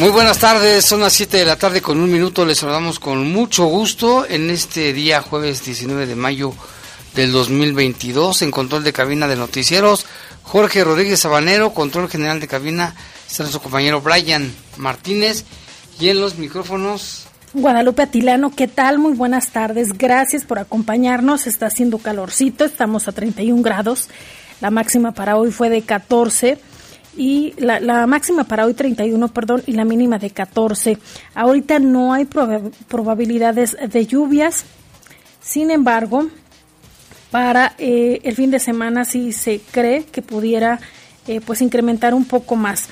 Muy 0.00 0.08
buenas 0.08 0.38
tardes, 0.38 0.86
son 0.86 1.00
las 1.00 1.12
7 1.12 1.36
de 1.36 1.44
la 1.44 1.56
tarde 1.56 1.82
con 1.82 2.00
un 2.00 2.10
minuto, 2.10 2.46
les 2.46 2.56
saludamos 2.56 2.98
con 2.98 3.30
mucho 3.30 3.66
gusto 3.66 4.24
en 4.26 4.48
este 4.48 4.94
día 4.94 5.20
jueves 5.20 5.62
19 5.62 6.06
de 6.06 6.16
mayo 6.16 6.54
del 7.14 7.32
2022 7.32 8.40
en 8.40 8.50
control 8.50 8.82
de 8.82 8.94
cabina 8.94 9.28
de 9.28 9.36
noticieros. 9.36 10.06
Jorge 10.42 10.84
Rodríguez 10.84 11.20
Sabanero, 11.20 11.74
control 11.74 12.08
general 12.08 12.40
de 12.40 12.48
cabina, 12.48 12.94
está 13.28 13.42
nuestro 13.42 13.60
compañero 13.60 14.00
Brian 14.00 14.50
Martínez 14.78 15.44
y 16.00 16.08
en 16.08 16.18
los 16.18 16.38
micrófonos. 16.38 17.26
Guadalupe 17.52 18.00
Atilano, 18.00 18.56
¿qué 18.56 18.68
tal? 18.68 18.98
Muy 18.98 19.12
buenas 19.12 19.50
tardes. 19.50 19.98
Gracias 19.98 20.46
por 20.46 20.60
acompañarnos. 20.60 21.46
Está 21.46 21.66
haciendo 21.66 21.98
calorcito, 21.98 22.64
estamos 22.64 23.06
a 23.06 23.12
31 23.12 23.60
grados. 23.60 24.08
La 24.62 24.70
máxima 24.70 25.12
para 25.12 25.36
hoy 25.36 25.50
fue 25.50 25.68
de 25.68 25.82
14 25.82 26.58
y 27.16 27.54
la, 27.58 28.06
máxima 28.06 28.44
para 28.44 28.66
hoy 28.66 28.74
31, 28.74 29.28
perdón, 29.28 29.62
y 29.66 29.72
la 29.72 29.84
mínima 29.84 30.18
de 30.18 30.30
14. 30.30 30.98
Ahorita 31.34 31.78
no 31.78 32.12
hay 32.12 32.26
probabilidades 32.88 33.76
de 33.88 34.06
lluvias. 34.06 34.64
Sin 35.42 35.70
embargo, 35.70 36.28
para 37.30 37.74
eh, 37.78 38.20
el 38.24 38.34
fin 38.34 38.50
de 38.50 38.58
semana 38.58 39.04
sí 39.04 39.32
se 39.32 39.60
cree 39.70 40.04
que 40.04 40.22
pudiera 40.22 40.80
eh, 41.26 41.40
pues 41.40 41.60
incrementar 41.62 42.14
un 42.14 42.24
poco 42.24 42.56
más. 42.56 42.88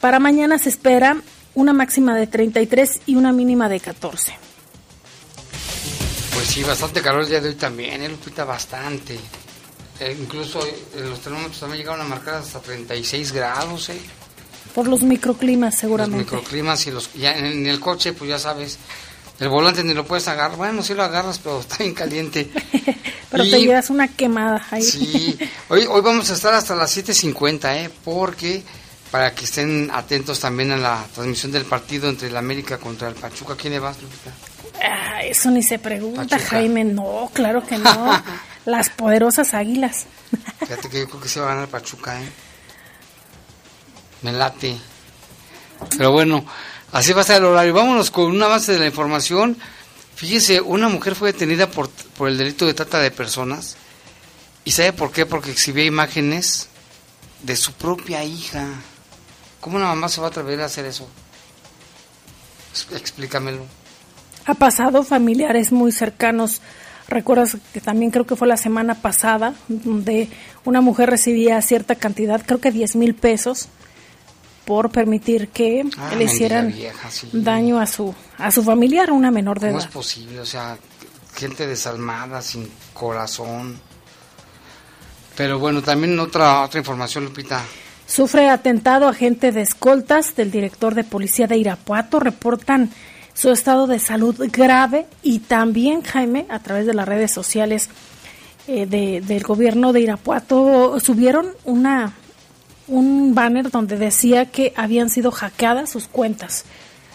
Para 0.00 0.18
mañana 0.18 0.58
se 0.58 0.68
espera 0.68 1.16
una 1.54 1.72
máxima 1.72 2.14
de 2.16 2.26
33 2.26 3.02
y 3.06 3.16
una 3.16 3.32
mínima 3.32 3.68
de 3.68 3.80
14. 3.80 4.34
Pues 6.34 6.46
sí, 6.48 6.62
bastante 6.62 7.00
calor 7.00 7.22
el 7.22 7.28
día 7.28 7.40
de 7.40 7.50
hoy 7.50 7.54
también, 7.54 8.02
¿eh, 8.02 8.08
Lupita? 8.08 8.44
Bastante. 8.44 9.18
Eh, 10.04 10.16
incluso 10.20 10.60
los 10.98 11.20
termómetros 11.20 11.60
también 11.60 11.78
llegaron 11.78 12.02
a 12.02 12.04
marcar 12.04 12.34
hasta 12.34 12.60
36 12.60 13.32
grados, 13.32 13.88
¿eh? 13.88 13.98
Por 14.74 14.86
los 14.86 15.02
microclimas, 15.02 15.78
seguramente. 15.78 16.24
Los 16.24 16.32
microclimas 16.32 16.86
y 16.86 16.90
los... 16.90 17.12
Ya 17.14 17.32
en 17.38 17.66
el 17.66 17.80
coche, 17.80 18.12
pues 18.12 18.28
ya 18.28 18.38
sabes, 18.38 18.76
el 19.40 19.48
volante 19.48 19.82
ni 19.82 19.94
lo 19.94 20.04
puedes 20.04 20.28
agarrar. 20.28 20.58
Bueno, 20.58 20.82
sí 20.82 20.92
lo 20.92 21.04
agarras, 21.04 21.38
pero 21.38 21.60
está 21.60 21.78
bien 21.78 21.94
caliente. 21.94 22.50
pero 23.30 23.44
te 23.44 23.60
llevas 23.60 23.88
una 23.88 24.08
quemada 24.08 24.66
ahí. 24.70 24.82
Sí, 24.82 25.38
hoy, 25.68 25.86
hoy 25.88 26.02
vamos 26.02 26.28
a 26.30 26.34
estar 26.34 26.52
hasta 26.52 26.74
las 26.74 26.94
7.50, 26.94 27.76
¿eh? 27.76 27.90
Porque 28.04 28.62
para 29.10 29.34
que 29.34 29.44
estén 29.44 29.90
atentos 29.90 30.38
también 30.38 30.72
a 30.72 30.76
la 30.76 31.06
transmisión 31.14 31.50
del 31.50 31.64
partido 31.64 32.10
entre 32.10 32.28
el 32.28 32.36
América 32.36 32.76
contra 32.76 33.08
el 33.08 33.14
Pachuca. 33.14 33.56
¿Quién 33.56 33.72
le 33.72 33.78
vas, 33.78 34.02
Lupita? 34.02 34.32
Ah, 34.82 35.22
eso 35.24 35.50
ni 35.50 35.62
se 35.62 35.78
pregunta, 35.78 36.38
Jaime. 36.38 36.84
No, 36.84 37.30
claro 37.32 37.64
que 37.64 37.78
no. 37.78 38.22
Las 38.64 38.90
poderosas 38.90 39.54
águilas. 39.54 40.06
Fíjate 40.60 40.88
que 40.88 41.00
yo 41.00 41.08
creo 41.08 41.20
que 41.20 41.28
se 41.28 41.40
va 41.40 41.46
a 41.46 41.54
ganar 41.54 41.68
Pachuca, 41.68 42.20
¿eh? 42.20 42.28
Me 44.22 44.32
late. 44.32 44.78
Pero 45.98 46.12
bueno, 46.12 46.44
así 46.92 47.12
va 47.12 47.18
a 47.18 47.22
estar 47.22 47.36
el 47.36 47.44
horario. 47.44 47.74
Vámonos 47.74 48.10
con 48.10 48.24
un 48.24 48.42
avance 48.42 48.72
de 48.72 48.78
la 48.78 48.86
información. 48.86 49.58
Fíjese, 50.14 50.60
una 50.60 50.88
mujer 50.88 51.14
fue 51.14 51.32
detenida 51.32 51.68
por, 51.70 51.90
por 52.16 52.28
el 52.28 52.38
delito 52.38 52.66
de 52.66 52.74
trata 52.74 53.00
de 53.00 53.10
personas. 53.10 53.76
¿Y 54.64 54.70
sabe 54.70 54.92
por 54.92 55.12
qué? 55.12 55.26
Porque 55.26 55.50
exhibía 55.50 55.84
imágenes 55.84 56.68
de 57.42 57.56
su 57.56 57.72
propia 57.74 58.24
hija. 58.24 58.66
¿Cómo 59.60 59.76
una 59.76 59.86
mamá 59.86 60.08
se 60.08 60.20
va 60.20 60.28
a 60.28 60.30
atrever 60.30 60.60
a 60.62 60.66
hacer 60.66 60.86
eso? 60.86 61.06
Explícamelo. 62.92 63.66
Ha 64.46 64.54
pasado 64.54 65.04
familiares 65.04 65.72
muy 65.72 65.92
cercanos. 65.92 66.60
Recuerdas 67.08 67.58
que 67.72 67.80
también 67.80 68.10
creo 68.10 68.26
que 68.26 68.36
fue 68.36 68.48
la 68.48 68.56
semana 68.56 68.94
pasada, 68.94 69.54
donde 69.68 70.28
una 70.64 70.80
mujer 70.80 71.10
recibía 71.10 71.60
cierta 71.60 71.96
cantidad, 71.96 72.42
creo 72.44 72.60
que 72.60 72.70
10 72.70 72.96
mil 72.96 73.14
pesos, 73.14 73.68
por 74.64 74.90
permitir 74.90 75.48
que 75.48 75.84
ah, 75.98 76.14
le 76.16 76.24
hicieran 76.24 76.74
daño 77.32 77.78
a 77.78 77.86
su 77.86 78.14
a 78.38 78.50
su 78.50 78.62
familiar, 78.62 79.10
una 79.10 79.30
menor 79.30 79.60
de 79.60 79.66
edad. 79.66 79.74
¿Cómo 79.74 79.84
es 79.84 79.92
posible? 79.92 80.40
O 80.40 80.46
sea, 80.46 80.78
gente 81.34 81.66
desalmada, 81.66 82.40
sin 82.40 82.70
corazón. 82.92 83.78
Pero 85.36 85.58
bueno, 85.58 85.82
también 85.82 86.18
otra 86.18 86.62
otra 86.62 86.78
información, 86.78 87.24
Lupita. 87.24 87.62
Sufre 88.06 88.48
atentado 88.48 89.08
agente 89.08 89.50
de 89.52 89.62
escoltas 89.62 90.36
del 90.36 90.50
director 90.50 90.94
de 90.94 91.04
policía 91.04 91.46
de 91.46 91.56
Irapuato. 91.56 92.20
Reportan 92.20 92.90
su 93.34 93.50
estado 93.50 93.86
de 93.86 93.98
salud 93.98 94.36
grave 94.50 95.06
y 95.22 95.40
también, 95.40 96.02
Jaime, 96.02 96.46
a 96.48 96.60
través 96.60 96.86
de 96.86 96.94
las 96.94 97.06
redes 97.06 97.32
sociales 97.32 97.88
eh, 98.66 98.86
del 98.86 99.42
gobierno 99.42 99.92
de 99.92 100.00
Irapuato, 100.00 100.98
subieron 101.00 101.48
una 101.64 102.14
un 102.86 103.34
banner 103.34 103.70
donde 103.70 103.96
decía 103.96 104.50
que 104.50 104.72
habían 104.76 105.08
sido 105.08 105.30
hackeadas 105.30 105.90
sus 105.90 106.06
cuentas 106.06 106.64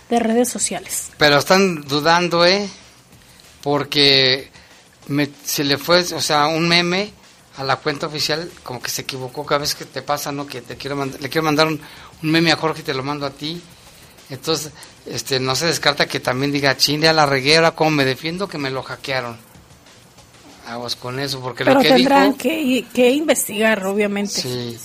de 0.10 0.20
redes 0.20 0.50
sociales. 0.50 1.12
Pero 1.18 1.38
están 1.38 1.82
dudando, 1.88 2.46
¿eh? 2.46 2.68
Porque 3.62 4.50
se 5.44 5.64
le 5.64 5.78
fue, 5.78 6.02
o 6.14 6.22
sea, 6.22 6.48
un 6.48 6.68
meme 6.68 7.12
a 7.58 7.64
la 7.64 7.76
cuenta 7.78 8.08
oficial, 8.08 8.50
como 8.64 8.82
que 8.82 8.90
se 8.90 9.02
equivocó 9.02 9.46
cada 9.46 9.60
vez 9.60 9.76
que 9.76 9.86
te 9.86 10.02
pasa, 10.02 10.32
¿no? 10.32 10.48
Que 10.48 10.62
te 10.62 10.78
quiero 10.78 11.04
le 11.06 11.30
quiero 11.30 11.46
mandar 11.46 11.68
un, 11.68 11.82
meme 12.22 12.52
a 12.52 12.56
Jorge 12.56 12.82
y 12.82 12.84
te 12.84 12.94
lo 12.94 13.04
mando 13.04 13.26
a 13.26 13.32
ti. 13.32 13.62
Entonces, 14.30 14.72
este, 15.06 15.40
no 15.40 15.56
se 15.56 15.66
descarta 15.66 16.08
que 16.08 16.20
también 16.20 16.52
diga, 16.52 16.78
chile 16.78 17.08
a 17.08 17.14
la 17.14 17.26
reguera, 17.26 17.72
¿cómo 17.72 17.92
me 17.92 18.06
defiendo? 18.06 18.48
Que 18.48 18.58
me 18.58 18.70
lo 18.70 18.84
hackearon. 18.84 19.38
Aguas 20.68 20.96
con 20.96 21.20
eso, 21.20 21.40
porque 21.40 21.64
Pero 21.64 21.78
lo 21.78 21.82
que 21.82 21.90
tendrán 21.90 22.36
que, 22.36 22.86
que 22.94 23.10
investigar, 23.10 23.84
obviamente. 23.86 24.42
Sí. 24.42 24.78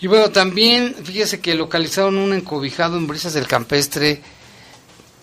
Y 0.00 0.06
bueno, 0.06 0.30
también, 0.30 0.94
fíjese 1.02 1.40
que 1.40 1.54
localizaron 1.54 2.18
un 2.18 2.32
encobijado 2.32 2.96
en 2.96 3.06
brisas 3.06 3.34
del 3.34 3.46
campestre, 3.46 4.20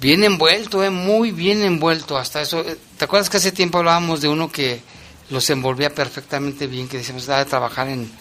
bien 0.01 0.23
envuelto, 0.23 0.83
eh, 0.83 0.89
muy 0.89 1.31
bien 1.31 1.63
envuelto, 1.63 2.17
hasta 2.17 2.41
eso. 2.41 2.61
Eh, 2.61 2.77
¿Te 2.97 3.05
acuerdas 3.05 3.29
que 3.29 3.37
hace 3.37 3.51
tiempo 3.51 3.77
hablábamos 3.77 4.21
de 4.21 4.27
uno 4.27 4.51
que 4.51 4.81
los 5.29 5.49
envolvía 5.49 5.93
perfectamente 5.93 6.67
bien, 6.67 6.87
que 6.87 6.97
decíamos, 6.97 7.25
de 7.25 7.45
trabajar 7.45 7.87
en, 7.87 8.11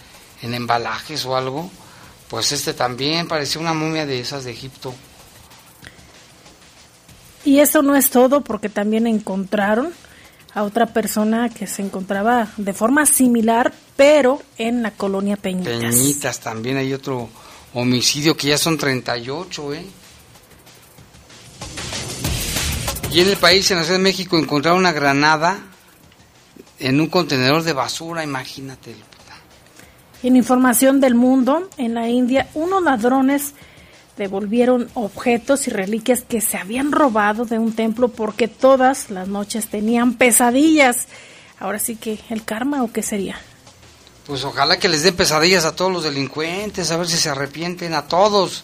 en 0.41 0.53
embalajes 0.53 1.25
o 1.25 1.35
algo, 1.35 1.69
pues 2.29 2.51
este 2.51 2.73
también 2.73 3.27
parecía 3.27 3.61
una 3.61 3.73
momia 3.73 4.05
de 4.05 4.19
esas 4.19 4.43
de 4.43 4.51
Egipto. 4.51 4.93
Y 7.43 7.59
eso 7.59 7.83
no 7.83 7.95
es 7.95 8.09
todo, 8.09 8.41
porque 8.41 8.69
también 8.69 9.05
encontraron 9.05 9.93
a 10.53 10.63
otra 10.63 10.87
persona 10.87 11.49
que 11.49 11.67
se 11.67 11.83
encontraba 11.83 12.47
de 12.57 12.73
forma 12.73 13.05
similar, 13.05 13.73
pero 13.95 14.41
en 14.57 14.81
la 14.81 14.91
colonia 14.91 15.37
Peñitas. 15.37 15.79
Peñitas, 15.79 16.39
también 16.39 16.77
hay 16.77 16.93
otro 16.93 17.29
homicidio 17.73 18.35
que 18.35 18.47
ya 18.47 18.57
son 18.57 18.77
38, 18.77 19.73
¿eh? 19.73 19.85
Y 23.11 23.19
en 23.21 23.29
el 23.29 23.37
país, 23.37 23.69
en 23.71 23.77
la 23.77 23.83
Ciudad 23.83 23.99
de 23.99 24.03
México, 24.03 24.37
encontraron 24.37 24.79
una 24.79 24.91
granada 24.91 25.59
en 26.79 26.99
un 26.99 27.07
contenedor 27.07 27.63
de 27.63 27.73
basura, 27.73 28.23
imagínate. 28.23 28.95
En 30.25 30.35
información 30.35 31.01
del 31.01 31.13
mundo, 31.13 31.69
en 31.77 31.93
la 31.93 32.09
India, 32.09 32.49
unos 32.55 32.81
ladrones 32.81 33.53
devolvieron 34.17 34.89
objetos 34.95 35.67
y 35.67 35.69
reliquias 35.69 36.23
que 36.27 36.41
se 36.41 36.57
habían 36.57 36.91
robado 36.91 37.45
de 37.45 37.59
un 37.59 37.75
templo 37.75 38.07
porque 38.07 38.47
todas 38.47 39.11
las 39.11 39.27
noches 39.27 39.67
tenían 39.67 40.15
pesadillas. 40.15 41.05
Ahora 41.59 41.77
sí 41.77 41.95
que 41.95 42.19
el 42.31 42.43
karma 42.43 42.81
o 42.81 42.91
qué 42.91 43.03
sería. 43.03 43.39
Pues 44.25 44.43
ojalá 44.43 44.79
que 44.79 44.89
les 44.89 45.03
den 45.03 45.15
pesadillas 45.15 45.63
a 45.63 45.75
todos 45.75 45.91
los 45.91 46.03
delincuentes, 46.03 46.89
a 46.89 46.97
ver 46.97 47.07
si 47.07 47.17
se 47.17 47.29
arrepienten 47.29 47.93
a 47.93 48.07
todos, 48.07 48.63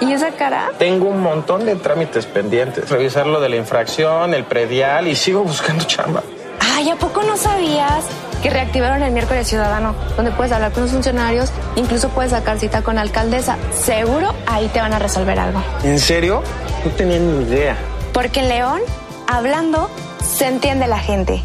¿Y 0.00 0.12
esa 0.12 0.30
cara? 0.30 0.72
Tengo 0.78 1.10
un 1.10 1.20
montón 1.20 1.66
de 1.66 1.76
trámites 1.76 2.24
pendientes. 2.24 2.88
Revisar 2.88 3.26
lo 3.26 3.38
de 3.38 3.50
la 3.50 3.56
infracción, 3.56 4.32
el 4.32 4.44
predial 4.44 5.08
y 5.08 5.14
sigo 5.14 5.44
buscando 5.44 5.84
chamba. 5.84 6.22
Ay, 6.58 6.88
¿a 6.88 6.96
poco 6.96 7.22
no 7.22 7.36
sabías 7.36 8.06
que 8.42 8.50
reactivaron 8.50 9.02
el 9.02 9.12
miércoles 9.12 9.48
ciudadano? 9.48 9.94
Donde 10.16 10.30
puedes 10.32 10.52
hablar 10.52 10.72
con 10.72 10.82
los 10.84 10.92
funcionarios, 10.92 11.50
incluso 11.76 12.08
puedes 12.10 12.32
sacar 12.32 12.58
cita 12.58 12.82
con 12.82 12.96
la 12.96 13.02
alcaldesa. 13.02 13.56
Seguro 13.72 14.34
ahí 14.46 14.68
te 14.68 14.80
van 14.80 14.92
a 14.92 14.98
resolver 14.98 15.38
algo. 15.38 15.62
¿En 15.84 15.98
serio? 15.98 16.42
No 16.84 16.90
tenía 16.92 17.18
ni 17.18 17.44
idea. 17.44 17.76
Porque 18.12 18.40
en 18.40 18.48
León, 18.48 18.80
hablando, 19.26 19.90
se 20.36 20.46
entiende 20.46 20.86
la 20.86 20.98
gente. 20.98 21.42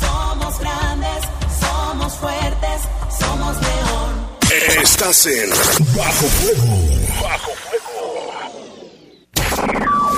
Somos 0.00 0.58
grandes, 0.60 1.20
somos 1.60 2.12
fuertes, 2.14 2.80
somos 3.18 3.56
león. 3.60 4.30
Estás 4.82 5.26
en 5.26 5.50
Bajo 5.96 6.26
Fuego. 6.26 6.78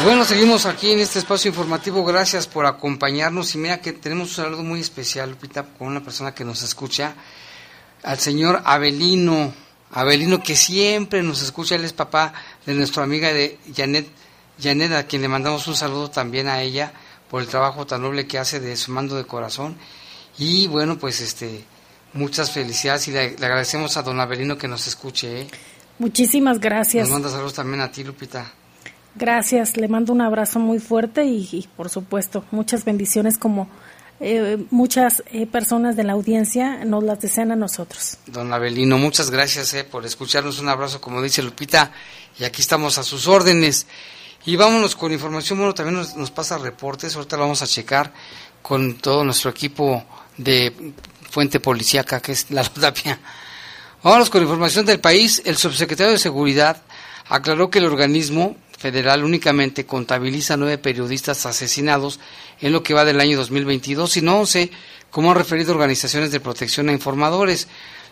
Y 0.00 0.02
bueno, 0.02 0.24
seguimos 0.24 0.64
aquí 0.64 0.92
en 0.92 1.00
este 1.00 1.18
espacio 1.18 1.50
informativo. 1.50 2.02
Gracias 2.06 2.46
por 2.46 2.64
acompañarnos. 2.64 3.54
Y 3.54 3.58
mira 3.58 3.82
que 3.82 3.92
tenemos 3.92 4.28
un 4.30 4.44
saludo 4.44 4.62
muy 4.62 4.80
especial, 4.80 5.28
Lupita, 5.28 5.62
con 5.62 5.88
una 5.88 6.02
persona 6.02 6.34
que 6.34 6.42
nos 6.42 6.62
escucha, 6.62 7.12
al 8.02 8.18
señor 8.18 8.62
Abelino. 8.64 9.52
Abelino, 9.90 10.42
que 10.42 10.56
siempre 10.56 11.22
nos 11.22 11.42
escucha, 11.42 11.74
él 11.74 11.84
es 11.84 11.92
papá 11.92 12.32
de 12.64 12.72
nuestra 12.72 13.02
amiga 13.02 13.30
de 13.30 13.58
Janet, 13.76 14.06
Janet, 14.58 14.92
a 14.92 15.06
quien 15.06 15.20
le 15.20 15.28
mandamos 15.28 15.68
un 15.68 15.76
saludo 15.76 16.08
también 16.08 16.48
a 16.48 16.62
ella 16.62 16.94
por 17.28 17.42
el 17.42 17.48
trabajo 17.48 17.86
tan 17.86 18.00
noble 18.00 18.26
que 18.26 18.38
hace 18.38 18.58
de 18.58 18.76
su 18.76 18.92
mando 18.92 19.16
de 19.16 19.24
corazón. 19.24 19.76
Y 20.38 20.66
bueno, 20.68 20.98
pues 20.98 21.20
este, 21.20 21.62
muchas 22.14 22.52
felicidades 22.52 23.06
y 23.08 23.10
le, 23.10 23.36
le 23.36 23.44
agradecemos 23.44 23.98
a 23.98 24.02
don 24.02 24.18
Abelino 24.18 24.56
que 24.56 24.66
nos 24.66 24.86
escuche. 24.86 25.42
¿eh? 25.42 25.46
Muchísimas 25.98 26.58
gracias. 26.58 27.02
Nos 27.06 27.12
manda 27.12 27.28
saludos 27.28 27.52
también 27.52 27.82
a 27.82 27.92
ti, 27.92 28.02
Lupita. 28.02 28.50
Gracias, 29.14 29.76
le 29.76 29.88
mando 29.88 30.12
un 30.12 30.20
abrazo 30.20 30.58
muy 30.58 30.78
fuerte 30.78 31.24
y, 31.24 31.68
por 31.76 31.88
supuesto 31.88 32.44
muchas 32.50 32.84
bendiciones 32.84 33.38
como 33.38 33.68
eh, 34.22 34.58
muchas 34.70 35.22
eh, 35.32 35.46
personas 35.46 35.96
de 35.96 36.04
la 36.04 36.12
audiencia 36.12 36.84
nos 36.84 37.02
las 37.02 37.20
desean 37.20 37.52
a 37.52 37.56
nosotros. 37.56 38.18
Don 38.26 38.52
Abelino, 38.52 38.98
muchas 38.98 39.30
gracias 39.30 39.72
eh, 39.72 39.82
por 39.82 40.04
escucharnos. 40.04 40.60
Un 40.60 40.68
abrazo, 40.68 41.00
como 41.00 41.22
dice 41.22 41.42
Lupita, 41.42 41.90
y 42.38 42.44
aquí 42.44 42.60
estamos 42.60 42.98
a 42.98 43.02
sus 43.02 43.26
órdenes. 43.26 43.86
Y 44.44 44.56
vámonos 44.56 44.94
con 44.94 45.10
información. 45.10 45.58
Bueno, 45.58 45.72
también 45.72 45.96
nos, 45.96 46.16
nos 46.16 46.30
pasa 46.30 46.58
reportes. 46.58 47.16
Ahorita 47.16 47.36
lo 47.36 47.42
vamos 47.44 47.62
a 47.62 47.66
checar 47.66 48.12
con 48.60 48.96
todo 48.96 49.24
nuestro 49.24 49.50
equipo 49.50 50.04
de 50.36 50.92
fuente 51.30 51.58
policíaca, 51.58 52.20
que 52.20 52.32
es 52.32 52.50
la 52.50 52.62
Tapia. 52.80 53.18
Vámonos 54.02 54.28
con 54.28 54.42
información 54.42 54.84
del 54.84 55.00
país. 55.00 55.40
El 55.46 55.56
subsecretario 55.56 56.12
de 56.12 56.18
Seguridad 56.18 56.82
aclaró 57.28 57.70
que 57.70 57.78
el 57.78 57.86
organismo 57.86 58.56
federal 58.80 59.24
únicamente 59.24 59.84
contabiliza 59.84 60.56
nueve 60.56 60.78
periodistas 60.78 61.44
asesinados 61.44 62.18
en 62.62 62.72
lo 62.72 62.82
que 62.82 62.94
va 62.94 63.04
del 63.04 63.20
año 63.20 63.36
2022, 63.36 64.10
sino 64.10 64.38
once, 64.40 64.70
como 65.10 65.30
han 65.30 65.36
referido 65.36 65.74
organizaciones 65.74 66.32
de 66.32 66.40
protección 66.40 66.88
a 66.88 66.92
informadores. 66.92 67.68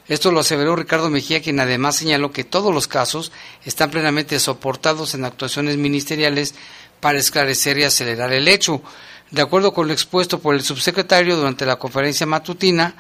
Esto 0.08 0.30
lo 0.30 0.40
aseveró 0.40 0.76
Ricardo 0.76 1.08
Mejía, 1.08 1.40
quien 1.40 1.58
además 1.58 1.96
señaló 1.96 2.32
que 2.32 2.44
todos 2.44 2.74
los 2.74 2.86
casos 2.86 3.32
están 3.64 3.90
plenamente 3.90 4.38
soportados 4.38 5.14
en 5.14 5.24
actuaciones 5.24 5.78
ministeriales 5.78 6.54
para 7.00 7.18
esclarecer 7.18 7.78
y 7.78 7.84
acelerar 7.84 8.34
el 8.34 8.46
hecho. 8.46 8.82
De 9.30 9.40
acuerdo 9.40 9.72
con 9.72 9.86
lo 9.86 9.94
expuesto 9.94 10.38
por 10.38 10.54
el 10.54 10.62
subsecretario 10.62 11.36
durante 11.36 11.64
la 11.64 11.76
conferencia 11.76 12.26
matutina, 12.26 12.94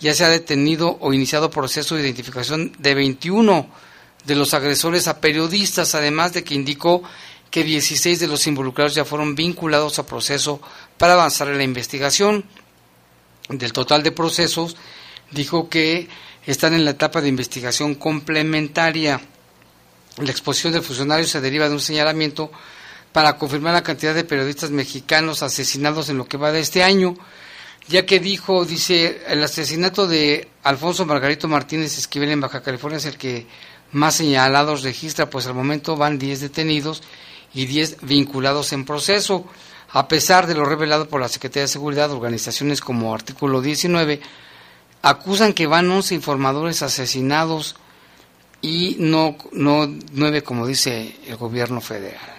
ya 0.00 0.14
se 0.14 0.24
ha 0.24 0.28
detenido 0.28 0.98
o 1.00 1.12
iniciado 1.12 1.50
proceso 1.50 1.96
de 1.96 2.02
identificación 2.02 2.72
de 2.78 2.94
21 2.94 3.87
de 4.28 4.36
los 4.36 4.52
agresores 4.52 5.08
a 5.08 5.20
periodistas, 5.20 5.94
además 5.94 6.34
de 6.34 6.44
que 6.44 6.54
indicó 6.54 7.02
que 7.50 7.64
16 7.64 8.20
de 8.20 8.28
los 8.28 8.46
involucrados 8.46 8.94
ya 8.94 9.06
fueron 9.06 9.34
vinculados 9.34 9.98
a 9.98 10.06
proceso 10.06 10.60
para 10.98 11.14
avanzar 11.14 11.48
en 11.48 11.56
la 11.56 11.64
investigación. 11.64 12.44
Del 13.48 13.72
total 13.72 14.02
de 14.02 14.12
procesos, 14.12 14.76
dijo 15.30 15.70
que 15.70 16.08
están 16.44 16.74
en 16.74 16.84
la 16.84 16.90
etapa 16.90 17.22
de 17.22 17.28
investigación 17.28 17.94
complementaria. 17.94 19.18
La 20.18 20.30
exposición 20.30 20.74
del 20.74 20.82
funcionario 20.82 21.24
se 21.24 21.40
deriva 21.40 21.66
de 21.66 21.74
un 21.74 21.80
señalamiento 21.80 22.52
para 23.12 23.38
confirmar 23.38 23.72
la 23.72 23.82
cantidad 23.82 24.14
de 24.14 24.24
periodistas 24.24 24.70
mexicanos 24.70 25.42
asesinados 25.42 26.10
en 26.10 26.18
lo 26.18 26.26
que 26.26 26.36
va 26.36 26.52
de 26.52 26.60
este 26.60 26.82
año, 26.82 27.14
ya 27.88 28.04
que 28.04 28.20
dijo, 28.20 28.66
dice, 28.66 29.22
el 29.26 29.42
asesinato 29.42 30.06
de 30.06 30.48
Alfonso 30.64 31.06
Margarito 31.06 31.48
Martínez 31.48 31.96
Esquivel 31.96 32.28
en 32.28 32.42
Baja 32.42 32.62
California 32.62 32.98
es 32.98 33.06
el 33.06 33.16
que 33.16 33.46
más 33.92 34.16
señalados 34.16 34.82
registra, 34.82 35.30
pues 35.30 35.46
al 35.46 35.54
momento 35.54 35.96
van 35.96 36.18
10 36.18 36.40
detenidos 36.40 37.02
y 37.54 37.66
10 37.66 37.98
vinculados 38.02 38.72
en 38.72 38.84
proceso. 38.84 39.44
A 39.90 40.06
pesar 40.06 40.46
de 40.46 40.54
lo 40.54 40.64
revelado 40.64 41.08
por 41.08 41.20
la 41.20 41.28
Secretaría 41.28 41.62
de 41.62 41.68
Seguridad, 41.68 42.10
organizaciones 42.10 42.80
como 42.80 43.14
Artículo 43.14 43.62
19 43.62 44.20
acusan 45.00 45.52
que 45.52 45.66
van 45.66 45.90
11 45.90 46.14
informadores 46.14 46.82
asesinados 46.82 47.76
y 48.60 48.96
no, 48.98 49.36
no 49.52 49.88
9 50.12 50.42
como 50.42 50.66
dice 50.66 51.16
el 51.26 51.36
gobierno 51.36 51.80
federal. 51.80 52.38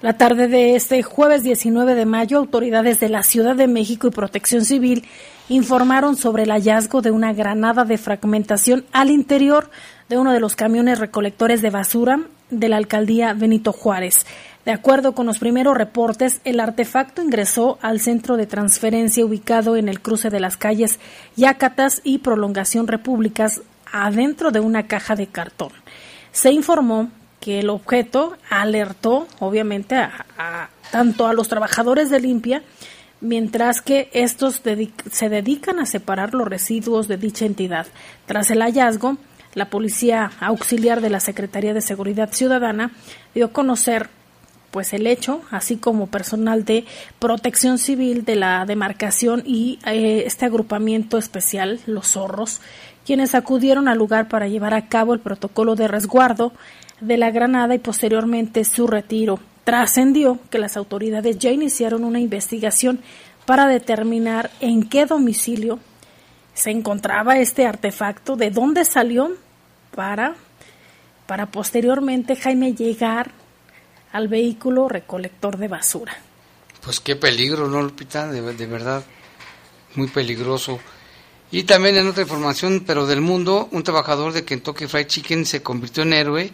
La 0.00 0.16
tarde 0.16 0.46
de 0.46 0.76
este 0.76 1.02
jueves 1.02 1.42
19 1.42 1.96
de 1.96 2.06
mayo, 2.06 2.38
autoridades 2.38 3.00
de 3.00 3.08
la 3.08 3.24
Ciudad 3.24 3.56
de 3.56 3.66
México 3.66 4.06
y 4.06 4.10
Protección 4.12 4.64
Civil 4.64 5.08
informaron 5.48 6.16
sobre 6.16 6.44
el 6.44 6.52
hallazgo 6.52 7.02
de 7.02 7.10
una 7.10 7.32
granada 7.32 7.84
de 7.84 7.98
fragmentación 7.98 8.84
al 8.92 9.10
interior 9.10 9.70
de 10.08 10.18
uno 10.18 10.32
de 10.32 10.40
los 10.40 10.56
camiones 10.56 10.98
recolectores 10.98 11.62
de 11.62 11.70
basura 11.70 12.20
de 12.50 12.68
la 12.68 12.76
alcaldía 12.76 13.34
Benito 13.34 13.72
Juárez. 13.72 14.26
De 14.64 14.72
acuerdo 14.72 15.14
con 15.14 15.26
los 15.26 15.38
primeros 15.38 15.76
reportes, 15.76 16.40
el 16.44 16.60
artefacto 16.60 17.22
ingresó 17.22 17.78
al 17.80 18.00
centro 18.00 18.36
de 18.36 18.46
transferencia 18.46 19.24
ubicado 19.24 19.76
en 19.76 19.88
el 19.88 20.00
cruce 20.00 20.30
de 20.30 20.40
las 20.40 20.56
calles 20.56 20.98
Yacatas 21.36 22.00
y 22.04 22.18
Prolongación 22.18 22.86
Repúblicas 22.86 23.62
adentro 23.92 24.50
de 24.50 24.60
una 24.60 24.86
caja 24.86 25.14
de 25.14 25.26
cartón. 25.26 25.72
Se 26.32 26.52
informó 26.52 27.10
que 27.40 27.60
el 27.60 27.70
objeto 27.70 28.36
alertó, 28.50 29.26
obviamente, 29.38 29.94
a, 29.96 30.68
tanto 30.90 31.26
a 31.26 31.32
los 31.32 31.48
trabajadores 31.48 32.10
de 32.10 32.20
limpia, 32.20 32.62
mientras 33.20 33.80
que 33.80 34.10
estos 34.12 34.60
se 35.10 35.28
dedican 35.28 35.78
a 35.78 35.86
separar 35.86 36.34
los 36.34 36.46
residuos 36.46 37.08
de 37.08 37.16
dicha 37.16 37.46
entidad. 37.46 37.86
Tras 38.26 38.50
el 38.50 38.60
hallazgo, 38.60 39.16
la 39.54 39.70
Policía 39.70 40.30
Auxiliar 40.40 41.00
de 41.00 41.10
la 41.10 41.20
Secretaría 41.20 41.74
de 41.74 41.80
Seguridad 41.80 42.32
Ciudadana 42.32 42.92
dio 43.34 43.46
a 43.46 43.52
conocer 43.52 44.10
pues 44.70 44.92
el 44.92 45.06
hecho, 45.06 45.40
así 45.50 45.76
como 45.76 46.08
personal 46.08 46.64
de 46.64 46.84
protección 47.18 47.78
civil 47.78 48.24
de 48.24 48.36
la 48.36 48.66
demarcación 48.66 49.42
y 49.46 49.78
eh, 49.86 50.24
este 50.26 50.44
agrupamiento 50.44 51.16
especial, 51.16 51.80
los 51.86 52.08
zorros, 52.08 52.60
quienes 53.06 53.34
acudieron 53.34 53.88
al 53.88 53.96
lugar 53.96 54.28
para 54.28 54.48
llevar 54.48 54.74
a 54.74 54.86
cabo 54.86 55.14
el 55.14 55.20
protocolo 55.20 55.74
de 55.74 55.88
resguardo 55.88 56.52
de 57.00 57.16
la 57.16 57.30
granada 57.30 57.74
y 57.74 57.78
posteriormente 57.78 58.64
su 58.64 58.86
retiro. 58.86 59.38
Trascendió 59.64 60.38
que 60.50 60.58
las 60.58 60.76
autoridades 60.76 61.38
ya 61.38 61.50
iniciaron 61.50 62.04
una 62.04 62.20
investigación 62.20 63.00
para 63.46 63.66
determinar 63.66 64.50
en 64.60 64.86
qué 64.86 65.06
domicilio 65.06 65.78
se 66.58 66.72
encontraba 66.72 67.38
este 67.38 67.66
artefacto, 67.66 68.34
de 68.34 68.50
dónde 68.50 68.84
salió 68.84 69.30
para, 69.94 70.34
para 71.28 71.46
posteriormente 71.46 72.34
Jaime 72.34 72.74
llegar 72.74 73.30
al 74.10 74.26
vehículo 74.26 74.88
recolector 74.88 75.56
de 75.56 75.68
basura. 75.68 76.18
Pues 76.82 76.98
qué 76.98 77.14
peligro, 77.14 77.68
¿no, 77.68 77.80
Lupita? 77.80 78.26
De, 78.26 78.40
de 78.40 78.66
verdad, 78.66 79.04
muy 79.94 80.08
peligroso. 80.08 80.80
Y 81.52 81.62
también 81.62 81.96
en 81.96 82.08
otra 82.08 82.24
información, 82.24 82.82
pero 82.84 83.06
del 83.06 83.20
mundo, 83.20 83.68
un 83.70 83.84
trabajador 83.84 84.32
de 84.32 84.44
Kentucky 84.44 84.88
Fried 84.88 85.06
Chicken 85.06 85.46
se 85.46 85.62
convirtió 85.62 86.02
en 86.02 86.12
héroe 86.12 86.52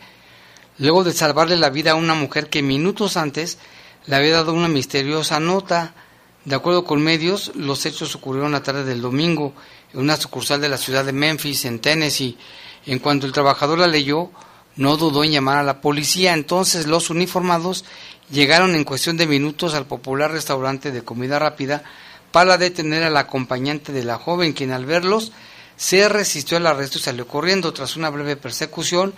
luego 0.76 1.02
de 1.02 1.14
salvarle 1.14 1.56
la 1.56 1.70
vida 1.70 1.92
a 1.92 1.94
una 1.94 2.14
mujer 2.14 2.50
que 2.50 2.62
minutos 2.62 3.16
antes 3.16 3.56
le 4.04 4.16
había 4.16 4.32
dado 4.32 4.52
una 4.52 4.68
misteriosa 4.68 5.40
nota. 5.40 5.94
De 6.44 6.54
acuerdo 6.54 6.84
con 6.84 7.02
medios, 7.02 7.52
los 7.54 7.86
hechos 7.86 8.14
ocurrieron 8.14 8.52
la 8.52 8.62
tarde 8.62 8.84
del 8.84 9.00
domingo 9.00 9.54
una 9.94 10.16
sucursal 10.16 10.60
de 10.60 10.68
la 10.68 10.78
ciudad 10.78 11.04
de 11.04 11.12
Memphis, 11.12 11.64
en 11.64 11.80
Tennessee. 11.80 12.36
En 12.86 12.98
cuanto 12.98 13.26
el 13.26 13.32
trabajador 13.32 13.78
la 13.78 13.86
leyó, 13.86 14.30
no 14.76 14.96
dudó 14.96 15.24
en 15.24 15.32
llamar 15.32 15.58
a 15.58 15.62
la 15.62 15.80
policía. 15.80 16.34
Entonces 16.34 16.86
los 16.86 17.10
uniformados 17.10 17.84
llegaron 18.30 18.74
en 18.74 18.84
cuestión 18.84 19.16
de 19.16 19.26
minutos 19.26 19.74
al 19.74 19.86
popular 19.86 20.30
restaurante 20.30 20.90
de 20.90 21.02
comida 21.02 21.38
rápida 21.38 21.84
para 22.32 22.58
detener 22.58 23.04
al 23.04 23.16
acompañante 23.16 23.92
de 23.92 24.04
la 24.04 24.18
joven, 24.18 24.52
quien 24.52 24.72
al 24.72 24.86
verlos 24.86 25.32
se 25.76 26.08
resistió 26.08 26.56
al 26.56 26.66
arresto 26.66 26.98
y 26.98 27.02
salió 27.02 27.26
corriendo. 27.26 27.72
Tras 27.72 27.96
una 27.96 28.10
breve 28.10 28.36
persecución, 28.36 29.14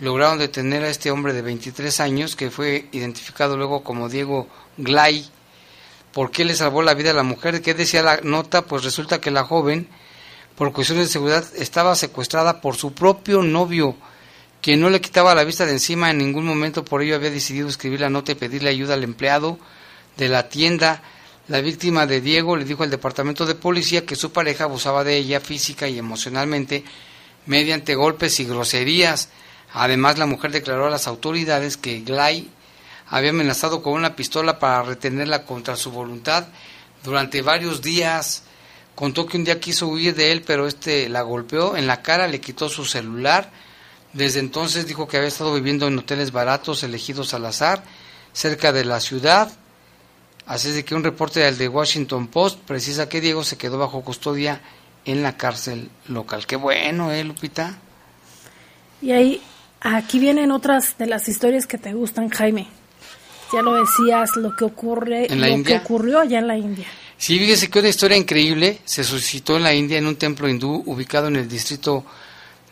lograron 0.00 0.38
detener 0.38 0.82
a 0.82 0.88
este 0.88 1.10
hombre 1.10 1.32
de 1.32 1.42
23 1.42 2.00
años, 2.00 2.36
que 2.36 2.50
fue 2.50 2.88
identificado 2.92 3.56
luego 3.56 3.82
como 3.82 4.08
Diego 4.08 4.48
Glay. 4.76 5.28
¿Por 6.12 6.30
qué 6.30 6.44
le 6.44 6.54
salvó 6.54 6.82
la 6.82 6.94
vida 6.94 7.10
a 7.10 7.14
la 7.14 7.22
mujer? 7.22 7.60
¿Qué 7.60 7.74
decía 7.74 8.02
la 8.02 8.20
nota? 8.22 8.62
Pues 8.62 8.84
resulta 8.84 9.20
que 9.20 9.30
la 9.30 9.44
joven, 9.44 9.88
por 10.56 10.72
cuestiones 10.72 11.06
de 11.06 11.12
seguridad, 11.12 11.44
estaba 11.56 11.94
secuestrada 11.94 12.60
por 12.60 12.76
su 12.76 12.92
propio 12.92 13.42
novio, 13.42 13.96
quien 14.62 14.80
no 14.80 14.90
le 14.90 15.00
quitaba 15.00 15.34
la 15.34 15.44
vista 15.44 15.66
de 15.66 15.72
encima 15.72 16.10
en 16.10 16.18
ningún 16.18 16.46
momento, 16.46 16.84
por 16.84 17.02
ello 17.02 17.14
había 17.14 17.30
decidido 17.30 17.68
escribir 17.68 18.00
la 18.00 18.10
nota 18.10 18.32
y 18.32 18.36
pedirle 18.36 18.70
ayuda 18.70 18.94
al 18.94 19.04
empleado 19.04 19.58
de 20.16 20.28
la 20.28 20.48
tienda. 20.48 21.02
La 21.48 21.60
víctima 21.60 22.06
de 22.06 22.20
Diego 22.20 22.56
le 22.56 22.64
dijo 22.64 22.82
al 22.82 22.90
departamento 22.90 23.46
de 23.46 23.54
policía 23.54 24.04
que 24.04 24.16
su 24.16 24.32
pareja 24.32 24.64
abusaba 24.64 25.04
de 25.04 25.16
ella 25.16 25.40
física 25.40 25.86
y 25.86 25.98
emocionalmente 25.98 26.82
mediante 27.44 27.94
golpes 27.94 28.40
y 28.40 28.44
groserías. 28.44 29.28
Además, 29.72 30.18
la 30.18 30.26
mujer 30.26 30.50
declaró 30.50 30.86
a 30.86 30.90
las 30.90 31.06
autoridades 31.06 31.76
que 31.76 32.00
Glay 32.00 32.50
había 33.08 33.30
amenazado 33.30 33.82
con 33.82 33.92
una 33.92 34.16
pistola 34.16 34.58
para 34.58 34.82
retenerla 34.82 35.44
contra 35.44 35.76
su 35.76 35.92
voluntad 35.92 36.48
durante 37.04 37.42
varios 37.42 37.82
días. 37.82 38.42
Contó 38.96 39.26
que 39.26 39.36
un 39.36 39.44
día 39.44 39.60
quiso 39.60 39.86
huir 39.86 40.16
de 40.16 40.32
él, 40.32 40.42
pero 40.44 40.66
este 40.66 41.08
la 41.08 41.22
golpeó 41.22 41.76
en 41.76 41.86
la 41.86 42.02
cara, 42.02 42.26
le 42.26 42.40
quitó 42.40 42.68
su 42.68 42.84
celular. 42.84 43.52
Desde 44.12 44.40
entonces 44.40 44.88
dijo 44.88 45.06
que 45.06 45.18
había 45.18 45.28
estado 45.28 45.54
viviendo 45.54 45.86
en 45.86 45.98
hoteles 45.98 46.32
baratos 46.32 46.82
elegidos 46.82 47.32
al 47.32 47.46
azar, 47.46 47.84
cerca 48.32 48.72
de 48.72 48.84
la 48.84 48.98
ciudad. 48.98 49.52
Así 50.46 50.70
es 50.70 50.74
de 50.74 50.84
que 50.84 50.96
un 50.96 51.04
reporte 51.04 51.38
del 51.38 51.56
de 51.58 51.68
Washington 51.68 52.26
Post 52.26 52.58
precisa 52.60 53.08
que 53.08 53.20
Diego 53.20 53.44
se 53.44 53.56
quedó 53.56 53.78
bajo 53.78 54.02
custodia 54.02 54.60
en 55.04 55.22
la 55.22 55.36
cárcel 55.36 55.90
local. 56.08 56.44
Qué 56.44 56.56
bueno, 56.56 57.12
¿eh, 57.12 57.22
Lupita? 57.22 57.78
Y 59.00 59.12
ahí 59.12 59.42
Aquí 59.80 60.18
vienen 60.18 60.50
otras 60.50 60.98
de 60.98 61.06
las 61.06 61.28
historias 61.28 61.66
que 61.66 61.78
te 61.78 61.92
gustan, 61.92 62.28
Jaime. 62.28 62.66
Ya 63.52 63.62
lo 63.62 63.74
decías, 63.74 64.36
lo 64.36 64.56
que 64.56 64.64
ocurre, 64.64 65.32
¿En 65.32 65.40
la 65.40 65.46
lo 65.48 65.54
India? 65.54 65.78
que 65.78 65.84
ocurrió 65.84 66.20
allá 66.20 66.40
en 66.40 66.48
la 66.48 66.56
India. 66.56 66.86
Sí, 67.18 67.38
fíjese 67.38 67.70
que 67.70 67.78
una 67.78 67.88
historia 67.88 68.16
increíble 68.16 68.80
se 68.84 69.02
suscitó 69.02 69.56
en 69.56 69.62
la 69.62 69.74
India 69.74 69.98
en 69.98 70.06
un 70.06 70.16
templo 70.16 70.48
hindú 70.48 70.82
ubicado 70.86 71.28
en 71.28 71.36
el 71.36 71.48
distrito, 71.48 72.04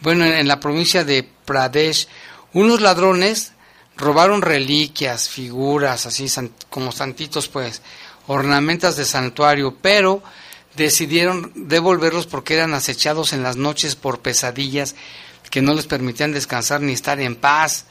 bueno, 0.00 0.24
en 0.24 0.46
la 0.46 0.60
provincia 0.60 1.04
de 1.04 1.26
Pradesh. 1.44 2.08
Unos 2.52 2.80
ladrones 2.80 3.52
robaron 3.96 4.42
reliquias, 4.42 5.28
figuras, 5.28 6.06
así 6.06 6.26
como 6.68 6.92
santitos, 6.92 7.48
pues, 7.48 7.80
ornamentas 8.26 8.96
de 8.96 9.04
santuario, 9.04 9.76
pero 9.80 10.22
decidieron 10.76 11.52
devolverlos 11.54 12.26
porque 12.26 12.54
eran 12.54 12.74
acechados 12.74 13.32
en 13.32 13.42
las 13.42 13.56
noches 13.56 13.96
por 13.96 14.20
pesadillas 14.20 14.94
que 15.50 15.62
no 15.62 15.74
les 15.74 15.86
permitían 15.86 16.32
descansar 16.32 16.80
ni 16.80 16.92
estar 16.92 17.20
en 17.20 17.36
paz. 17.36 17.86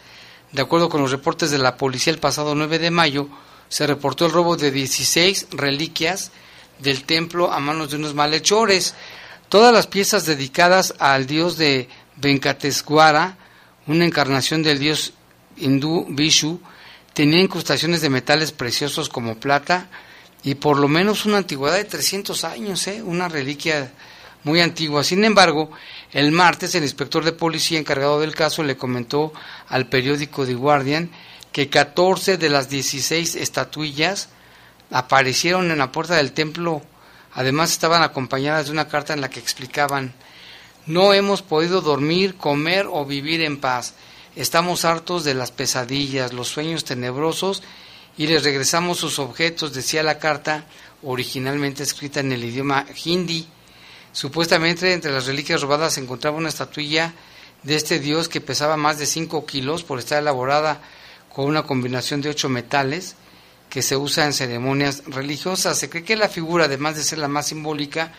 De 0.51 0.61
acuerdo 0.61 0.89
con 0.89 1.01
los 1.01 1.11
reportes 1.11 1.49
de 1.49 1.57
la 1.57 1.77
policía 1.77 2.11
el 2.11 2.19
pasado 2.19 2.55
9 2.55 2.77
de 2.77 2.91
mayo, 2.91 3.29
se 3.73 3.87
reportó 3.87 4.27
el 4.27 4.31
robo 4.31 4.55
de 4.55 4.69
16 4.69 5.47
reliquias 5.49 6.29
del 6.77 7.05
templo 7.05 7.51
a 7.51 7.59
manos 7.59 7.89
de 7.89 7.95
unos 7.95 8.13
malhechores. 8.13 8.93
Todas 9.49 9.73
las 9.73 9.87
piezas 9.87 10.27
dedicadas 10.27 10.93
al 10.99 11.25
dios 11.25 11.57
de 11.57 11.89
Venkateswara, 12.17 13.35
una 13.87 14.05
encarnación 14.05 14.61
del 14.61 14.77
dios 14.77 15.13
hindú 15.57 16.05
Vishu, 16.07 16.61
tenían 17.15 17.45
incrustaciones 17.45 18.01
de 18.01 18.11
metales 18.11 18.51
preciosos 18.51 19.09
como 19.09 19.39
plata 19.39 19.89
y 20.43 20.53
por 20.53 20.77
lo 20.77 20.87
menos 20.87 21.25
una 21.25 21.37
antigüedad 21.37 21.77
de 21.77 21.85
300 21.85 22.43
años, 22.43 22.85
¿eh? 22.85 23.01
una 23.01 23.27
reliquia 23.27 23.91
muy 24.43 24.61
antigua. 24.61 25.03
Sin 25.03 25.23
embargo, 25.23 25.71
el 26.11 26.31
martes 26.31 26.75
el 26.75 26.83
inspector 26.83 27.25
de 27.25 27.31
policía 27.31 27.79
encargado 27.79 28.19
del 28.19 28.35
caso 28.35 28.61
le 28.61 28.77
comentó 28.77 29.33
al 29.67 29.87
periódico 29.87 30.45
The 30.45 30.53
Guardian 30.53 31.09
que 31.53 31.69
14 31.69 32.37
de 32.37 32.49
las 32.49 32.67
16 32.69 33.35
estatuillas 33.35 34.27
aparecieron 34.91 35.71
en 35.71 35.77
la 35.77 35.93
puerta 35.93 36.15
del 36.15 36.33
templo. 36.33 36.81
Además 37.31 37.71
estaban 37.71 38.03
acompañadas 38.03 38.65
de 38.65 38.73
una 38.73 38.89
carta 38.89 39.13
en 39.13 39.21
la 39.21 39.29
que 39.29 39.39
explicaban 39.39 40.13
no 40.85 41.13
hemos 41.13 41.41
podido 41.41 41.79
dormir, 41.81 42.35
comer 42.35 42.87
o 42.91 43.05
vivir 43.05 43.41
en 43.41 43.59
paz. 43.59 43.93
Estamos 44.35 44.83
hartos 44.83 45.23
de 45.23 45.33
las 45.33 45.51
pesadillas, 45.51 46.33
los 46.33 46.49
sueños 46.49 46.83
tenebrosos 46.83 47.63
y 48.17 48.27
les 48.27 48.43
regresamos 48.43 48.97
sus 48.97 49.17
objetos, 49.19 49.73
decía 49.73 50.03
la 50.03 50.19
carta, 50.19 50.65
originalmente 51.01 51.83
escrita 51.83 52.19
en 52.19 52.33
el 52.33 52.43
idioma 52.43 52.85
hindi. 53.05 53.47
Supuestamente 54.11 54.91
entre 54.91 55.13
las 55.13 55.25
reliquias 55.25 55.61
robadas 55.61 55.93
se 55.93 56.01
encontraba 56.01 56.37
una 56.37 56.49
estatuilla 56.49 57.13
de 57.63 57.75
este 57.75 57.99
dios 57.99 58.27
que 58.27 58.41
pesaba 58.41 58.75
más 58.75 58.99
de 58.99 59.05
5 59.05 59.45
kilos 59.45 59.83
por 59.83 59.99
estar 59.99 60.21
elaborada 60.21 60.81
con 61.33 61.45
una 61.45 61.63
combinación 61.63 62.21
de 62.21 62.29
ocho 62.29 62.47
metales 62.47 63.15
que 63.69 63.81
se 63.81 63.97
usa 63.97 64.25
en 64.25 64.33
ceremonias 64.33 65.03
religiosas. 65.07 65.77
Se 65.77 65.89
cree 65.89 66.03
que 66.03 66.15
la 66.15 66.29
figura, 66.29 66.65
además 66.65 66.95
de 66.95 67.03
ser 67.03 67.17
la 67.17 67.27
más 67.27 67.47
simbólica, 67.47 68.13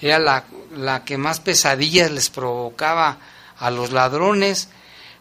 era 0.00 0.18
la, 0.18 0.44
la 0.76 1.04
que 1.04 1.18
más 1.18 1.40
pesadillas 1.40 2.10
les 2.10 2.30
provocaba 2.30 3.18
a 3.58 3.70
los 3.70 3.90
ladrones. 3.90 4.68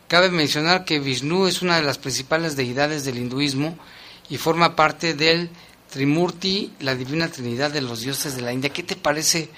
Cabe 0.08 0.30
mencionar 0.30 0.86
que 0.86 1.00
Vishnu 1.00 1.48
es 1.48 1.62
una 1.62 1.78
de 1.78 1.84
las 1.84 1.98
principales 1.98 2.56
deidades 2.56 3.04
del 3.04 3.18
hinduismo 3.18 3.78
y 4.30 4.38
forma 4.38 4.76
parte 4.76 5.16
del 5.16 5.50
Trimurti, 5.90 6.72
la 6.80 6.94
divina 6.94 7.30
trinidad 7.30 7.72
de 7.72 7.82
los 7.82 8.02
dioses 8.02 8.36
de 8.36 8.44
la 8.44 8.54
India. 8.54 8.72
¿Qué 8.72 8.84
te 8.84 8.96
parece 8.96 9.50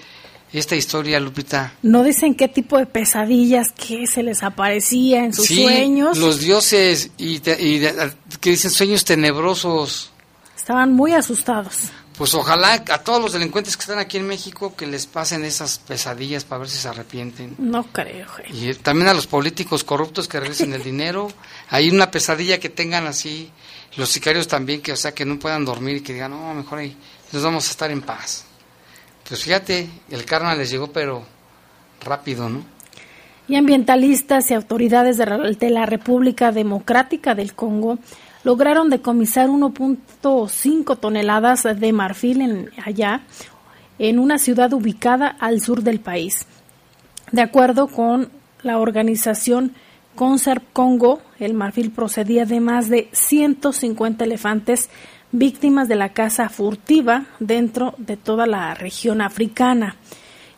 esta 0.54 0.76
historia, 0.76 1.20
Lupita? 1.20 1.74
No 1.82 2.04
dicen 2.04 2.36
qué 2.36 2.48
tipo 2.48 2.78
de 2.78 2.86
pesadillas 2.86 3.72
que 3.72 4.06
se 4.08 4.24
les 4.24 4.44
aparecía 4.44 5.24
en 5.24 5.34
sus 5.34 5.46
sí, 5.48 5.64
sueños. 5.64 6.18
los 6.18 6.40
dioses 6.40 7.12
y, 7.18 7.40
te- 7.40 7.62
y 7.62 7.80
de- 7.80 8.14
que 8.40 8.52
dicen 8.52 8.72
sueños 8.72 9.06
tenebrosos. 9.06 10.12
Estaban 10.58 10.94
muy 10.94 11.14
asustados. 11.14 11.90
Pues 12.18 12.36
ojalá 12.36 12.74
a 12.74 12.98
todos 13.00 13.20
los 13.22 13.32
delincuentes 13.34 13.76
que 13.76 13.82
están 13.82 13.98
aquí 13.98 14.18
en 14.18 14.28
México 14.28 14.76
que 14.76 14.86
les 14.86 15.08
pasen 15.08 15.44
esas 15.44 15.80
pesadillas 15.80 16.44
para 16.44 16.60
ver 16.60 16.70
si 16.70 16.78
se 16.78 16.88
arrepienten. 16.88 17.56
No 17.58 17.84
creo. 17.84 18.28
Y 18.54 18.74
también 18.76 19.08
a 19.08 19.14
los 19.16 19.26
políticos 19.26 19.84
corruptos 19.84 20.28
que 20.28 20.40
regresen 20.40 20.74
el 20.74 20.84
dinero. 20.92 21.32
Hay 21.70 21.90
una 21.90 22.12
pesadilla 22.12 22.60
que 22.60 22.70
tengan 22.70 23.08
así. 23.08 23.50
Los 23.96 24.10
sicarios 24.10 24.48
también, 24.48 24.82
que 24.82 24.92
o 24.92 24.96
sea, 24.98 25.14
que 25.14 25.26
no 25.26 25.40
puedan 25.40 25.66
dormir 25.66 25.98
y 25.98 26.02
que 26.02 26.14
digan, 26.14 26.32
no, 26.32 26.54
mejor 26.54 26.80
ahí 26.80 26.96
nos 27.32 27.42
vamos 27.44 27.68
a 27.68 27.72
estar 27.72 27.90
en 27.90 28.02
paz. 28.02 28.46
Pues 29.32 29.46
fíjate, 29.46 29.88
el 30.10 30.26
karma 30.26 30.56
les 30.56 30.70
llegó, 30.70 30.88
pero 30.92 31.24
rápido, 32.04 32.50
¿no? 32.50 32.66
Y 33.48 33.56
ambientalistas 33.56 34.52
y 34.52 34.54
autoridades 34.54 35.18
de 35.18 35.70
la, 35.70 35.86
República 35.86 36.52
Democrática 36.52 37.34
del 37.34 37.54
Congo 37.54 37.98
lograron 38.44 38.90
decomisar 38.90 39.48
1.5 39.48 41.00
toneladas 41.00 41.64
de 41.64 41.94
marfil 41.94 42.42
en, 42.42 42.72
allá, 42.86 43.22
en 44.00 44.20
una 44.20 44.38
ciudad 44.38 44.74
ubicada 44.74 45.30
al 45.40 45.62
sur 45.62 45.82
del 45.82 46.02
país. 46.02 46.46
De 47.32 47.42
acuerdo 47.42 47.88
con 47.88 48.28
la 48.64 48.80
organización 48.80 49.76
Conserve 50.14 50.66
Congo, 50.74 51.22
el 51.40 51.54
marfil 51.54 51.92
procedía 51.92 52.44
de 52.44 52.60
más 52.60 52.90
de 52.90 53.08
150 53.14 54.26
elefantes 54.26 54.90
víctimas 55.32 55.88
de 55.88 55.96
la 55.96 56.10
caza 56.10 56.50
furtiva 56.50 57.26
dentro 57.40 57.94
de 57.98 58.18
toda 58.18 58.46
la 58.48 58.74
región 58.74 59.22
africana. 59.22 59.96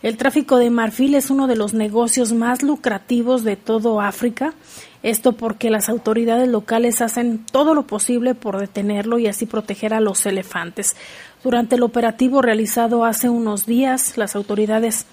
El 0.02 0.18
tráfico 0.18 0.58
de 0.58 0.70
marfil 0.70 1.16
es 1.16 1.30
uno 1.30 1.48
de 1.48 1.56
los 1.56 1.74
negocios 1.74 2.34
más 2.34 2.62
lucrativos 2.62 3.44
de 3.46 3.56
todo 3.56 4.02
África, 4.02 4.54
esto 5.02 5.34
porque 5.34 5.70
las 5.70 5.88
autoridades 5.88 6.50
locales 6.50 7.02
hacen 7.02 7.46
todo 7.52 7.74
lo 7.74 7.88
posible 7.88 8.36
por 8.36 8.60
detenerlo 8.60 9.18
y 9.18 9.28
así 9.28 9.46
proteger 9.46 9.94
a 9.94 10.02
los 10.02 10.26
elefantes. 10.26 10.96
Durante 11.44 11.76
el 11.76 11.84
operativo 11.84 12.42
realizado 12.42 13.06
hace 13.06 13.30
unos 13.30 13.66
días, 13.66 14.18
las 14.18 14.36
autoridades 14.36 15.06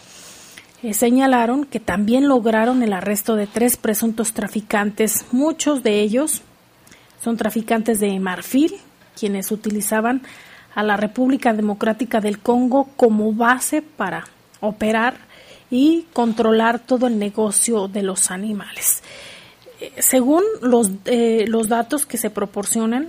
eh, 0.83 0.95
señalaron 0.95 1.65
que 1.65 1.79
también 1.79 2.27
lograron 2.27 2.83
el 2.83 2.93
arresto 2.93 3.37
de 3.37 3.47
tres 3.47 3.77
presuntos 3.77 4.33
traficantes. 4.33 5.27
Muchos 5.31 5.83
de 5.83 6.01
ellos 6.01 6.43
son 7.23 7.37
traficantes 7.37 8.01
de 8.01 8.19
marfil, 8.19 8.75
quienes 9.19 9.51
utilizaban 9.51 10.23
a 10.75 10.83
la 10.83 10.97
República 10.97 11.53
Democrática 11.53 12.21
del 12.21 12.39
Congo 12.39 12.91
como 12.97 13.33
base 13.33 13.83
para 13.83 14.25
operar 14.61 15.15
y 15.71 16.07
controlar 16.13 16.81
todo 16.81 17.07
el 17.07 17.19
negocio 17.19 17.89
de 17.89 18.03
los 18.03 18.31
animales. 18.31 19.03
Eh, 19.81 19.93
Según 19.99 20.43
los, 20.63 20.91
eh, 21.05 21.45
los 21.49 21.69
datos 21.69 22.07
que 22.07 22.19
se 22.19 22.31
proporcionan, 22.31 23.09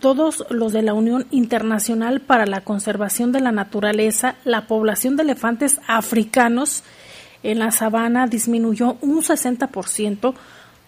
todos 0.00 0.44
los 0.50 0.72
de 0.72 0.82
la 0.82 0.94
Unión 0.94 1.26
Internacional 1.30 2.20
para 2.20 2.46
la 2.46 2.62
Conservación 2.62 3.32
de 3.32 3.40
la 3.40 3.52
Naturaleza, 3.52 4.36
la 4.44 4.66
población 4.66 5.16
de 5.16 5.22
elefantes 5.22 5.80
africanos 5.86 6.82
en 7.42 7.58
la 7.58 7.70
sabana 7.70 8.26
disminuyó 8.26 8.96
un 9.02 9.22
60% 9.22 10.34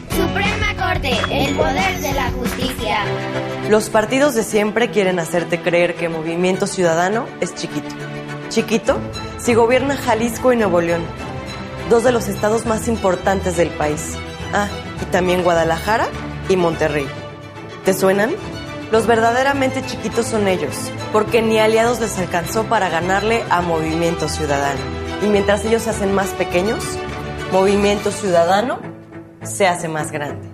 Suprema 0.15 0.75
Corte, 0.77 1.11
el 1.29 1.55
poder 1.55 1.99
de 2.01 2.13
la 2.13 2.29
justicia. 2.31 2.99
Los 3.69 3.89
partidos 3.89 4.35
de 4.35 4.43
siempre 4.43 4.91
quieren 4.91 5.19
hacerte 5.19 5.61
creer 5.61 5.95
que 5.95 6.09
Movimiento 6.09 6.67
Ciudadano 6.67 7.25
es 7.39 7.55
chiquito. 7.55 7.95
Chiquito 8.49 8.99
si 9.37 9.55
gobierna 9.55 9.97
Jalisco 9.97 10.53
y 10.53 10.57
Nuevo 10.57 10.81
León, 10.81 11.01
dos 11.89 12.03
de 12.03 12.11
los 12.11 12.27
estados 12.27 12.65
más 12.67 12.87
importantes 12.87 13.57
del 13.57 13.69
país. 13.69 14.13
Ah, 14.53 14.67
y 15.01 15.05
también 15.05 15.43
Guadalajara 15.43 16.07
y 16.47 16.57
Monterrey. 16.57 17.07
¿Te 17.85 17.93
suenan? 17.93 18.31
Los 18.91 19.07
verdaderamente 19.07 19.83
chiquitos 19.85 20.27
son 20.27 20.47
ellos, 20.47 20.91
porque 21.11 21.41
ni 21.41 21.57
aliados 21.57 21.99
les 22.01 22.19
alcanzó 22.19 22.65
para 22.65 22.89
ganarle 22.89 23.43
a 23.49 23.61
Movimiento 23.61 24.27
Ciudadano. 24.29 24.79
Y 25.23 25.27
mientras 25.27 25.65
ellos 25.65 25.83
se 25.83 25.89
hacen 25.89 26.13
más 26.13 26.29
pequeños, 26.29 26.83
Movimiento 27.51 28.11
Ciudadano 28.11 28.79
se 29.43 29.67
hace 29.67 29.87
más 29.87 30.11
grande. 30.11 30.47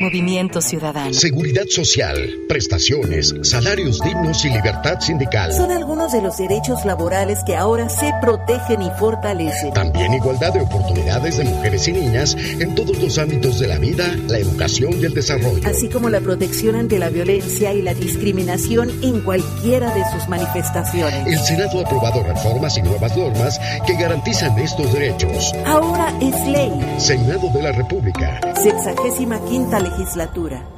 Movimiento 0.00 0.60
Ciudadano. 0.60 1.12
Seguridad 1.12 1.64
social, 1.68 2.16
prestaciones, 2.48 3.34
salarios 3.42 4.00
dignos 4.00 4.44
y 4.44 4.50
libertad 4.50 5.00
sindical. 5.00 5.52
Son 5.52 5.72
algunos 5.72 6.12
de 6.12 6.22
los 6.22 6.38
derechos 6.38 6.84
laborales 6.84 7.40
que 7.44 7.56
ahora 7.56 7.88
se 7.88 8.12
protegen 8.20 8.82
y 8.82 8.90
fortalecen. 8.98 9.72
También 9.72 10.14
igualdad 10.14 10.52
de 10.52 10.60
oportunidades 10.60 11.38
de 11.38 11.44
mujeres 11.44 11.88
y 11.88 11.92
niñas 11.92 12.36
en 12.36 12.74
todos 12.74 12.98
los 12.98 13.18
ámbitos 13.18 13.58
de 13.58 13.68
la 13.68 13.78
vida, 13.78 14.14
la 14.26 14.38
educación 14.38 14.94
y 15.00 15.04
el 15.04 15.14
desarrollo. 15.14 15.60
Así 15.66 15.88
como 15.88 16.10
la 16.10 16.20
protección 16.20 16.76
ante 16.76 16.98
la 16.98 17.10
violencia 17.10 17.72
y 17.72 17.82
la 17.82 17.94
discriminación 17.94 18.90
en 19.02 19.20
cualquiera 19.20 19.94
de 19.94 20.02
sus 20.12 20.28
manifestaciones. 20.28 21.26
El 21.26 21.38
Senado 21.38 21.80
ha 21.80 21.82
aprobado 21.82 22.22
reformas 22.22 22.76
y 22.76 22.82
nuevas 22.82 23.16
normas 23.16 23.60
que 23.86 23.94
garantizan 23.94 24.58
estos 24.58 24.92
derechos. 24.92 25.52
Ahora 25.66 26.12
es 26.20 26.46
ley. 26.46 26.72
Senado 26.98 27.50
de 27.50 27.62
la 27.62 27.72
República. 27.72 28.40
Sexagésima 28.54 29.40
quinta 29.44 29.80
legislatura. 29.80 30.77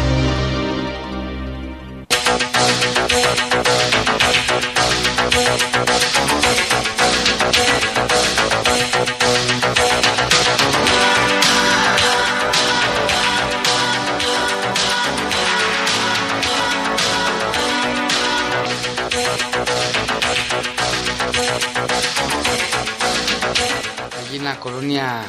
Colonia 24.61 25.23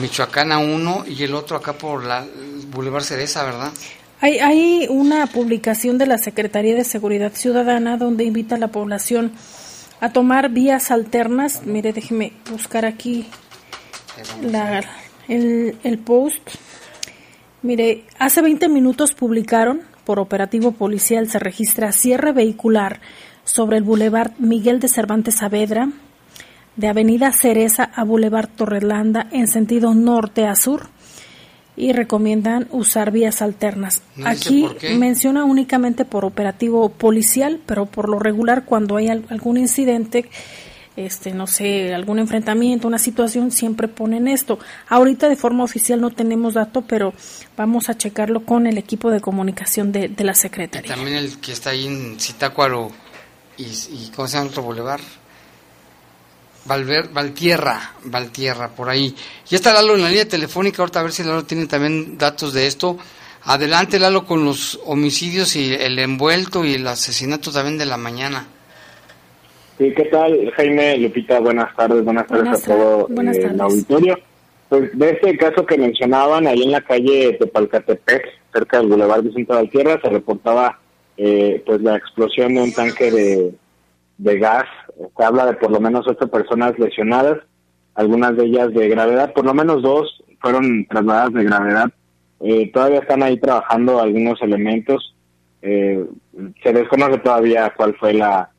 Michoacana 0.00 0.58
1 0.58 1.04
y 1.06 1.22
el 1.22 1.34
otro 1.34 1.58
acá 1.58 1.74
por 1.74 2.04
la 2.04 2.24
Boulevard 2.70 3.02
Cereza, 3.02 3.44
¿verdad? 3.44 3.72
Hay, 4.20 4.38
hay 4.38 4.86
una 4.88 5.26
publicación 5.26 5.98
de 5.98 6.06
la 6.06 6.16
Secretaría 6.16 6.74
de 6.74 6.84
Seguridad 6.84 7.32
Ciudadana 7.34 7.98
donde 7.98 8.24
invita 8.24 8.54
a 8.54 8.58
la 8.58 8.68
población 8.68 9.32
a 10.00 10.10
tomar 10.12 10.48
vías 10.48 10.90
alternas. 10.90 11.62
Mire, 11.66 11.92
déjeme 11.92 12.32
buscar 12.50 12.86
aquí 12.86 13.28
la, 14.42 14.82
el, 15.28 15.76
el 15.84 15.98
post. 15.98 16.40
Mire, 17.62 18.04
hace 18.18 18.40
20 18.40 18.68
minutos 18.68 19.12
publicaron 19.12 19.82
por 20.08 20.20
operativo 20.20 20.72
policial 20.72 21.28
se 21.28 21.38
registra 21.38 21.92
cierre 21.92 22.32
vehicular 22.32 23.00
sobre 23.44 23.76
el 23.76 23.82
Boulevard 23.82 24.32
Miguel 24.38 24.80
de 24.80 24.88
Cervantes 24.88 25.34
Saavedra, 25.36 25.90
de 26.78 26.88
Avenida 26.88 27.30
Cereza 27.32 27.84
a 27.94 28.04
Boulevard 28.04 28.48
Torrelanda 28.48 29.26
en 29.32 29.48
sentido 29.48 29.92
norte 29.94 30.46
a 30.46 30.54
sur 30.54 30.86
y 31.76 31.92
recomiendan 31.92 32.66
usar 32.70 33.10
vías 33.10 33.42
alternas. 33.42 34.00
No 34.16 34.26
Aquí 34.28 34.66
menciona 34.96 35.44
únicamente 35.44 36.04
por 36.04 36.24
operativo 36.24 36.88
policial, 36.88 37.60
pero 37.66 37.84
por 37.86 38.08
lo 38.08 38.18
regular 38.18 38.64
cuando 38.64 38.96
hay 38.96 39.08
al- 39.08 39.24
algún 39.28 39.58
incidente, 39.58 40.28
este 40.96 41.32
no 41.32 41.46
sé, 41.46 41.94
algún 41.94 42.18
enfrentamiento, 42.18 42.88
una 42.88 42.98
situación, 42.98 43.52
siempre 43.52 43.86
ponen 43.86 44.26
esto. 44.26 44.58
Ahorita 44.88 45.28
de 45.28 45.36
forma 45.36 45.62
oficial 45.62 46.00
no 46.00 46.10
tenemos 46.10 46.54
dato, 46.54 46.82
pero 46.82 47.12
vamos 47.56 47.88
a 47.88 47.96
checarlo 47.96 48.44
con 48.44 48.66
el 48.66 48.78
equipo 48.78 49.10
de 49.10 49.20
comunicación 49.20 49.92
de, 49.92 50.08
de 50.08 50.24
la 50.24 50.34
Secretaría. 50.34 50.94
También 50.96 51.16
el 51.16 51.38
que 51.38 51.52
está 51.52 51.70
ahí 51.70 51.86
en 51.86 52.18
Zitácuaro 52.18 52.90
y, 53.56 53.62
y 53.64 54.10
¿cómo 54.16 54.26
se 54.26 54.36
llama 54.38 54.50
otro 54.50 54.62
boulevard? 54.64 55.00
Valver, 56.68 57.08
Valtierra, 57.08 57.94
Valtierra, 58.04 58.68
por 58.68 58.90
ahí. 58.90 59.14
Ya 59.46 59.56
está 59.56 59.72
Lalo 59.72 59.94
en 59.94 60.02
la 60.02 60.08
línea 60.08 60.28
telefónica, 60.28 60.82
ahorita 60.82 61.00
a 61.00 61.02
ver 61.02 61.12
si 61.12 61.24
Lalo 61.24 61.44
tiene 61.44 61.66
también 61.66 62.18
datos 62.18 62.52
de 62.52 62.66
esto. 62.66 62.98
Adelante 63.44 63.98
Lalo 63.98 64.26
con 64.26 64.44
los 64.44 64.78
homicidios 64.84 65.56
y 65.56 65.72
el 65.72 65.98
envuelto 65.98 66.64
y 66.64 66.74
el 66.74 66.86
asesinato 66.86 67.50
también 67.50 67.78
de 67.78 67.86
la 67.86 67.96
mañana. 67.96 68.46
Sí, 69.78 69.92
¿qué 69.96 70.04
tal, 70.04 70.50
Jaime, 70.56 70.98
Lupita? 70.98 71.40
Buenas 71.40 71.74
tardes, 71.74 72.04
buenas 72.04 72.26
tardes 72.26 72.44
Buenas 72.44 72.62
a 72.62 72.66
todo 72.66 73.08
buenas 73.08 73.36
eh, 73.36 73.48
el 73.50 73.60
auditorio. 73.60 74.18
Pues 74.68 74.98
de 74.98 75.10
este 75.10 75.36
caso 75.38 75.64
que 75.64 75.78
mencionaban, 75.78 76.46
ahí 76.46 76.62
en 76.62 76.72
la 76.72 76.82
calle 76.82 77.36
Tepalcatepec, 77.40 78.26
cerca 78.52 78.78
del 78.78 78.88
Boulevard 78.88 79.22
Vicente 79.22 79.54
Valtierra, 79.54 79.98
se 80.02 80.10
reportaba 80.10 80.78
eh, 81.16 81.62
pues 81.64 81.80
la 81.80 81.96
explosión 81.96 82.54
de 82.54 82.60
un 82.60 82.72
tanque 82.72 83.10
de, 83.10 83.54
de 84.18 84.38
gas. 84.38 84.66
Se 85.16 85.24
habla 85.24 85.46
de 85.46 85.54
por 85.54 85.70
lo 85.70 85.80
menos 85.80 86.06
ocho 86.06 86.28
personas 86.28 86.78
lesionadas, 86.78 87.38
algunas 87.94 88.36
de 88.36 88.44
ellas 88.44 88.72
de 88.74 88.88
gravedad, 88.88 89.32
por 89.32 89.44
lo 89.44 89.54
menos 89.54 89.82
dos 89.82 90.22
fueron 90.40 90.86
trasladadas 90.86 91.32
de 91.32 91.44
gravedad. 91.44 91.90
Eh, 92.40 92.70
todavía 92.72 93.00
están 93.00 93.22
ahí 93.22 93.38
trabajando 93.38 94.00
algunos 94.00 94.40
elementos. 94.42 95.14
Eh, 95.62 96.04
se 96.62 96.72
desconoce 96.72 97.18
todavía 97.18 97.72
cuál 97.76 97.96
fue 97.96 98.14
la 98.14 98.50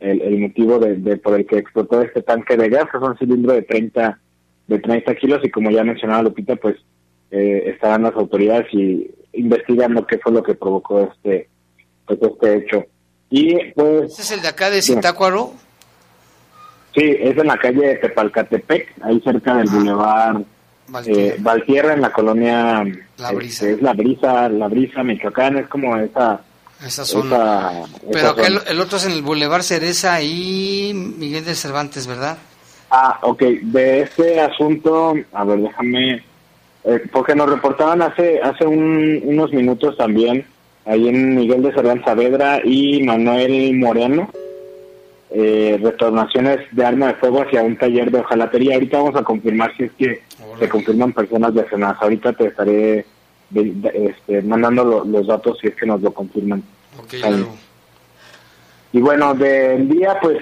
el, 0.00 0.38
motivo 0.38 0.78
de, 0.78 0.96
de 0.96 1.16
por 1.16 1.34
el 1.34 1.46
que 1.46 1.56
explotó 1.56 2.02
este 2.02 2.22
tanque 2.22 2.56
de 2.56 2.68
gas, 2.68 2.84
que 2.90 2.98
es 2.98 3.02
un 3.02 3.16
cilindro 3.16 3.54
de 3.54 3.62
30 3.62 4.18
de 4.66 4.78
30 4.78 5.14
kilos 5.16 5.40
y 5.42 5.50
como 5.50 5.70
ya 5.70 5.84
mencionaba 5.84 6.22
Lupita, 6.22 6.56
pues 6.56 6.76
eh, 7.30 7.64
estarán 7.66 8.02
las 8.02 8.14
autoridades 8.14 8.72
y 8.72 9.10
investigando 9.32 10.06
qué 10.06 10.18
fue 10.18 10.32
lo 10.32 10.42
que 10.42 10.54
provocó 10.54 11.00
este 11.00 11.48
pues 12.06 12.18
este 12.20 12.56
hecho. 12.56 12.84
Y 13.30 13.56
pues 13.72 14.10
¿Este 14.10 14.22
es 14.22 14.30
el 14.32 14.42
de 14.42 14.48
acá 14.48 14.70
de 14.70 14.82
Zitácuaro? 14.82 15.54
sí, 16.94 17.02
es 17.18 17.36
en 17.36 17.46
la 17.46 17.56
calle 17.58 17.96
Tepalcatepec, 17.96 18.92
ahí 19.02 19.20
cerca 19.20 19.54
del 19.56 19.68
Boulevard 19.68 20.42
eh, 21.06 21.36
Valtierra, 21.40 21.94
en 21.94 22.02
la 22.02 22.12
colonia 22.12 22.84
La 23.16 23.28
este, 23.30 23.34
Brisa. 23.36 23.68
es 23.68 23.82
la 23.82 23.92
brisa, 23.94 24.48
la 24.48 24.68
brisa 24.68 25.02
Michoacán, 25.02 25.56
es 25.58 25.66
como 25.68 25.96
esa 25.96 26.40
Esa 26.86 27.04
zona. 27.04 27.70
esa- 27.82 27.98
Pero 28.06 28.18
esa 28.18 28.30
acá 28.30 28.46
el, 28.46 28.58
zona. 28.58 28.70
el 28.70 28.80
otro 28.80 28.96
es 28.98 29.06
en 29.06 29.12
el 29.12 29.22
Boulevard 29.22 29.62
Cereza 29.62 30.22
y 30.22 30.92
Miguel 30.94 31.44
de 31.44 31.54
Cervantes, 31.56 32.06
¿verdad? 32.06 32.38
Ah, 32.90 33.18
ok. 33.22 33.40
De 33.62 34.02
este 34.02 34.40
asunto, 34.40 35.14
a 35.32 35.44
ver, 35.44 35.58
déjame, 35.60 36.22
eh, 36.84 37.00
porque 37.10 37.34
nos 37.34 37.48
reportaban 37.50 38.02
hace 38.02 38.40
hace 38.40 38.64
un- 38.66 39.20
unos 39.24 39.52
minutos 39.52 39.96
también, 39.96 40.46
ahí 40.86 41.08
en 41.08 41.34
Miguel 41.36 41.62
de 41.62 41.72
Cervantes 41.72 42.04
Saavedra 42.04 42.60
y 42.64 43.02
Manuel 43.02 43.76
Moreno, 43.78 44.30
eh, 45.30 45.78
retornaciones 45.82 46.60
de 46.72 46.84
arma 46.84 47.08
de 47.08 47.14
fuego 47.14 47.42
hacia 47.42 47.62
un 47.62 47.76
taller 47.76 48.10
de 48.10 48.20
hojalatería. 48.20 48.74
Ahorita 48.74 48.98
vamos 48.98 49.16
a 49.16 49.22
confirmar 49.24 49.76
si 49.76 49.84
es 49.84 49.92
que 49.92 50.22
se 50.58 50.68
confirman 50.68 51.12
personas 51.12 51.54
lesionadas. 51.54 51.96
Ahorita 52.00 52.32
te 52.34 52.46
estaré 52.46 53.04
de- 53.50 53.72
de- 53.74 54.06
este, 54.10 54.42
mandando 54.42 54.84
lo- 54.84 55.04
los 55.04 55.26
datos 55.26 55.58
si 55.60 55.68
es 55.68 55.74
que 55.74 55.86
nos 55.86 56.00
lo 56.02 56.12
confirman. 56.12 56.62
Ok, 56.98 57.14
Ahí. 57.14 57.20
Lalo. 57.22 57.48
Y 58.92 59.00
bueno, 59.00 59.34
del 59.34 59.88
día, 59.88 60.16
pues 60.22 60.38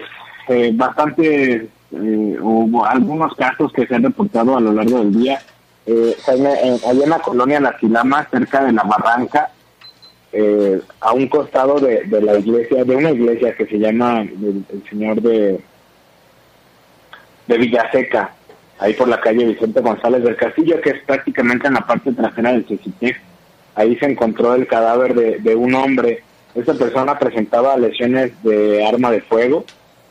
eh, 0.48 0.72
bastante, 0.74 1.54
eh, 1.54 1.68
hubo 1.92 2.84
algunos 2.84 3.32
casos 3.34 3.72
que 3.72 3.86
se 3.86 3.94
han 3.94 4.02
reportado 4.02 4.56
a 4.56 4.60
lo 4.60 4.72
largo 4.72 4.98
del 4.98 5.14
día. 5.14 5.40
Eh, 5.86 6.14
allá 6.26 6.54
en 7.04 7.08
la 7.10 7.18
colonia 7.20 7.60
La 7.60 7.76
Quilama, 7.76 8.26
cerca 8.30 8.64
de 8.64 8.72
la 8.72 8.82
barranca, 8.82 9.50
eh, 10.32 10.80
a 11.00 11.12
un 11.12 11.28
costado 11.28 11.78
de, 11.78 12.04
de 12.04 12.22
la 12.22 12.38
iglesia, 12.38 12.84
de 12.84 12.96
una 12.96 13.10
iglesia 13.10 13.54
que 13.54 13.66
se 13.66 13.78
llama 13.78 14.22
el, 14.22 14.64
Señor 14.88 15.20
de, 15.20 15.60
de 17.46 17.58
Villaseca, 17.58 18.34
ahí 18.78 18.94
por 18.94 19.08
la 19.08 19.20
calle 19.20 19.46
Vicente 19.46 19.80
González 19.80 20.22
del 20.24 20.36
Castillo, 20.36 20.80
que 20.80 20.90
es 20.90 21.02
prácticamente 21.04 21.66
en 21.66 21.74
la 21.74 21.86
parte 21.86 22.12
trasera 22.12 22.52
del 22.52 22.66
Cecitec. 22.66 23.20
Ahí 23.74 23.96
se 23.96 24.06
encontró 24.06 24.54
el 24.54 24.66
cadáver 24.66 25.14
de, 25.14 25.38
de 25.38 25.54
un 25.54 25.74
hombre. 25.74 26.22
Esta 26.54 26.74
persona 26.74 27.18
presentaba 27.18 27.76
lesiones 27.76 28.32
de 28.42 28.86
arma 28.86 29.10
de 29.10 29.20
fuego, 29.20 29.64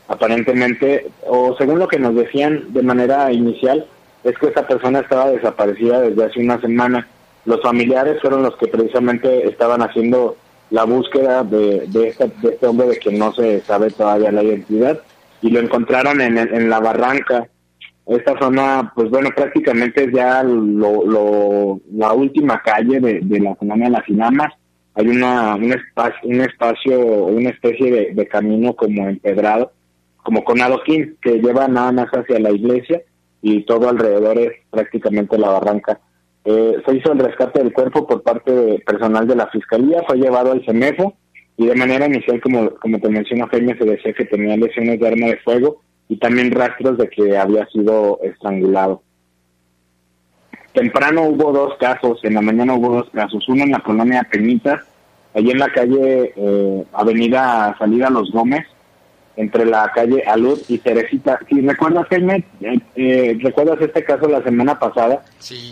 aparentemente, 0.08 1.10
o 1.26 1.56
según 1.56 1.78
lo 1.78 1.88
que 1.88 1.98
nos 1.98 2.14
decían 2.14 2.72
de 2.72 2.82
manera 2.82 3.32
inicial, 3.32 3.86
es 4.24 4.38
que 4.38 4.46
esta 4.46 4.66
persona 4.66 5.00
estaba 5.00 5.30
desaparecida 5.30 6.00
desde 6.00 6.24
hace 6.24 6.40
una 6.40 6.60
semana. 6.60 7.08
Los 7.44 7.60
familiares 7.62 8.20
fueron 8.20 8.42
los 8.42 8.56
que 8.56 8.68
precisamente 8.68 9.48
estaban 9.48 9.82
haciendo 9.82 10.36
la 10.70 10.84
búsqueda 10.84 11.42
de, 11.44 11.86
de, 11.88 12.08
esta- 12.08 12.26
de 12.28 12.48
este 12.50 12.66
hombre 12.66 12.86
de 12.88 12.98
que 12.98 13.10
no 13.12 13.32
se 13.32 13.60
sabe 13.62 13.90
todavía 13.90 14.30
la 14.32 14.42
identidad 14.42 15.00
y 15.42 15.50
lo 15.50 15.60
encontraron 15.60 16.20
en, 16.20 16.38
en 16.38 16.70
la 16.70 16.80
barranca. 16.80 17.48
Esta 18.06 18.38
zona, 18.38 18.92
pues 18.94 19.10
bueno, 19.10 19.30
prácticamente 19.34 20.04
es 20.04 20.12
ya 20.12 20.42
lo, 20.42 21.04
lo- 21.04 21.80
la 21.92 22.12
última 22.12 22.60
calle 22.62 23.00
de, 23.00 23.40
la 23.40 23.54
colonia 23.54 23.86
de 23.86 23.90
las 23.92 24.08
Inamas. 24.08 24.52
Hay 24.94 25.08
una, 25.08 25.54
un, 25.56 25.72
espacio, 25.72 26.28
un 26.28 26.40
espacio, 26.42 26.98
una 27.00 27.50
especie 27.50 27.90
de, 27.90 28.14
de 28.14 28.26
camino 28.28 28.74
como 28.74 29.08
empedrado, 29.08 29.72
como 30.22 30.44
con 30.44 30.60
adoquín, 30.60 31.16
que 31.22 31.40
lleva 31.40 31.66
nada 31.66 31.92
más 31.92 32.06
hacia 32.12 32.38
la 32.38 32.50
iglesia 32.50 33.00
y 33.40 33.62
todo 33.62 33.88
alrededor 33.88 34.38
es 34.38 34.52
prácticamente 34.70 35.38
la 35.38 35.48
barranca. 35.50 35.98
Eh, 36.44 36.76
se 36.84 36.96
hizo 36.96 37.12
el 37.12 37.20
rescate 37.20 37.60
del 37.60 37.72
cuerpo 37.72 38.06
por 38.06 38.22
parte 38.22 38.52
de 38.52 38.78
personal 38.80 39.26
de 39.26 39.36
la 39.36 39.46
fiscalía, 39.48 40.02
fue 40.06 40.18
llevado 40.18 40.52
al 40.52 40.64
CEMEFO 40.64 41.14
y 41.56 41.66
de 41.66 41.74
manera 41.74 42.06
inicial, 42.06 42.40
como, 42.40 42.70
como 42.76 42.98
te 42.98 43.08
mencionó 43.08 43.46
Jaime, 43.46 43.76
se 43.78 43.84
decía 43.84 44.12
que 44.12 44.24
tenía 44.24 44.56
lesiones 44.56 44.98
de 44.98 45.06
arma 45.06 45.26
de 45.26 45.36
fuego 45.38 45.82
y 46.08 46.16
también 46.16 46.50
rastros 46.50 46.98
de 46.98 47.08
que 47.08 47.36
había 47.36 47.66
sido 47.66 48.18
estrangulado. 48.22 49.02
Temprano 50.72 51.22
hubo 51.24 51.52
dos 51.52 51.76
casos, 51.78 52.18
en 52.24 52.34
la 52.34 52.40
mañana 52.40 52.74
hubo 52.74 52.94
dos 52.96 53.10
casos, 53.10 53.46
uno 53.48 53.62
en 53.62 53.72
la 53.72 53.80
colonia 53.80 54.26
Peñitas, 54.30 54.80
allí 55.34 55.50
en 55.50 55.58
la 55.58 55.68
calle 55.68 56.32
eh, 56.34 56.84
Avenida 56.92 57.76
Salida 57.78 58.10
Los 58.10 58.32
Gómez, 58.32 58.66
entre 59.36 59.64
la 59.64 59.90
calle 59.94 60.22
Alud 60.26 60.60
y 60.68 60.78
Teresita. 60.78 61.38
Si 61.48 61.60
recuerdas, 61.60 62.06
Jaime, 62.08 62.44
eh, 62.60 62.78
eh, 62.96 63.38
recuerdas 63.40 63.80
este 63.80 64.04
caso 64.04 64.28
la 64.28 64.42
semana 64.42 64.78
pasada, 64.78 65.24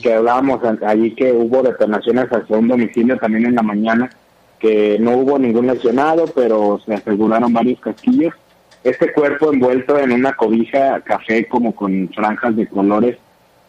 que 0.03 0.14
hablábamos 0.14 0.61
allí 0.83 1.14
que 1.14 1.33
hubo 1.33 1.62
detonaciones 1.62 2.29
hacia 2.33 2.57
un 2.57 2.68
domicilio 2.68 3.18
también 3.18 3.46
en 3.46 3.55
la 3.55 3.62
mañana, 3.62 4.11
que 4.59 4.99
no 4.99 5.12
hubo 5.12 5.38
ningún 5.38 5.66
lesionado, 5.66 6.27
pero 6.35 6.81
se 6.85 6.94
aseguraron 6.94 7.53
varios 7.53 7.81
casquillos. 7.81 8.35
Este 8.83 9.12
cuerpo 9.12 9.53
envuelto 9.53 9.99
en 9.99 10.12
una 10.12 10.33
cobija 10.33 11.01
café 11.01 11.46
como 11.46 11.75
con 11.75 12.09
franjas 12.14 12.57
de 12.57 12.66
colores, 12.66 13.18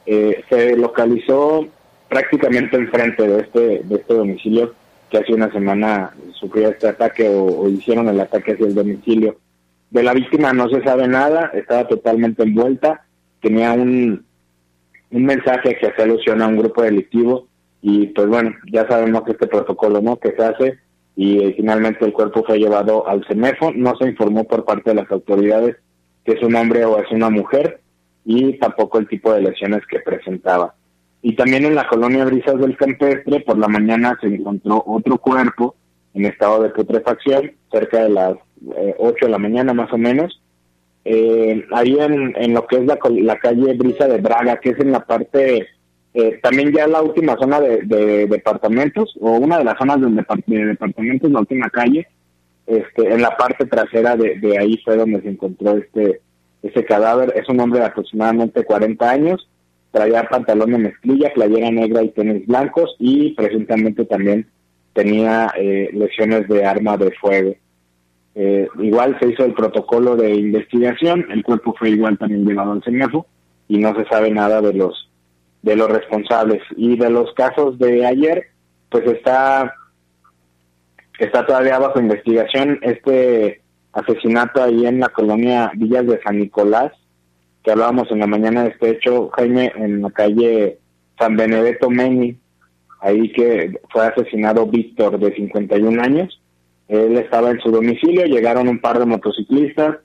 eh, 0.05 0.43
se 0.49 0.75
localizó 0.77 1.67
prácticamente 2.07 2.77
enfrente 2.77 3.27
de 3.27 3.41
este, 3.41 3.59
de 3.83 3.95
este 3.95 4.13
domicilio 4.13 4.73
que 5.09 5.17
hace 5.17 5.33
una 5.33 5.51
semana 5.51 6.11
sufrió 6.33 6.69
este 6.69 6.87
ataque 6.87 7.27
o, 7.27 7.43
o 7.43 7.69
hicieron 7.69 8.07
el 8.07 8.19
ataque 8.19 8.53
hacia 8.53 8.65
el 8.65 8.73
domicilio. 8.73 9.35
De 9.91 10.03
la 10.03 10.13
víctima 10.13 10.53
no 10.53 10.69
se 10.69 10.81
sabe 10.83 11.07
nada, 11.07 11.51
estaba 11.53 11.87
totalmente 11.87 12.43
envuelta, 12.43 13.05
tenía 13.41 13.73
un, 13.73 14.25
un 15.11 15.23
mensaje 15.23 15.77
que 15.77 15.87
hacía 15.87 16.05
alusión 16.05 16.41
a 16.41 16.47
un 16.47 16.57
grupo 16.57 16.81
delictivo 16.81 17.47
y 17.81 18.07
pues 18.07 18.27
bueno, 18.27 18.55
ya 18.71 18.87
sabemos 18.87 19.23
este 19.27 19.47
protocolo 19.47 20.01
no 20.01 20.17
que 20.17 20.31
se 20.31 20.43
hace 20.43 20.79
y 21.15 21.43
eh, 21.43 21.53
finalmente 21.55 22.05
el 22.05 22.13
cuerpo 22.13 22.43
fue 22.45 22.57
llevado 22.57 23.07
al 23.07 23.25
CEMEFO, 23.27 23.73
no 23.73 23.95
se 23.97 24.07
informó 24.07 24.45
por 24.45 24.65
parte 24.65 24.91
de 24.91 24.95
las 24.95 25.11
autoridades 25.11 25.75
que 26.23 26.33
es 26.33 26.43
un 26.43 26.55
hombre 26.55 26.85
o 26.85 26.99
es 26.99 27.11
una 27.11 27.29
mujer 27.29 27.81
y 28.23 28.57
tampoco 28.59 28.99
el 28.99 29.07
tipo 29.07 29.33
de 29.33 29.41
lesiones 29.41 29.81
que 29.87 29.99
presentaba. 29.99 30.75
Y 31.21 31.35
también 31.35 31.65
en 31.65 31.75
la 31.75 31.87
colonia 31.87 32.25
Brisas 32.25 32.57
del 32.59 32.77
Campestre, 32.77 33.41
por 33.41 33.57
la 33.57 33.67
mañana 33.67 34.17
se 34.21 34.27
encontró 34.27 34.83
otro 34.85 35.17
cuerpo 35.17 35.75
en 36.13 36.25
estado 36.25 36.63
de 36.63 36.69
putrefacción, 36.69 37.51
cerca 37.71 38.03
de 38.03 38.09
las 38.09 38.35
eh, 38.75 38.95
8 38.97 39.25
de 39.25 39.31
la 39.31 39.37
mañana 39.37 39.73
más 39.73 39.91
o 39.93 39.97
menos. 39.97 40.41
Eh, 41.03 41.65
ahí 41.71 41.97
en, 41.99 42.35
en 42.37 42.53
lo 42.53 42.67
que 42.67 42.77
es 42.77 42.85
la, 42.85 42.99
la 43.09 43.39
calle 43.39 43.73
Brisa 43.73 44.07
de 44.07 44.19
Braga, 44.19 44.57
que 44.57 44.69
es 44.69 44.79
en 44.79 44.91
la 44.91 45.05
parte, 45.05 45.67
eh, 46.13 46.39
también 46.43 46.71
ya 46.71 46.87
la 46.87 47.01
última 47.01 47.35
zona 47.37 47.59
de, 47.59 47.81
de 47.83 48.27
departamentos, 48.27 49.15
o 49.19 49.31
una 49.31 49.57
de 49.57 49.63
las 49.63 49.77
zonas 49.77 49.99
de, 49.99 50.07
de 50.07 50.65
departamentos, 50.65 51.31
la 51.31 51.39
última 51.39 51.69
calle, 51.69 52.07
este, 52.67 53.13
en 53.13 53.21
la 53.21 53.35
parte 53.35 53.65
trasera 53.65 54.15
de, 54.15 54.39
de 54.39 54.57
ahí 54.57 54.77
fue 54.83 54.95
donde 54.95 55.21
se 55.21 55.29
encontró 55.29 55.77
este, 55.77 56.21
ese 56.61 56.85
cadáver. 56.85 57.33
Es 57.35 57.49
un 57.49 57.59
hombre 57.59 57.79
de 57.79 57.87
aproximadamente 57.87 58.63
40 58.63 59.09
años, 59.09 59.49
traía 59.91 60.23
pantalón 60.23 60.71
de 60.71 60.77
mezclilla, 60.77 61.33
playera 61.33 61.71
negra 61.71 62.03
y 62.03 62.09
tenis 62.09 62.45
blancos 62.47 62.95
y 62.99 63.31
presuntamente 63.31 64.05
también 64.05 64.47
tenía 64.93 65.51
eh, 65.57 65.89
lesiones 65.93 66.47
de 66.47 66.65
arma 66.65 66.97
de 66.97 67.11
fuego. 67.11 67.55
Eh, 68.35 68.67
igual 68.79 69.17
se 69.19 69.29
hizo 69.29 69.43
el 69.43 69.53
protocolo 69.53 70.15
de 70.15 70.33
investigación, 70.35 71.25
el 71.31 71.43
cuerpo 71.43 71.75
fue 71.77 71.89
igual 71.89 72.17
también 72.17 72.45
llevado 72.45 72.71
al 72.71 72.83
CEMEFO 72.83 73.25
y 73.67 73.77
no 73.77 73.93
se 73.95 74.05
sabe 74.05 74.31
nada 74.31 74.61
de 74.61 74.73
los 74.73 75.09
de 75.61 75.75
los 75.75 75.89
responsables. 75.89 76.61
Y 76.75 76.97
de 76.97 77.09
los 77.09 77.33
casos 77.33 77.77
de 77.77 78.05
ayer, 78.05 78.47
pues 78.89 79.05
está 79.05 79.73
está 81.19 81.45
todavía 81.45 81.77
bajo 81.77 81.99
investigación 81.99 82.79
este 82.81 83.61
asesinato 83.93 84.63
ahí 84.63 84.85
en 84.85 84.99
la 84.99 85.09
colonia 85.09 85.71
Villas 85.75 86.07
de 86.07 86.21
San 86.23 86.39
Nicolás, 86.39 86.93
que 87.63 87.71
hablábamos 87.71 88.09
en 88.11 88.19
la 88.19 88.27
mañana 88.27 88.63
de 88.63 88.69
este 88.69 88.89
hecho, 88.91 89.29
Jaime, 89.35 89.71
en 89.75 90.01
la 90.01 90.09
calle 90.09 90.79
San 91.19 91.35
Benedetto 91.35 91.89
Meni, 91.89 92.37
ahí 93.01 93.31
que 93.33 93.79
fue 93.91 94.07
asesinado 94.07 94.65
Víctor 94.65 95.19
de 95.19 95.35
51 95.35 96.01
años. 96.01 96.41
Él 96.91 97.17
estaba 97.17 97.51
en 97.51 97.59
su 97.61 97.71
domicilio, 97.71 98.25
llegaron 98.25 98.67
un 98.67 98.79
par 98.79 98.99
de 98.99 99.05
motociclistas, 99.05 99.97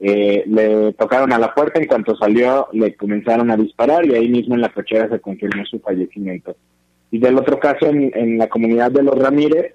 eh, 0.00 0.42
le 0.46 0.92
tocaron 0.94 1.32
a 1.32 1.38
la 1.38 1.54
puerta, 1.54 1.80
en 1.80 1.86
cuanto 1.86 2.16
salió 2.16 2.66
le 2.72 2.96
comenzaron 2.96 3.50
a 3.52 3.56
disparar 3.56 4.04
y 4.04 4.14
ahí 4.14 4.28
mismo 4.28 4.56
en 4.56 4.60
la 4.60 4.72
cochera 4.72 5.08
se 5.08 5.20
confirmó 5.20 5.64
su 5.64 5.78
fallecimiento. 5.78 6.56
Y 7.12 7.18
del 7.18 7.38
otro 7.38 7.60
caso, 7.60 7.86
en, 7.86 8.10
en 8.14 8.38
la 8.38 8.48
comunidad 8.48 8.90
de 8.90 9.04
los 9.04 9.16
Ramírez, 9.16 9.74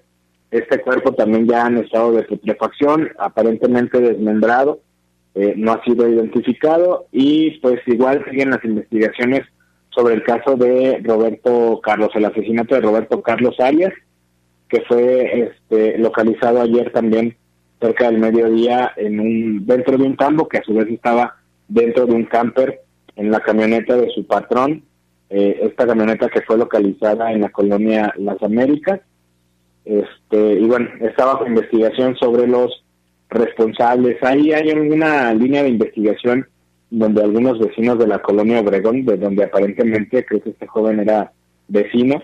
este 0.52 0.82
cuerpo 0.82 1.14
también 1.14 1.48
ya 1.48 1.68
en 1.68 1.78
estado 1.78 2.12
de 2.12 2.24
putrefacción, 2.24 3.10
aparentemente 3.18 4.02
desmembrado, 4.02 4.82
eh, 5.36 5.54
no 5.56 5.72
ha 5.72 5.84
sido 5.86 6.10
identificado 6.10 7.08
y 7.12 7.60
pues 7.60 7.80
igual 7.86 8.26
siguen 8.30 8.50
las 8.50 8.66
investigaciones 8.66 9.44
sobre 9.90 10.16
el 10.16 10.24
caso 10.24 10.58
de 10.58 11.00
Roberto 11.04 11.80
Carlos, 11.82 12.10
el 12.16 12.26
asesinato 12.26 12.76
de 12.76 12.82
Roberto 12.82 13.22
Carlos 13.22 13.56
Arias, 13.60 13.94
que 14.70 14.82
fue 14.82 15.50
este, 15.50 15.98
localizado 15.98 16.62
ayer 16.62 16.92
también 16.92 17.36
cerca 17.80 18.10
del 18.10 18.20
mediodía 18.20 18.92
en 18.98 19.20
un 19.20 19.66
dentro 19.66 19.98
de 19.98 20.04
un 20.04 20.16
campo 20.16 20.48
que 20.48 20.58
a 20.58 20.64
su 20.64 20.74
vez 20.74 20.88
estaba 20.90 21.36
dentro 21.68 22.06
de 22.06 22.14
un 22.14 22.26
camper 22.26 22.82
en 23.16 23.32
la 23.32 23.40
camioneta 23.40 23.96
de 23.96 24.10
su 24.12 24.26
patrón, 24.26 24.84
eh, 25.30 25.60
esta 25.64 25.86
camioneta 25.86 26.30
que 26.30 26.42
fue 26.42 26.58
localizada 26.58 27.32
en 27.32 27.42
la 27.42 27.50
colonia 27.50 28.14
Las 28.18 28.42
Américas 28.42 29.02
este, 29.88 30.60
y 30.60 30.66
bueno, 30.66 30.90
está 31.00 31.26
bajo 31.26 31.48
investigación 31.48 32.18
sobre 32.18 32.46
los 32.46 32.84
responsables. 33.30 34.22
Ahí 34.22 34.52
hay 34.52 34.70
una 34.72 35.34
línea 35.34 35.64
de 35.64 35.70
investigación 35.70 36.46
donde 36.90 37.24
algunos 37.24 37.58
vecinos 37.58 37.98
de 37.98 38.08
la 38.08 38.22
colonia 38.22 38.60
Obregón, 38.60 39.06
de 39.06 39.16
donde 39.16 39.46
aparentemente 39.46 40.26
creo 40.26 40.42
que 40.42 40.50
este 40.50 40.68
joven 40.68 41.00
era 41.00 41.32
vecino, 41.70 42.22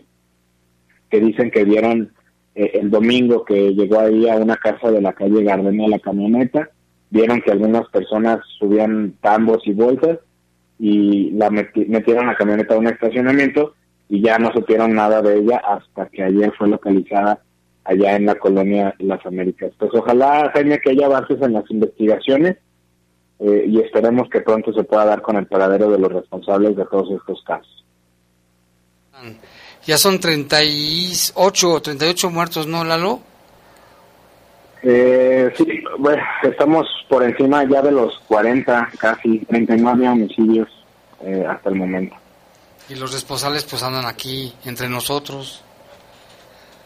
que 1.09 1.21
dicen 1.21 1.51
que 1.51 1.63
vieron 1.63 2.11
eh, 2.55 2.71
el 2.73 2.89
domingo 2.89 3.43
que 3.43 3.73
llegó 3.73 3.99
ahí 3.99 4.29
a 4.29 4.35
una 4.35 4.57
casa 4.57 4.91
de 4.91 5.01
la 5.01 5.13
calle 5.13 5.43
Gardenia 5.43 5.87
la 5.87 5.99
camioneta, 5.99 6.69
vieron 7.09 7.41
que 7.41 7.51
algunas 7.51 7.87
personas 7.89 8.39
subían 8.59 9.15
tambos 9.21 9.65
y 9.65 9.73
bolsas 9.73 10.19
y 10.79 11.31
la 11.31 11.49
metieron 11.49 12.27
la 12.27 12.35
camioneta 12.35 12.75
a 12.75 12.79
un 12.79 12.87
estacionamiento 12.87 13.75
y 14.09 14.21
ya 14.21 14.37
no 14.37 14.51
supieron 14.51 14.93
nada 14.93 15.21
de 15.21 15.37
ella 15.37 15.57
hasta 15.57 16.07
que 16.07 16.23
ayer 16.23 16.51
fue 16.57 16.67
localizada 16.67 17.41
allá 17.83 18.15
en 18.15 18.25
la 18.25 18.35
colonia 18.35 18.95
Las 18.99 19.25
Américas. 19.25 19.71
Pues 19.77 19.91
ojalá, 19.93 20.51
Jaime, 20.53 20.79
que 20.79 20.91
haya 20.91 21.05
avances 21.05 21.41
en 21.41 21.53
las 21.53 21.69
investigaciones 21.69 22.57
eh, 23.39 23.65
y 23.67 23.79
esperemos 23.79 24.29
que 24.29 24.41
pronto 24.41 24.73
se 24.73 24.83
pueda 24.83 25.05
dar 25.05 25.21
con 25.21 25.35
el 25.35 25.47
paradero 25.47 25.89
de 25.91 25.99
los 25.99 26.11
responsables 26.11 26.75
de 26.75 26.85
todos 26.85 27.11
estos 27.11 27.43
casos. 27.43 27.85
Ya 29.85 29.97
son 29.97 30.19
38, 30.19 31.81
38 31.81 32.29
muertos, 32.29 32.67
¿no, 32.67 32.83
Lalo? 32.83 33.19
Eh, 34.81 35.51
sí, 35.57 35.65
bueno, 35.97 36.21
estamos 36.43 36.87
por 37.09 37.23
encima 37.23 37.63
ya 37.69 37.81
de 37.81 37.91
los 37.91 38.19
40, 38.27 38.91
casi 38.97 39.39
39 39.39 40.09
homicidios 40.09 40.67
eh, 41.21 41.45
hasta 41.47 41.69
el 41.69 41.75
momento. 41.75 42.15
Y 42.89 42.95
los 42.95 43.13
responsables 43.13 43.63
pues 43.63 43.81
andan 43.83 44.05
aquí 44.05 44.53
entre 44.65 44.89
nosotros. 44.89 45.63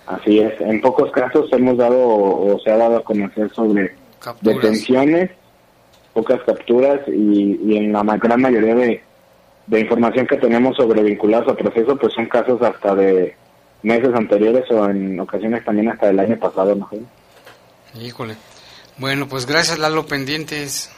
Así 0.06 0.40
es, 0.40 0.60
en 0.62 0.80
pocos 0.80 1.12
casos 1.12 1.52
hemos 1.52 1.78
dado 1.78 2.00
o 2.00 2.60
se 2.64 2.72
ha 2.72 2.78
dado 2.78 2.98
a 2.98 3.04
conocer 3.04 3.52
sobre 3.54 3.96
detenciones, 4.42 5.32
pocas 6.14 6.42
capturas 6.46 7.02
y, 7.08 7.78
en 7.78 7.92
la 7.92 8.04
gran 8.04 8.42
mayoría 8.42 8.74
de, 8.76 9.04
información 9.70 10.28
que 10.28 10.38
tenemos 10.38 10.76
sobre 10.78 11.04
vinculados 11.04 11.50
al 11.50 11.58
proceso, 11.58 11.98
pues 11.98 12.14
son 12.14 12.28
casos 12.28 12.62
hasta 12.62 12.96
de 12.96 13.36
meses 13.84 14.14
anteriores 14.14 14.70
o 14.72 14.90
en 14.90 15.20
ocasiones 15.20 15.64
también 15.66 15.90
hasta 15.90 16.10
el 16.10 16.20
año 16.20 16.38
pasado, 16.38 16.76
¿no? 16.76 16.90
Híjole. 18.00 18.36
Bueno, 18.98 19.28
pues 19.28 19.46
gracias 19.46 19.78
Lalo, 19.80 20.06
pendientes. 20.06 20.92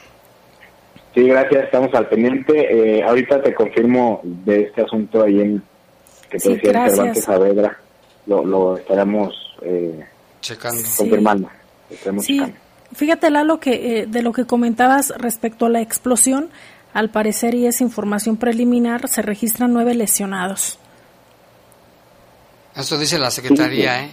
Sí, 1.14 1.26
gracias, 1.26 1.64
estamos 1.64 1.92
al 1.94 2.08
pendiente. 2.08 2.98
Eh, 2.98 3.02
ahorita 3.02 3.42
te 3.42 3.52
confirmo 3.54 4.20
de 4.22 4.62
este 4.62 4.82
asunto 4.82 5.24
ahí 5.24 5.40
en 5.40 5.62
que 6.30 6.38
te 6.38 6.50
decía 6.50 6.88
Cervantes 6.88 7.24
Saavedra 7.24 7.78
lo, 8.26 8.44
lo 8.44 8.76
estaremos 8.76 9.34
eh, 9.62 10.04
checando. 10.40 10.82
confirmando. 10.96 11.50
Sí. 12.20 12.40
Fíjate, 12.92 13.30
Lalo, 13.30 13.60
que 13.60 14.00
eh, 14.00 14.06
de 14.06 14.22
lo 14.22 14.32
que 14.32 14.46
comentabas 14.46 15.12
respecto 15.18 15.66
a 15.66 15.68
la 15.68 15.80
explosión, 15.80 16.50
al 16.92 17.10
parecer, 17.10 17.54
y 17.54 17.66
es 17.66 17.80
información 17.80 18.36
preliminar, 18.36 19.08
se 19.08 19.22
registran 19.22 19.72
nueve 19.72 19.94
lesionados. 19.94 20.78
Eso 22.74 22.98
dice 22.98 23.18
la 23.18 23.30
Secretaría, 23.30 23.98
sí, 23.98 24.04
¿eh? 24.04 24.10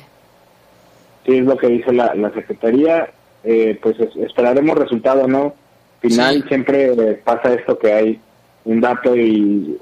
Sí, 1.25 1.37
es 1.37 1.45
lo 1.45 1.57
que 1.57 1.67
dice 1.67 1.91
la, 1.93 2.13
la 2.15 2.31
Secretaría. 2.31 3.09
Eh, 3.43 3.79
pues 3.81 3.95
esperaremos 3.99 4.77
resultado, 4.77 5.27
¿no? 5.27 5.53
Final 6.01 6.43
siempre 6.47 7.13
pasa 7.23 7.53
esto 7.53 7.77
que 7.77 7.93
hay 7.93 8.19
un 8.65 8.81
dato 8.81 9.15
y, 9.15 9.77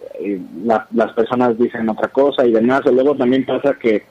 las 0.63 1.12
personas 1.13 1.58
dicen 1.58 1.89
otra 1.89 2.08
cosa 2.10 2.45
y 2.45 2.51
demás. 2.51 2.81
Y 2.86 2.91
luego 2.93 3.15
también 3.15 3.45
pasa 3.45 3.73
que 3.73 4.03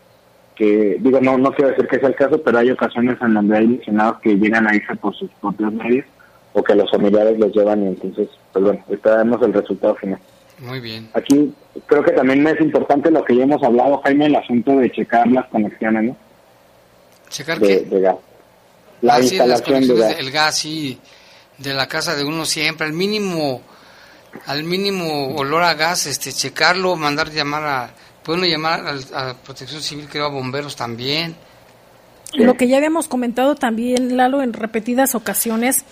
que 0.54 0.98
digo 1.00 1.20
no 1.20 1.36
no 1.36 1.52
quiero 1.52 1.70
decir 1.70 1.88
que 1.88 1.98
sea 1.98 2.08
el 2.08 2.14
caso 2.14 2.40
pero 2.40 2.58
hay 2.58 2.70
ocasiones 2.70 3.16
en 3.20 3.34
donde 3.34 3.56
hay 3.56 3.66
lesionados 3.66 4.20
que 4.20 4.36
llegan 4.36 4.68
a 4.68 4.76
irse 4.76 4.94
por 4.94 5.12
sus 5.16 5.28
propios 5.40 5.72
medios 5.72 6.06
o 6.54 6.62
que 6.62 6.74
los 6.74 6.90
familiares 6.90 7.38
los 7.38 7.52
llevan 7.54 7.82
y 7.84 7.86
entonces 7.88 8.28
pues 8.52 8.64
bueno 8.64 8.82
esperamos 8.88 9.42
el 9.42 9.52
resultado 9.52 9.94
final. 9.96 10.18
Muy 10.60 10.80
bien. 10.80 11.10
Aquí 11.14 11.52
creo 11.86 12.02
que 12.04 12.12
también 12.12 12.46
es 12.46 12.60
importante 12.60 13.10
lo 13.10 13.24
que 13.24 13.36
ya 13.36 13.42
hemos 13.42 13.62
hablado 13.62 14.00
Jaime 14.04 14.26
el 14.26 14.36
asunto 14.36 14.76
de 14.76 14.90
checar 14.90 15.26
las 15.28 15.46
conexiones 15.48 16.04
no 16.04 16.16
checar 17.28 17.58
de, 17.58 17.66
qué? 17.66 17.80
de 17.84 18.00
gas. 18.00 18.16
La 19.02 19.14
Ah, 19.16 19.18
sí, 19.22 19.34
instalación 19.36 19.58
de 19.80 19.86
conexiones 19.88 20.08
gas. 20.08 20.16
del 20.16 20.30
gas 20.30 20.58
sí 20.58 20.98
de 21.58 21.74
la 21.74 21.86
casa 21.88 22.14
de 22.14 22.24
uno 22.24 22.44
siempre 22.44 22.86
al 22.86 22.92
mínimo 22.92 23.60
al 24.46 24.64
mínimo 24.64 25.34
olor 25.36 25.62
a 25.62 25.74
gas 25.74 26.06
este 26.06 26.32
checarlo 26.32 26.96
mandar 26.96 27.30
llamar 27.30 27.64
a 27.64 27.90
puede 28.22 28.38
uno 28.38 28.46
llamar 28.48 28.86
al- 28.86 29.04
a, 29.14 29.34
Protección 29.34 29.82
Civil 29.82 30.08
creo 30.10 30.24
a 30.26 30.30
bomberos 30.30 30.76
también. 30.76 31.34
Lo 32.34 32.54
que 32.54 32.66
ya 32.66 32.78
habíamos 32.78 33.06
comentado 33.06 33.54
también, 33.54 34.16
Lalo, 34.16 34.42
en 34.42 34.52
repetidas 34.54 35.14
ocasiones, 35.14 35.84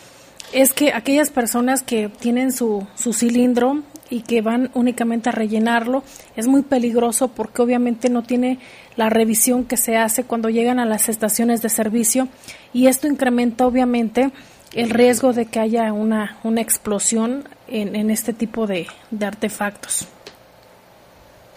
es 0.53 0.73
que 0.73 0.93
aquellas 0.93 1.31
personas 1.31 1.83
que 1.83 2.09
tienen 2.09 2.53
su, 2.53 2.87
su 2.95 3.13
cilindro 3.13 3.83
y 4.11 4.23
que 4.23 4.43
van 4.43 4.71
únicamente 4.75 5.31
a 5.31 5.33
rellenarlo, 5.33 6.03
es 6.37 6.47
muy 6.47 6.63
peligroso 6.63 7.29
porque 7.29 7.63
obviamente 7.63 8.11
no 8.11 8.23
tiene 8.23 8.59
la 8.97 9.09
revisión 9.09 9.65
que 9.65 9.79
se 9.79 9.97
hace 9.97 10.25
cuando 10.25 10.51
llegan 10.51 10.79
a 10.79 10.85
las 10.85 11.09
estaciones 11.09 11.63
de 11.63 11.71
servicio 11.71 12.29
y 12.75 12.89
esto 12.89 13.07
incrementa 13.07 13.67
obviamente 13.67 14.31
el 14.75 14.91
riesgo 14.91 15.33
de 15.33 15.47
que 15.47 15.61
haya 15.61 15.93
una, 15.93 16.39
una 16.45 16.61
explosión 16.61 17.45
en, 17.69 17.97
en 17.97 18.11
este 18.11 18.33
tipo 18.33 18.67
de, 18.67 18.87
de 19.11 19.27
artefactos. 19.27 20.09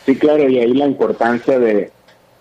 Sí, 0.05 0.15
claro, 0.15 0.47
y 0.47 0.59
ahí 0.59 0.73
la 0.73 0.85
importancia 0.85 1.59
de, 1.59 1.91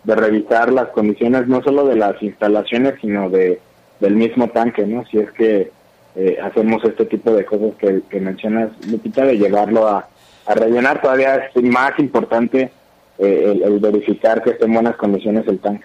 de 0.05 0.15
revisar 0.15 0.73
las 0.73 0.89
condiciones 0.91 1.49
no 1.49 1.63
solo 1.63 1.87
de 1.87 1.97
las 1.97 2.23
instalaciones, 2.23 2.95
sino 3.01 3.31
de 3.31 3.61
del 4.01 4.17
mismo 4.17 4.49
tanque, 4.49 4.87
¿no? 4.87 5.05
Si 5.07 5.19
es 5.19 5.31
que 5.33 5.71
eh, 6.17 6.39
hacemos 6.43 6.85
este 6.85 7.07
tipo 7.07 7.33
de 7.33 7.45
cosas 7.45 7.73
que, 7.79 8.03
que 8.09 8.21
mencionas, 8.21 8.71
Lupita, 8.87 9.25
de 9.25 9.37
llevarlo 9.37 9.89
a, 9.89 10.09
a 10.47 10.55
rellenar. 10.55 11.01
Todavía 11.01 11.51
es 11.55 11.63
más 11.63 11.99
importante 11.99 12.71
eh, 13.19 13.43
el, 13.47 13.63
el 13.63 13.79
verificar 13.81 14.43
que 14.43 14.51
esté 14.51 14.65
en 14.65 14.75
buenas 14.75 14.97
condiciones 14.97 15.47
el 15.49 15.59
tanque. 15.59 15.85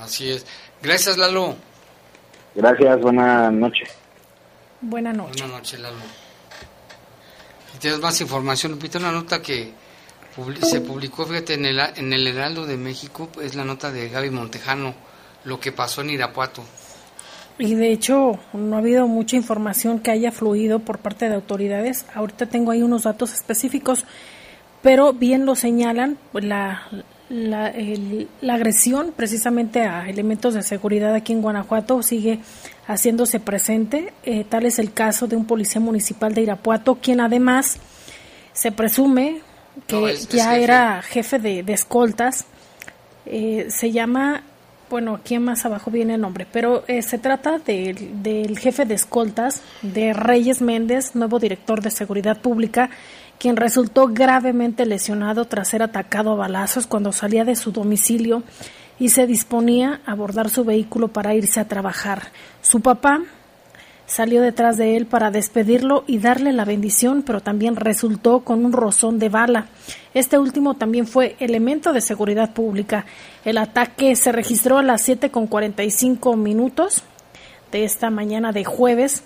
Así 0.00 0.30
es. 0.30 0.46
Gracias, 0.82 1.18
Lalo. 1.18 1.54
Gracias, 2.54 3.00
buena 3.00 3.50
noche. 3.50 3.84
Buenas 4.80 5.16
noches. 5.16 5.42
Buenas 5.42 5.56
noches, 5.56 5.80
Lalo. 5.80 5.96
Si 7.72 7.78
tienes 7.78 8.00
más 8.00 8.20
información, 8.20 8.72
Lupita, 8.72 8.98
una 8.98 9.12
nota 9.12 9.40
que 9.40 9.72
se 10.62 10.80
publicó, 10.80 11.26
fíjate, 11.26 11.54
en 11.54 11.66
el, 11.66 11.78
en 11.78 12.12
el 12.12 12.26
Heraldo 12.26 12.64
de 12.66 12.76
México, 12.76 13.28
es 13.42 13.54
la 13.54 13.64
nota 13.64 13.90
de 13.90 14.08
Gaby 14.08 14.30
Montejano, 14.30 14.94
lo 15.44 15.60
que 15.60 15.72
pasó 15.72 16.00
en 16.00 16.10
Irapuato. 16.10 16.62
Y 17.58 17.74
de 17.74 17.92
hecho, 17.92 18.38
no 18.54 18.76
ha 18.76 18.78
habido 18.78 19.06
mucha 19.06 19.36
información 19.36 19.98
que 20.00 20.10
haya 20.10 20.32
fluido 20.32 20.78
por 20.80 20.98
parte 20.98 21.28
de 21.28 21.34
autoridades. 21.34 22.06
Ahorita 22.14 22.46
tengo 22.46 22.70
ahí 22.72 22.82
unos 22.82 23.02
datos 23.04 23.32
específicos, 23.34 24.04
pero 24.82 25.12
bien 25.12 25.44
lo 25.46 25.54
señalan, 25.54 26.18
pues, 26.32 26.44
la, 26.44 26.82
la, 27.28 27.68
el- 27.68 28.28
la 28.40 28.54
agresión 28.54 29.12
precisamente 29.14 29.82
a 29.82 30.08
elementos 30.08 30.54
de 30.54 30.62
seguridad 30.62 31.14
aquí 31.14 31.32
en 31.32 31.42
Guanajuato 31.42 32.02
sigue 32.02 32.40
haciéndose 32.86 33.38
presente. 33.38 34.12
Eh, 34.24 34.44
tal 34.48 34.66
es 34.66 34.78
el 34.78 34.92
caso 34.92 35.28
de 35.28 35.36
un 35.36 35.44
policía 35.44 35.80
municipal 35.80 36.34
de 36.34 36.42
Irapuato, 36.42 36.96
quien 36.96 37.20
además 37.20 37.76
se 38.54 38.72
presume 38.72 39.40
que 39.86 39.96
No, 39.96 40.08
es- 40.08 40.20
es 40.22 40.28
ya 40.30 40.50
jefe. 40.52 40.62
era 40.64 41.02
jefe 41.02 41.38
de, 41.38 41.62
de 41.62 41.72
escoltas. 41.74 42.46
Eh, 43.24 43.66
se 43.70 43.92
llama, 43.92 44.42
bueno, 44.92 45.14
aquí 45.14 45.38
más 45.38 45.64
abajo 45.64 45.90
viene 45.90 46.14
el 46.14 46.20
nombre, 46.20 46.46
pero 46.52 46.84
eh, 46.86 47.00
se 47.02 47.18
trata 47.18 47.58
del- 47.58 48.22
del 48.22 48.58
jefe 48.58 48.84
de 48.84 48.94
escoltas 48.94 49.62
de 49.80 50.12
Reyes 50.12 50.60
Méndez, 50.62 51.14
nuevo 51.16 51.38
director 51.38 51.80
de 51.80 51.90
seguridad 51.90 52.40
pública, 52.40 52.90
quien 53.38 53.56
resultó 53.56 54.06
gravemente 54.08 54.84
lesionado 54.86 55.46
tras 55.46 55.68
ser 55.68 55.82
atacado 55.82 56.32
a 56.32 56.36
balazos 56.36 56.86
cuando 56.86 57.10
salía 57.10 57.44
de 57.44 57.56
su 57.56 57.72
domicilio 57.72 58.42
y 59.00 59.08
se 59.08 59.26
disponía 59.26 60.00
a 60.06 60.12
abordar 60.12 60.50
su 60.50 60.62
vehículo 60.62 61.08
para 61.08 61.34
irse 61.34 61.58
a 61.58 61.66
trabajar. 61.66 62.24
Su 62.60 62.80
papá 62.82 63.22
salió 64.12 64.42
detrás 64.42 64.76
de 64.76 64.98
él 64.98 65.06
para 65.06 65.30
despedirlo 65.30 66.04
y 66.06 66.18
darle 66.18 66.52
la 66.52 66.66
bendición, 66.66 67.22
pero 67.22 67.40
también 67.40 67.76
resultó 67.76 68.40
con 68.40 68.62
un 68.66 68.74
rozón 68.74 69.18
de 69.18 69.30
bala. 69.30 69.68
Este 70.12 70.38
último 70.38 70.74
también 70.74 71.06
fue 71.06 71.34
elemento 71.38 71.94
de 71.94 72.02
seguridad 72.02 72.52
pública. 72.52 73.06
El 73.42 73.56
ataque 73.56 74.14
se 74.14 74.30
registró 74.30 74.76
a 74.76 74.82
las 74.82 75.00
7 75.00 75.30
con 75.30 75.46
45 75.46 76.36
minutos 76.36 77.04
de 77.70 77.84
esta 77.84 78.10
mañana 78.10 78.52
de 78.52 78.64
jueves 78.64 79.22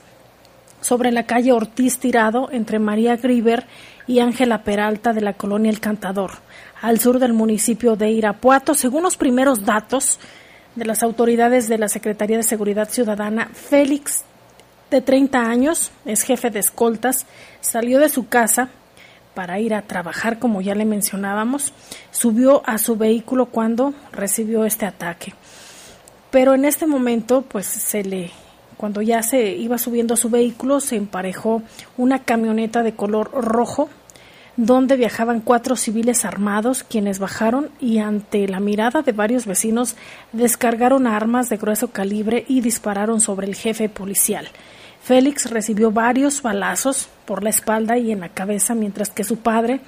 sobre 0.80 1.10
la 1.10 1.26
calle 1.26 1.50
Ortiz 1.50 1.98
Tirado 1.98 2.48
entre 2.52 2.78
María 2.78 3.16
Griver 3.16 3.66
y 4.06 4.20
Ángela 4.20 4.62
Peralta 4.62 5.12
de 5.12 5.20
la 5.20 5.32
colonia 5.32 5.68
El 5.68 5.80
Cantador, 5.80 6.30
al 6.80 7.00
sur 7.00 7.18
del 7.18 7.32
municipio 7.32 7.96
de 7.96 8.12
Irapuato. 8.12 8.74
Según 8.74 9.02
los 9.02 9.16
primeros 9.16 9.64
datos 9.64 10.20
de 10.76 10.84
las 10.84 11.02
autoridades 11.02 11.66
de 11.66 11.78
la 11.78 11.88
Secretaría 11.88 12.36
de 12.36 12.44
Seguridad 12.44 12.88
Ciudadana, 12.88 13.50
Félix, 13.52 14.22
de 14.90 15.00
30 15.00 15.40
años, 15.40 15.90
es 16.04 16.22
jefe 16.22 16.50
de 16.50 16.60
escoltas, 16.60 17.26
salió 17.60 17.98
de 17.98 18.08
su 18.08 18.28
casa 18.28 18.68
para 19.34 19.60
ir 19.60 19.74
a 19.74 19.82
trabajar, 19.82 20.38
como 20.38 20.62
ya 20.62 20.74
le 20.74 20.84
mencionábamos, 20.84 21.72
subió 22.10 22.62
a 22.66 22.78
su 22.78 22.96
vehículo 22.96 23.46
cuando 23.46 23.92
recibió 24.12 24.64
este 24.64 24.86
ataque. 24.86 25.34
Pero 26.30 26.54
en 26.54 26.64
este 26.64 26.86
momento, 26.86 27.42
pues 27.42 27.66
se 27.66 28.02
le, 28.02 28.30
cuando 28.76 29.02
ya 29.02 29.22
se 29.22 29.50
iba 29.50 29.76
subiendo 29.78 30.14
a 30.14 30.16
su 30.16 30.30
vehículo, 30.30 30.80
se 30.80 30.96
emparejó 30.96 31.62
una 31.96 32.20
camioneta 32.20 32.82
de 32.82 32.94
color 32.94 33.30
rojo 33.32 33.90
donde 34.56 34.96
viajaban 34.96 35.40
cuatro 35.40 35.76
civiles 35.76 36.24
armados 36.24 36.82
quienes 36.82 37.18
bajaron 37.18 37.68
y 37.78 37.98
ante 37.98 38.48
la 38.48 38.58
mirada 38.58 39.02
de 39.02 39.12
varios 39.12 39.44
vecinos 39.44 39.96
descargaron 40.32 41.06
armas 41.06 41.50
de 41.50 41.58
grueso 41.58 41.88
calibre 41.88 42.44
y 42.48 42.62
dispararon 42.62 43.20
sobre 43.20 43.46
el 43.46 43.54
jefe 43.54 43.88
policial. 43.90 44.48
Félix 45.06 45.48
recibió 45.52 45.92
varios 45.92 46.42
balazos 46.42 47.08
por 47.26 47.44
la 47.44 47.50
espalda 47.50 47.96
y 47.96 48.10
en 48.10 48.18
la 48.18 48.30
cabeza, 48.30 48.74
mientras 48.74 49.08
que 49.08 49.22
su 49.22 49.36
padre, 49.36 49.78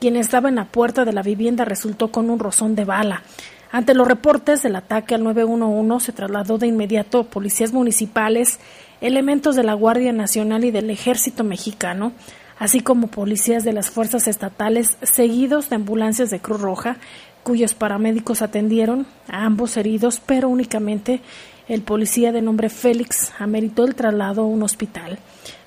quien 0.00 0.16
estaba 0.16 0.48
en 0.48 0.56
la 0.56 0.64
puerta 0.64 1.04
de 1.04 1.12
la 1.12 1.22
vivienda, 1.22 1.64
resultó 1.64 2.10
con 2.10 2.28
un 2.28 2.40
rozón 2.40 2.74
de 2.74 2.84
bala. 2.84 3.22
Ante 3.70 3.94
los 3.94 4.08
reportes 4.08 4.64
del 4.64 4.74
ataque 4.74 5.14
al 5.14 5.22
911 5.22 6.04
se 6.04 6.12
trasladó 6.12 6.58
de 6.58 6.66
inmediato 6.66 7.22
policías 7.22 7.72
municipales, 7.72 8.58
elementos 9.00 9.54
de 9.54 9.62
la 9.62 9.74
Guardia 9.74 10.12
Nacional 10.12 10.64
y 10.64 10.72
del 10.72 10.90
Ejército 10.90 11.44
Mexicano, 11.44 12.10
así 12.58 12.80
como 12.80 13.06
policías 13.06 13.62
de 13.62 13.74
las 13.74 13.90
fuerzas 13.90 14.26
estatales, 14.26 14.96
seguidos 15.02 15.70
de 15.70 15.76
ambulancias 15.76 16.30
de 16.30 16.40
Cruz 16.40 16.60
Roja, 16.60 16.96
cuyos 17.44 17.74
paramédicos 17.74 18.42
atendieron 18.42 19.06
a 19.28 19.44
ambos 19.44 19.76
heridos, 19.76 20.20
pero 20.26 20.48
únicamente 20.48 21.20
el 21.68 21.82
policía 21.82 22.32
de 22.32 22.42
nombre 22.42 22.68
Félix 22.68 23.32
ameritó 23.38 23.84
el 23.84 23.94
traslado 23.94 24.42
a 24.42 24.46
un 24.46 24.62
hospital, 24.62 25.18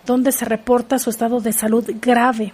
donde 0.06 0.32
se 0.32 0.46
reporta 0.46 1.00
su 1.00 1.10
estado 1.10 1.40
de 1.40 1.54
salud 1.54 1.90
grave. 2.02 2.54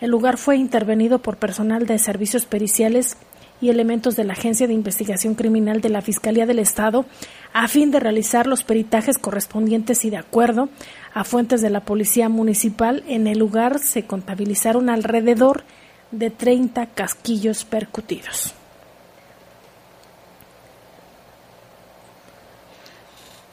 El 0.00 0.10
lugar 0.10 0.36
fue 0.36 0.56
intervenido 0.56 1.18
por 1.20 1.36
personal 1.36 1.86
de 1.86 1.98
servicios 1.98 2.44
periciales 2.44 3.16
y 3.60 3.70
elementos 3.70 4.16
de 4.16 4.24
la 4.24 4.34
Agencia 4.34 4.66
de 4.66 4.74
Investigación 4.74 5.34
Criminal 5.34 5.80
de 5.80 5.88
la 5.88 6.02
Fiscalía 6.02 6.44
del 6.44 6.58
Estado 6.58 7.06
a 7.52 7.68
fin 7.68 7.90
de 7.90 8.00
realizar 8.00 8.46
los 8.46 8.64
peritajes 8.64 9.16
correspondientes 9.16 10.04
y 10.04 10.10
de 10.10 10.18
acuerdo 10.18 10.68
a 11.14 11.24
fuentes 11.24 11.62
de 11.62 11.70
la 11.70 11.80
Policía 11.80 12.28
Municipal, 12.28 13.04
en 13.06 13.26
el 13.26 13.38
lugar 13.38 13.78
se 13.78 14.04
contabilizaron 14.04 14.90
alrededor 14.90 15.64
de 16.10 16.30
30 16.30 16.86
casquillos 16.86 17.64
percutidos. 17.64 18.54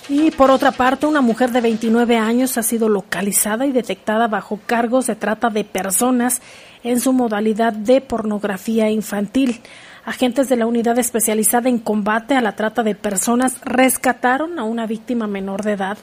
Y 0.10 0.32
por 0.32 0.52
otra 0.52 0.72
parte, 0.72 1.06
una 1.06 1.22
mujer 1.22 1.52
de 1.52 1.62
29 1.62 2.18
años 2.18 2.58
ha 2.58 2.64
sido 2.64 2.90
localizada 2.90 3.66
y 3.66 3.72
detectada 3.72 4.28
bajo 4.28 4.60
cargos 4.66 5.08
de 5.08 5.16
trata 5.16 5.50
de 5.50 5.64
personas 5.64 6.42
en 6.84 7.00
su 7.00 7.14
modalidad 7.14 7.74
de 7.74 8.02
pornografía 8.02 8.90
infantil. 8.90 9.62
Agentes 10.04 10.50
de 10.50 10.56
la 10.56 10.66
unidad 10.66 10.98
especializada 10.98 11.70
en 11.70 11.78
combate 11.78 12.36
a 12.36 12.42
la 12.42 12.56
trata 12.56 12.82
de 12.82 12.96
personas 12.96 13.62
rescataron 13.64 14.58
a 14.58 14.64
una 14.64 14.88
víctima 14.88 15.28
menor 15.28 15.64
de 15.64 15.74
edad 15.74 15.98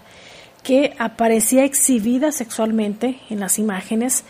que 0.62 0.94
aparecía 0.98 1.64
exhibida 1.64 2.30
sexualmente 2.30 3.20
en 3.30 3.40
las 3.40 3.58
imágenes 3.58 4.24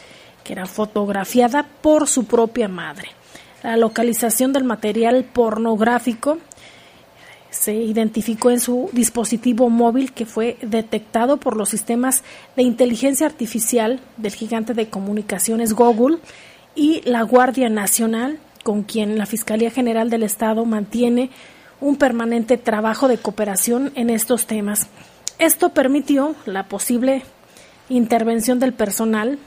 que 0.45 0.55
era 0.55 0.67
fotografiada 0.67 1.67
por 1.83 2.09
su 2.09 2.25
propia 2.25 2.69
madre. 2.69 3.09
La 3.63 3.77
localización 3.77 4.53
del 4.53 4.65
material 4.65 5.25
pornográfico 5.25 6.39
se 7.51 7.75
identificó 7.75 8.51
en 8.51 8.61
su 8.61 8.91
dispositivo 8.93 9.71
móvil 9.71 10.13
que 10.13 10.27
fue 10.27 10.59
detectado 10.63 11.39
por 11.39 11.57
los 11.57 11.71
sistemas 11.71 12.23
de 12.57 12.63
inteligencia 12.63 13.27
artificial 13.27 14.01
del 14.17 14.35
gigante 14.35 14.75
de 14.75 14.89
comunicaciones 14.89 15.73
Google 15.73 16.19
y 16.75 17.01
la 17.05 17.23
Guardia 17.23 17.69
Nacional, 17.69 18.39
con 18.63 18.83
quien 18.83 19.19
la 19.19 19.27
Fiscalía 19.27 19.71
General 19.71 20.11
del 20.11 20.23
Estado 20.23 20.65
mantiene 20.65 21.31
un 21.81 21.97
permanente 21.97 22.59
trabajo 22.59 23.09
de 23.09 23.19
cooperación 23.19 23.93
en 23.95 24.11
estos 24.11 24.47
temas. 24.47 24.89
Esto 25.39 25.71
permitió 25.71 26.35
la 26.45 26.69
posible 26.69 27.23
intervención 27.89 28.59
del 28.59 28.75
personal, 28.75 29.39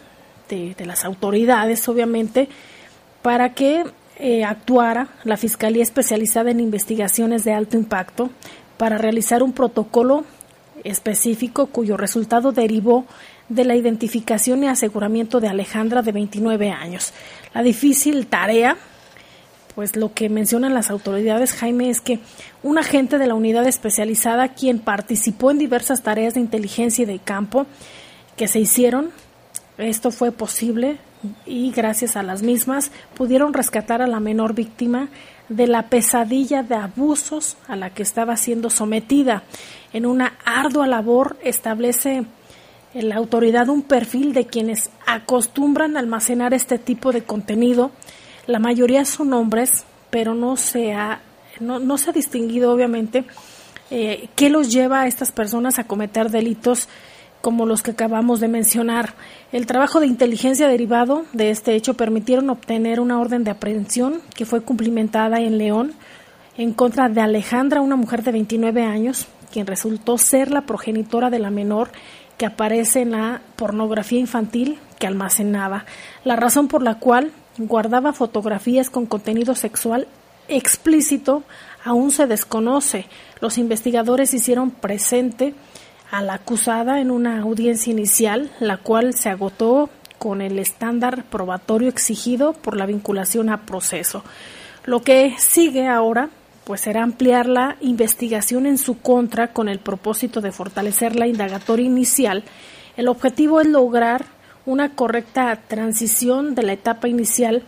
de, 0.50 0.74
de 0.76 0.86
las 0.86 1.06
autoridades, 1.06 1.88
obviamente, 1.88 2.50
para 3.22 3.54
que 3.54 3.86
eh, 4.24 4.44
actuara 4.44 5.08
la 5.24 5.36
Fiscalía 5.36 5.82
Especializada 5.82 6.52
en 6.52 6.60
Investigaciones 6.60 7.44
de 7.44 7.54
Alto 7.54 7.76
Impacto 7.76 8.30
para 8.78 9.00
realizar 9.00 9.42
un 9.42 9.52
protocolo 9.52 10.26
específico 10.84 11.66
cuyo 11.66 11.98
resultado 11.98 12.52
derivó 12.52 13.06
de 13.50 13.66
la 13.66 13.76
identificación 13.76 14.64
y 14.64 14.68
aseguramiento 14.68 15.40
de 15.40 15.48
Alejandra 15.48 16.04
de 16.04 16.12
29 16.12 16.70
años. 16.70 17.14
La 17.56 17.64
difícil 17.64 18.28
tarea, 18.28 18.78
pues 19.74 19.96
lo 19.96 20.14
que 20.14 20.30
mencionan 20.30 20.76
las 20.76 20.92
autoridades, 20.92 21.54
Jaime, 21.54 21.90
es 21.90 22.00
que 22.00 22.20
un 22.62 22.78
agente 22.78 23.18
de 23.18 23.26
la 23.26 23.34
unidad 23.34 23.66
especializada 23.66 24.50
quien 24.50 24.78
participó 24.78 25.50
en 25.50 25.58
diversas 25.58 26.04
tareas 26.04 26.36
de 26.36 26.42
inteligencia 26.42 27.02
y 27.02 27.08
de 27.08 27.18
campo 27.18 27.66
que 28.38 28.48
se 28.48 28.60
hicieron, 28.60 29.10
esto 29.80 30.12
fue 30.12 30.32
posible 30.32 31.00
y 31.46 31.72
gracias 31.72 32.16
a 32.16 32.24
las 32.24 32.42
mismas 32.42 32.92
pudieron 33.16 33.54
rescatar 33.54 34.02
a 34.02 34.08
la 34.08 34.20
menor 34.20 34.54
víctima 34.54 35.10
de 35.50 35.68
la 35.68 35.90
pesadilla 35.90 36.64
de 36.64 36.76
abusos 36.76 37.58
a 37.68 37.76
la 37.76 37.90
que 37.90 38.04
estaba 38.04 38.38
siendo 38.38 38.70
sometida. 38.70 39.44
En 39.94 40.06
una 40.06 40.34
ardua 40.46 40.88
labor 40.88 41.38
establece 41.44 42.26
la 42.94 43.16
autoridad 43.16 43.70
un 43.70 43.84
perfil 43.84 44.34
de 44.34 44.46
quienes 44.46 44.90
acostumbran 45.06 45.98
almacenar 45.98 46.54
este 46.54 46.78
tipo 46.78 47.12
de 47.12 47.24
contenido. 47.24 47.92
La 48.48 48.60
mayoría 48.60 49.06
son 49.06 49.34
hombres, 49.34 49.86
pero 50.10 50.34
no 50.34 50.58
se 50.58 50.94
ha, 50.94 51.22
no, 51.60 51.80
no 51.80 51.98
se 51.98 52.10
ha 52.10 52.14
distinguido 52.14 52.72
obviamente 52.72 53.26
eh, 53.90 54.30
qué 54.36 54.50
los 54.50 54.72
lleva 54.72 55.02
a 55.02 55.08
estas 55.08 55.34
personas 55.34 55.78
a 55.78 55.84
cometer 55.84 56.30
delitos 56.30 56.88
como 57.42 57.66
los 57.66 57.82
que 57.82 57.92
acabamos 57.92 58.40
de 58.40 58.48
mencionar. 58.48 59.14
El 59.52 59.66
trabajo 59.66 60.00
de 60.00 60.08
inteligencia 60.08 60.68
derivado 60.68 61.26
de 61.34 61.50
este 61.50 61.76
hecho 61.76 61.96
permitieron 61.96 62.50
obtener 62.50 63.00
una 63.00 63.20
orden 63.20 63.44
de 63.44 63.52
aprehensión 63.52 64.22
que 64.36 64.46
fue 64.46 64.62
cumplimentada 64.62 65.40
en 65.40 65.58
León 65.58 65.94
en 66.58 66.74
contra 66.74 67.10
de 67.10 67.22
Alejandra, 67.22 67.82
una 67.82 67.96
mujer 67.96 68.24
de 68.24 68.32
29 68.32 68.84
años, 68.84 69.28
quien 69.52 69.68
resultó 69.68 70.18
ser 70.18 70.52
la 70.52 70.62
progenitora 70.62 71.30
de 71.30 71.40
la 71.40 71.50
menor 71.50 71.90
que 72.38 72.46
aparece 72.46 73.02
en 73.02 73.12
la 73.12 73.42
pornografía 73.56 74.20
infantil 74.20 74.80
que 75.00 75.08
almacenaba, 75.08 75.86
la 76.24 76.36
razón 76.36 76.68
por 76.68 76.84
la 76.84 76.96
cual 76.96 77.32
guardaba 77.58 78.14
fotografías 78.14 78.90
con 78.90 79.06
contenido 79.06 79.56
sexual 79.56 80.08
explícito 80.48 81.44
aún 81.84 82.12
se 82.12 82.28
desconoce. 82.28 83.06
Los 83.40 83.58
investigadores 83.58 84.34
hicieron 84.34 84.72
presente 84.72 85.54
a 86.12 86.22
la 86.22 86.36
acusada 86.36 87.00
en 87.00 87.10
una 87.10 87.40
audiencia 87.40 87.90
inicial, 87.90 88.52
la 88.60 88.78
cual 88.78 89.14
se 89.14 89.30
agotó 89.30 89.90
con 90.20 90.42
el 90.42 90.60
estándar 90.60 91.24
probatorio 91.24 91.90
exigido 91.90 92.54
por 92.54 92.78
la 92.78 92.86
vinculación 92.86 93.50
a 93.50 93.66
proceso. 93.66 94.24
Lo 94.84 95.02
que 95.02 95.34
sigue 95.40 95.88
ahora 95.88 96.30
pues 96.64 96.82
será 96.82 97.02
ampliar 97.02 97.48
la 97.48 97.78
investigación 97.82 98.68
en 98.68 98.78
su 98.78 99.00
contra 99.00 99.52
con 99.52 99.68
el 99.68 99.80
propósito 99.80 100.42
de 100.42 100.52
fortalecer 100.52 101.16
la 101.16 101.28
indagatoria 101.28 101.86
inicial. 101.86 102.44
El 102.98 103.08
objetivo 103.08 103.62
es 103.62 103.68
lograr 103.68 104.26
una 104.66 104.94
correcta 104.94 105.60
transición 105.68 106.54
de 106.54 106.64
la 106.64 106.74
etapa 106.74 107.08
inicial 107.08 107.64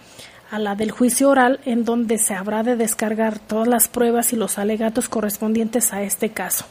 a 0.51 0.59
la 0.59 0.75
del 0.75 0.91
juicio 0.91 1.29
oral 1.29 1.59
en 1.65 1.85
donde 1.85 2.19
se 2.19 2.35
habrá 2.35 2.61
de 2.61 2.75
descargar 2.75 3.39
todas 3.39 3.67
las 3.67 3.87
pruebas 3.87 4.31
y 4.33 4.35
los 4.35 4.59
alegatos 4.59 5.09
correspondientes 5.09 5.91
a 5.91 6.03
este 6.03 6.29
caso. 6.29 6.65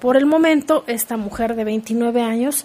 Por 0.00 0.16
el 0.16 0.26
momento, 0.26 0.84
esta 0.86 1.16
mujer 1.16 1.56
de 1.56 1.64
29 1.64 2.22
años 2.22 2.64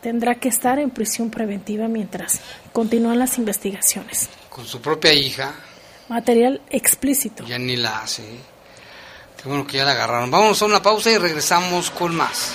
tendrá 0.00 0.36
que 0.36 0.48
estar 0.48 0.78
en 0.78 0.90
prisión 0.90 1.30
preventiva 1.30 1.88
mientras 1.88 2.40
continúan 2.72 3.18
las 3.18 3.38
investigaciones. 3.38 4.28
Con 4.48 4.64
su 4.64 4.80
propia 4.80 5.12
hija. 5.12 5.54
Material 6.08 6.62
explícito. 6.70 7.44
Ya 7.44 7.58
ni 7.58 7.76
la 7.76 8.00
hace. 8.00 8.22
Qué 9.42 9.48
bueno 9.48 9.66
que 9.66 9.76
ya 9.76 9.84
la 9.84 9.92
agarraron. 9.92 10.30
Vamos 10.30 10.62
a 10.62 10.66
una 10.66 10.80
pausa 10.80 11.10
y 11.10 11.18
regresamos 11.18 11.90
con 11.90 12.14
más. 12.14 12.54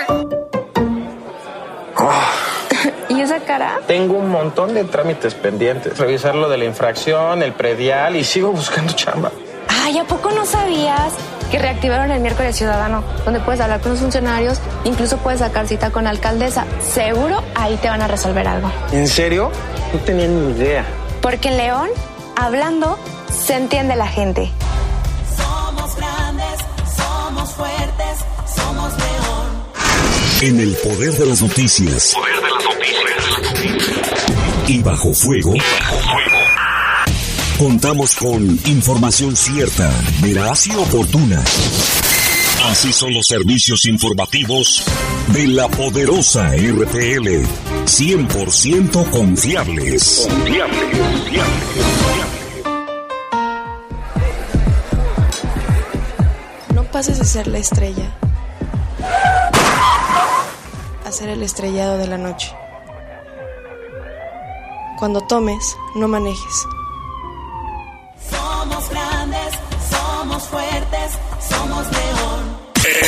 Cara? 3.51 3.79
Tengo 3.87 4.15
un 4.15 4.29
montón 4.29 4.73
de 4.73 4.83
trámites 4.85 5.33
pendientes. 5.33 5.97
Revisar 5.97 6.35
lo 6.35 6.47
de 6.47 6.57
la 6.57 6.65
infracción, 6.65 7.43
el 7.43 7.53
predial 7.53 8.15
y 8.15 8.23
sigo 8.23 8.51
buscando 8.51 8.93
chamba. 8.93 9.31
Ay, 9.67 9.97
¿a 9.97 10.05
poco 10.05 10.31
no 10.31 10.45
sabías 10.45 11.13
que 11.49 11.59
reactivaron 11.59 12.11
el 12.11 12.21
miércoles 12.21 12.55
ciudadano? 12.55 13.03
Donde 13.25 13.39
puedes 13.41 13.59
hablar 13.59 13.81
con 13.81 13.91
los 13.91 13.99
funcionarios, 13.99 14.59
incluso 14.85 15.17
puedes 15.17 15.39
sacar 15.41 15.67
cita 15.67 15.89
con 15.91 16.05
la 16.05 16.11
alcaldesa. 16.11 16.65
Seguro 16.81 17.43
ahí 17.55 17.77
te 17.77 17.89
van 17.89 18.01
a 18.01 18.07
resolver 18.07 18.47
algo. 18.47 18.71
¿En 18.91 19.07
serio? 19.07 19.51
No 19.93 19.99
tenía 19.99 20.27
ni 20.27 20.51
idea. 20.51 20.85
Porque 21.21 21.49
en 21.49 21.57
León, 21.57 21.89
hablando, 22.37 22.97
se 23.29 23.55
entiende 23.55 23.95
la 23.95 24.07
gente. 24.07 24.49
Somos 25.35 25.95
grandes, 25.97 26.55
somos 26.95 27.53
fuertes, 27.53 28.15
somos 28.55 28.93
león. 28.93 29.61
En 30.41 30.59
el 30.59 30.73
poder 30.75 31.13
de 31.13 31.25
las 31.25 31.41
noticias. 31.41 32.13
Poder 32.15 32.40
Y 34.67 34.81
bajo 34.81 35.13
fuego. 35.13 35.53
Contamos 37.57 38.15
con 38.15 38.59
información 38.65 39.35
cierta, 39.35 39.91
veraz 40.21 40.67
y 40.67 40.71
oportuna. 40.75 41.43
Así 42.65 42.93
son 42.93 43.13
los 43.13 43.27
servicios 43.27 43.85
informativos 43.85 44.83
de 45.27 45.47
la 45.47 45.67
poderosa 45.67 46.51
RTL. 46.55 47.45
100% 47.85 49.09
confiables. 49.09 50.27
Confiables, 50.29 50.83
confiables. 50.97 51.85
No 56.73 56.83
pases 56.85 57.19
de 57.19 57.25
ser 57.25 57.47
la 57.47 57.57
estrella 57.57 58.11
a 61.05 61.11
ser 61.11 61.29
el 61.29 61.43
estrellado 61.43 61.97
de 61.97 62.07
la 62.07 62.17
noche. 62.17 62.55
Cuando 65.01 65.19
tomes, 65.21 65.75
no 65.95 66.07
manejes. 66.07 66.67
Somos 68.29 68.87
grandes, 68.91 69.53
somos 69.89 70.43
fuertes, 70.43 71.13
somos 71.49 71.87
león. 71.91 72.55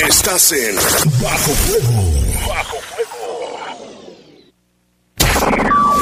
Estás 0.10 0.52
en 0.54 0.76
Bajo 1.22 1.52
Fuego. 1.52 2.02
Bajo 2.48 2.78
fuego. 2.78 3.04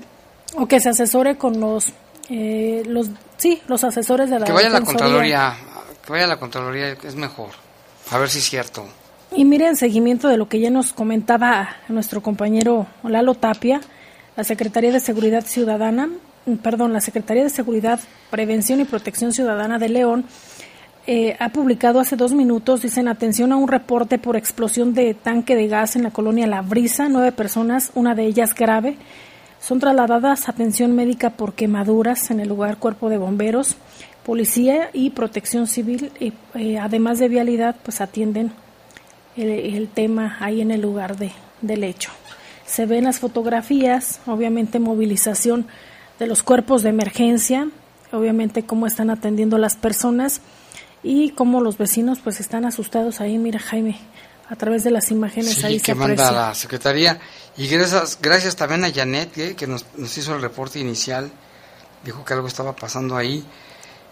O 0.55 0.67
que 0.67 0.79
se 0.79 0.89
asesore 0.89 1.37
con 1.37 1.59
los, 1.59 1.93
eh, 2.29 2.83
los 2.85 3.09
sí, 3.37 3.61
los 3.67 3.83
asesores 3.83 4.29
de 4.29 4.39
la 4.39 4.45
Que 4.45 4.51
vaya 4.51 4.67
a 4.67 4.71
la. 4.71 4.81
Contraloría, 4.81 5.55
que 6.05 6.11
vaya 6.11 6.25
a 6.25 6.27
la 6.27 6.37
Contraloría, 6.37 6.89
es 7.03 7.15
mejor. 7.15 7.49
A 8.11 8.17
ver 8.17 8.29
si 8.29 8.39
es 8.39 8.49
cierto. 8.49 8.85
Y 9.35 9.45
mire, 9.45 9.67
en 9.67 9.75
seguimiento 9.75 10.27
de 10.29 10.37
lo 10.37 10.47
que 10.47 10.59
ya 10.59 10.69
nos 10.69 10.93
comentaba 10.93 11.75
nuestro 11.89 12.21
compañero 12.21 12.87
Lalo 13.03 13.35
Tapia, 13.35 13.81
la 14.35 14.43
Secretaría 14.43 14.91
de 14.91 14.99
Seguridad 14.99 15.45
Ciudadana, 15.45 16.09
mm, 16.45 16.55
perdón, 16.55 16.93
la 16.93 17.01
Secretaría 17.01 17.43
de 17.43 17.49
Seguridad, 17.49 17.99
Prevención 18.29 18.79
y 18.79 18.85
Protección 18.85 19.33
Ciudadana 19.33 19.79
de 19.79 19.89
León 19.89 20.25
eh, 21.09 21.37
ha 21.39 21.49
publicado 21.49 22.01
hace 22.01 22.17
dos 22.17 22.33
minutos, 22.33 22.81
dicen 22.81 23.07
atención 23.07 23.53
a 23.53 23.55
un 23.55 23.69
reporte 23.69 24.17
por 24.19 24.35
explosión 24.35 24.93
de 24.93 25.13
tanque 25.13 25.55
de 25.55 25.69
gas 25.69 25.95
en 25.95 26.03
la 26.03 26.11
colonia 26.11 26.47
La 26.47 26.61
Brisa, 26.61 27.07
nueve 27.07 27.31
personas, 27.31 27.91
una 27.95 28.13
de 28.13 28.25
ellas 28.25 28.53
grave, 28.53 28.97
son 29.67 29.79
trasladadas 29.79 30.47
a 30.47 30.51
atención 30.51 30.95
médica 30.95 31.31
por 31.31 31.51
quemaduras 31.51 32.31
en 32.31 32.39
el 32.39 32.47
lugar 32.47 32.77
cuerpo 32.77 33.09
de 33.09 33.17
bomberos, 33.17 33.75
policía 34.25 34.89
y 34.93 35.09
protección 35.09 35.67
civil, 35.67 36.09
y, 36.21 36.31
eh, 36.53 36.79
además 36.79 37.19
de 37.19 37.27
vialidad, 37.27 37.75
pues 37.83 37.99
atienden 37.99 38.53
el, 39.35 39.49
el 39.49 39.89
tema 39.89 40.37
ahí 40.39 40.61
en 40.61 40.71
el 40.71 40.79
lugar 40.79 41.17
de, 41.17 41.33
del 41.59 41.83
hecho. 41.83 42.11
Se 42.65 42.85
ven 42.85 43.03
las 43.03 43.19
fotografías, 43.19 44.21
obviamente 44.25 44.79
movilización 44.79 45.67
de 46.17 46.27
los 46.27 46.43
cuerpos 46.43 46.81
de 46.81 46.89
emergencia, 46.91 47.67
obviamente 48.13 48.63
cómo 48.63 48.87
están 48.87 49.09
atendiendo 49.09 49.57
las 49.57 49.75
personas 49.75 50.39
y 51.03 51.31
cómo 51.31 51.59
los 51.59 51.77
vecinos 51.77 52.19
pues 52.23 52.39
están 52.39 52.63
asustados 52.63 53.19
ahí, 53.19 53.37
mira 53.37 53.59
Jaime, 53.59 53.97
a 54.49 54.55
través 54.55 54.83
de 54.83 54.91
las 54.91 55.11
imágenes 55.11 55.55
Sí, 55.55 55.65
ahí 55.65 55.79
que 55.79 55.87
se 55.87 55.95
manda 55.95 56.31
la 56.31 56.55
secretaría. 56.55 57.19
Y 57.57 57.67
gracias, 57.67 58.17
gracias 58.21 58.55
también 58.55 58.85
a 58.85 58.91
Janet, 58.91 59.37
eh, 59.37 59.55
que 59.55 59.67
nos, 59.67 59.85
nos 59.95 60.17
hizo 60.17 60.35
el 60.35 60.41
reporte 60.41 60.79
inicial. 60.79 61.29
Dijo 62.03 62.23
que 62.23 62.33
algo 62.33 62.47
estaba 62.47 62.75
pasando 62.75 63.17
ahí. 63.17 63.45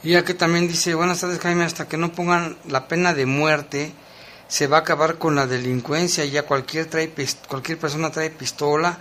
Y 0.04 0.12
ya 0.12 0.24
que 0.24 0.34
también 0.34 0.68
dice, 0.68 0.94
buenas 0.94 1.22
tardes 1.22 1.40
Jaime, 1.40 1.64
hasta 1.64 1.88
que 1.88 1.98
no 1.98 2.12
pongan 2.12 2.58
la 2.68 2.88
pena 2.88 3.14
de 3.14 3.26
muerte, 3.26 3.94
se 4.48 4.68
va 4.68 4.78
a 4.78 4.80
acabar 4.82 5.18
con 5.18 5.36
la 5.36 5.48
delincuencia. 5.48 6.26
Ya 6.26 6.44
cualquier, 6.44 6.88
trae, 6.88 7.12
cualquier 7.48 7.80
persona 7.80 8.12
trae 8.12 8.30
pistola, 8.30 9.00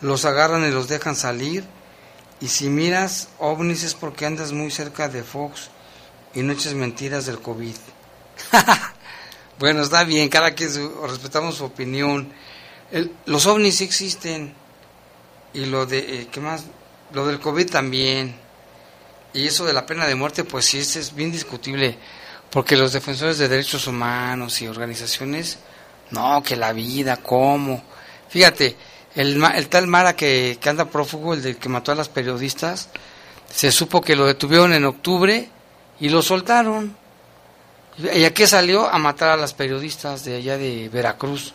los 0.00 0.24
agarran 0.24 0.64
y 0.64 0.70
los 0.70 0.88
dejan 0.88 1.16
salir. 1.16 1.64
Y 2.40 2.48
si 2.48 2.68
miras 2.68 3.28
ovnis 3.38 3.84
es 3.84 3.94
porque 3.94 4.26
andas 4.26 4.52
muy 4.52 4.70
cerca 4.70 5.08
de 5.08 5.22
Fox 5.22 5.70
y 6.34 6.42
no 6.42 6.52
eches 6.52 6.74
mentiras 6.74 7.26
del 7.26 7.40
COVID. 7.40 7.76
Bueno, 9.58 9.82
está 9.82 10.04
bien, 10.04 10.28
cada 10.28 10.52
quien 10.52 10.70
respetamos 11.08 11.56
su 11.56 11.64
opinión. 11.64 12.32
El- 12.90 13.12
los 13.26 13.46
ovnis 13.46 13.76
sí 13.76 13.84
existen. 13.84 14.54
Y 15.52 15.66
lo 15.66 15.86
de, 15.86 15.98
eh, 15.98 16.28
¿qué 16.30 16.40
más? 16.40 16.64
Lo 17.12 17.26
del 17.26 17.38
COVID 17.38 17.70
también. 17.70 18.34
Y 19.32 19.46
eso 19.46 19.64
de 19.64 19.72
la 19.72 19.86
pena 19.86 20.06
de 20.06 20.14
muerte, 20.14 20.44
pues 20.44 20.64
sí, 20.64 20.78
es, 20.78 20.96
es 20.96 21.14
bien 21.14 21.30
discutible. 21.30 21.96
Porque 22.50 22.76
los 22.76 22.92
defensores 22.92 23.38
de 23.38 23.48
derechos 23.48 23.86
humanos 23.86 24.60
y 24.62 24.68
organizaciones, 24.68 25.58
no, 26.10 26.42
que 26.42 26.56
la 26.56 26.72
vida, 26.72 27.16
¿cómo? 27.18 27.82
Fíjate, 28.28 28.76
el, 29.14 29.42
el 29.42 29.68
tal 29.68 29.86
Mara 29.86 30.14
que, 30.16 30.58
que 30.60 30.68
anda 30.68 30.84
prófugo, 30.86 31.34
el 31.34 31.42
del 31.42 31.56
que 31.56 31.68
mató 31.68 31.92
a 31.92 31.96
las 31.96 32.08
periodistas, 32.08 32.88
se 33.52 33.70
supo 33.72 34.00
que 34.00 34.16
lo 34.16 34.26
detuvieron 34.26 34.72
en 34.72 34.84
octubre 34.84 35.48
y 36.00 36.08
lo 36.08 36.22
soltaron. 36.22 36.96
¿Y 37.98 38.24
a 38.24 38.34
qué 38.34 38.46
salió? 38.46 38.88
A 38.92 38.98
matar 38.98 39.30
a 39.30 39.36
las 39.36 39.54
periodistas 39.54 40.24
de 40.24 40.36
allá 40.36 40.58
de 40.58 40.88
Veracruz. 40.88 41.52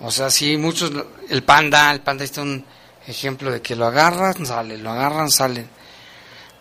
O 0.00 0.10
sea, 0.10 0.30
sí, 0.30 0.56
muchos, 0.56 0.92
el 1.28 1.42
panda, 1.42 1.90
el 1.92 2.00
panda 2.00 2.24
está 2.24 2.42
un 2.42 2.64
ejemplo 3.06 3.50
de 3.50 3.60
que 3.62 3.74
lo 3.76 3.86
agarran, 3.86 4.44
salen, 4.46 4.82
lo 4.82 4.90
agarran, 4.90 5.30
salen. 5.30 5.68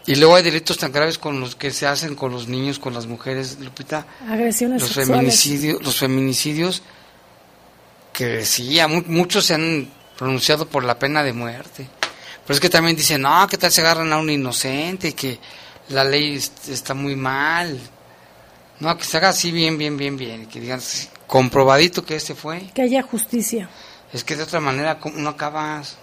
Y 0.05 0.15
luego 0.15 0.35
hay 0.35 0.43
delitos 0.43 0.77
tan 0.77 0.91
graves 0.91 1.17
con 1.17 1.39
los 1.39 1.55
que 1.55 1.71
se 1.71 1.85
hacen 1.85 2.15
con 2.15 2.31
los 2.31 2.47
niños, 2.47 2.79
con 2.79 2.93
las 2.93 3.05
mujeres, 3.05 3.57
Lupita. 3.59 4.05
Agresiones 4.27 4.81
Los 4.81 4.91
sexuales. 4.91 5.17
feminicidios, 5.17 5.83
los 5.83 5.97
feminicidios, 5.97 6.81
que 8.13 8.43
sí, 8.45 8.73
ya 8.73 8.87
mu- 8.87 9.03
muchos 9.07 9.45
se 9.45 9.53
han 9.55 9.89
pronunciado 10.17 10.67
por 10.67 10.83
la 10.83 10.97
pena 10.97 11.21
de 11.23 11.33
muerte. 11.33 11.87
Pero 12.45 12.53
es 12.55 12.59
que 12.59 12.69
también 12.69 12.95
dicen, 12.95 13.21
no, 13.21 13.47
¿qué 13.47 13.57
tal 13.57 13.71
se 13.71 13.81
agarran 13.81 14.11
a 14.11 14.17
un 14.17 14.29
inocente? 14.29 15.13
Que 15.13 15.39
la 15.89 16.03
ley 16.03 16.35
est- 16.35 16.69
está 16.69 16.93
muy 16.93 17.15
mal. 17.15 17.79
No, 18.79 18.97
que 18.97 19.03
se 19.03 19.17
haga 19.17 19.29
así 19.29 19.51
bien, 19.51 19.77
bien, 19.77 19.97
bien, 19.97 20.17
bien. 20.17 20.45
Que 20.47 20.59
digan, 20.59 20.79
comprobadito 21.27 22.05
que 22.05 22.15
este 22.15 22.35
fue. 22.35 22.69
Que 22.73 22.81
haya 22.83 23.01
justicia. 23.01 23.69
Es 24.13 24.23
que 24.23 24.35
de 24.35 24.43
otra 24.43 24.59
manera 24.59 24.99
¿cómo 24.99 25.17
no 25.17 25.29
acabas. 25.29 25.97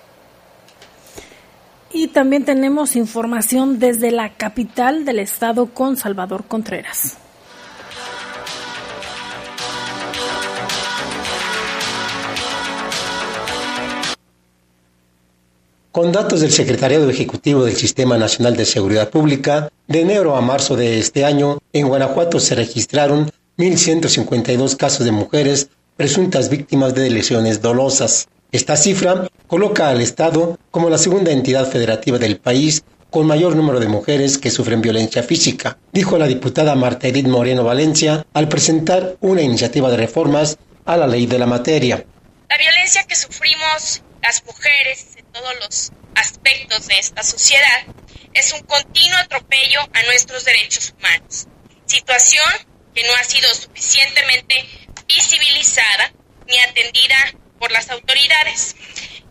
Y 1.92 2.08
también 2.08 2.44
tenemos 2.44 2.96
información 2.96 3.78
desde 3.78 4.10
la 4.10 4.34
capital 4.34 5.04
del 5.04 5.18
estado 5.18 5.72
con 5.72 5.96
Salvador 5.96 6.44
Contreras. 6.46 7.16
Con 15.96 16.12
datos 16.12 16.42
del 16.42 16.52
Secretariado 16.52 17.08
Ejecutivo 17.08 17.64
del 17.64 17.74
Sistema 17.74 18.18
Nacional 18.18 18.54
de 18.54 18.66
Seguridad 18.66 19.08
Pública, 19.08 19.70
de 19.88 20.02
enero 20.02 20.36
a 20.36 20.42
marzo 20.42 20.76
de 20.76 20.98
este 20.98 21.24
año, 21.24 21.56
en 21.72 21.88
Guanajuato 21.88 22.38
se 22.38 22.54
registraron 22.54 23.32
1.152 23.56 24.76
casos 24.76 25.06
de 25.06 25.12
mujeres 25.12 25.70
presuntas 25.96 26.50
víctimas 26.50 26.94
de 26.94 27.08
lesiones 27.08 27.62
dolosas. 27.62 28.28
Esta 28.52 28.76
cifra 28.76 29.26
coloca 29.46 29.88
al 29.88 30.02
Estado 30.02 30.58
como 30.70 30.90
la 30.90 30.98
segunda 30.98 31.30
entidad 31.30 31.66
federativa 31.66 32.18
del 32.18 32.36
país 32.36 32.84
con 33.08 33.26
mayor 33.26 33.56
número 33.56 33.80
de 33.80 33.88
mujeres 33.88 34.36
que 34.36 34.50
sufren 34.50 34.82
violencia 34.82 35.22
física, 35.22 35.78
dijo 35.94 36.18
la 36.18 36.26
diputada 36.26 36.74
Marta 36.74 37.08
Edith 37.08 37.26
Moreno 37.26 37.64
Valencia 37.64 38.26
al 38.34 38.50
presentar 38.50 39.16
una 39.22 39.40
iniciativa 39.40 39.90
de 39.90 39.96
reformas 39.96 40.58
a 40.84 40.98
la 40.98 41.06
ley 41.06 41.24
de 41.24 41.38
la 41.38 41.46
materia. 41.46 42.04
La 42.50 42.58
violencia 42.58 43.02
que 43.04 43.16
sufrimos 43.16 44.02
las 44.22 44.44
mujeres 44.44 45.15
todos 45.36 45.54
los 45.60 45.92
aspectos 46.14 46.86
de 46.86 46.98
esta 46.98 47.22
sociedad 47.22 47.84
es 48.32 48.52
un 48.54 48.60
continuo 48.60 49.18
atropello 49.18 49.80
a 49.92 50.02
nuestros 50.04 50.44
derechos 50.46 50.94
humanos, 50.96 51.46
situación 51.84 52.50
que 52.94 53.04
no 53.06 53.14
ha 53.14 53.24
sido 53.24 53.52
suficientemente 53.54 54.64
visibilizada 55.06 56.12
ni 56.46 56.58
atendida 56.60 57.34
por 57.58 57.70
las 57.70 57.90
autoridades. 57.90 58.76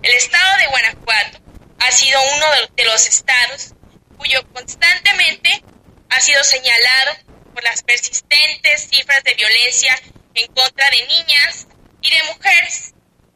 El 0.04 0.14
estado 0.14 0.58
de 0.60 0.68
Guanajuato 0.68 1.40
ha 1.80 1.92
sido 1.92 2.20
uno 2.36 2.46
de- 2.76 2.84
los 2.86 3.08
estados 3.08 3.74
cuyo 4.18 4.48
constantemente 4.54 5.64
ha 6.12 6.20
sido 6.22 6.44
señalado 6.44 7.18
por 7.54 7.64
las 7.64 7.82
persistentes 7.82 8.90
cifras 8.92 9.24
de 9.24 9.34
violencia 9.34 10.00
en 10.36 10.54
contra 10.54 10.88
de 10.92 11.08
niñas 11.08 11.68
y 12.02 12.12
de 12.12 12.24
mujeres 12.32 12.94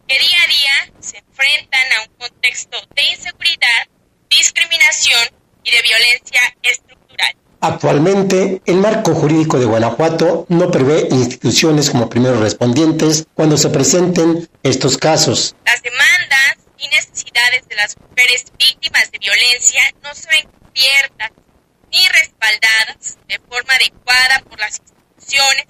que 0.09 0.17
día 0.17 0.37
a 0.43 0.47
día 0.47 0.93
se 0.99 1.17
enfrentan 1.19 1.87
a 1.93 2.09
un 2.09 2.17
contexto 2.17 2.77
de 2.95 3.03
inseguridad, 3.11 3.87
discriminación 4.27 5.29
y 5.63 5.69
de 5.69 5.81
violencia 5.83 6.41
estructural. 6.63 7.35
Actualmente, 7.61 8.61
el 8.65 8.77
marco 8.77 9.13
jurídico 9.13 9.59
de 9.59 9.65
Guanajuato 9.65 10.47
no 10.49 10.71
prevé 10.71 11.07
instituciones 11.11 11.91
como 11.91 12.09
primeros 12.09 12.39
respondientes 12.39 13.27
cuando 13.35 13.55
se 13.57 13.69
presenten 13.69 14.49
estos 14.63 14.97
casos. 14.97 15.55
Las 15.65 15.81
demandas 15.83 16.57
y 16.79 16.87
necesidades 16.87 17.67
de 17.67 17.75
las 17.75 17.95
mujeres 17.99 18.45
víctimas 18.57 19.11
de 19.11 19.19
violencia 19.19 19.81
no 20.01 20.15
se 20.15 20.27
ven 20.31 20.49
cubiertas 20.49 21.31
ni 21.91 22.07
respaldadas 22.07 23.17
de 23.27 23.39
forma 23.47 23.73
adecuada 23.75 24.39
por 24.49 24.59
las 24.59 24.79
instituciones 24.79 25.67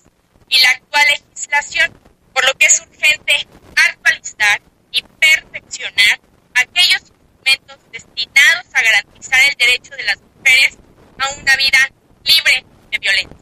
y 0.47 0.61
la 0.61 0.69
actual 0.69 1.05
legislación, 1.09 2.08
por 2.33 2.45
lo 2.45 2.53
que 2.57 2.65
es 2.65 2.81
urgente 2.81 3.47
actualizar 3.75 4.61
y 4.91 5.01
perfeccionar 5.01 6.19
aquellos 6.55 7.01
instrumentos 7.01 7.77
destinados 7.91 8.65
a 8.73 8.81
garantizar 8.81 9.39
el 9.49 9.55
derecho 9.57 9.95
de 9.95 10.03
las 10.03 10.17
mujeres 10.21 10.77
a 11.19 11.29
una 11.39 11.55
vida 11.55 11.79
libre 12.23 12.65
de 12.91 12.99
violencia. 12.99 13.37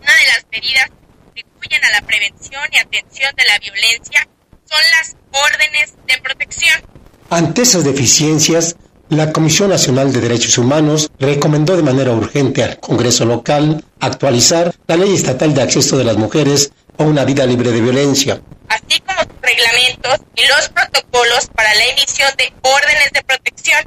Una 0.00 0.14
de 0.14 0.26
las 0.26 0.46
medidas 0.50 0.90
que 1.34 1.42
contribuyen 1.42 1.84
a 1.84 1.90
la 1.90 2.06
prevención 2.06 2.62
y 2.72 2.78
atención 2.78 3.34
de 3.36 3.44
la 3.44 3.58
violencia 3.58 4.28
son 4.64 4.80
las 4.98 5.16
órdenes 5.30 5.94
de 6.06 6.18
protección. 6.22 6.82
Ante 7.30 7.62
esas 7.62 7.84
deficiencias, 7.84 8.76
la 9.08 9.32
Comisión 9.32 9.70
Nacional 9.70 10.12
de 10.12 10.20
Derechos 10.20 10.56
Humanos 10.56 11.10
recomendó 11.18 11.76
de 11.76 11.82
manera 11.82 12.12
urgente 12.12 12.62
al 12.62 12.80
Congreso 12.80 13.24
local 13.24 13.84
actualizar 14.00 14.74
la 14.86 14.96
Ley 14.96 15.14
Estatal 15.14 15.54
de 15.54 15.62
Acceso 15.62 15.98
de 15.98 16.04
las 16.04 16.16
Mujeres 16.16 16.72
a 16.98 17.02
una 17.02 17.24
vida 17.24 17.44
libre 17.46 17.70
de 17.70 17.80
violencia. 17.80 18.40
así 18.68 19.00
como 19.00 19.20
sus 19.20 19.40
reglamentos 19.40 20.20
y 20.34 20.46
los 20.46 20.68
protocolos 20.70 21.46
para 21.54 21.74
la 21.74 21.84
emisión 21.84 22.30
de 22.36 22.52
órdenes 22.62 23.12
de 23.12 23.22
protección, 23.22 23.84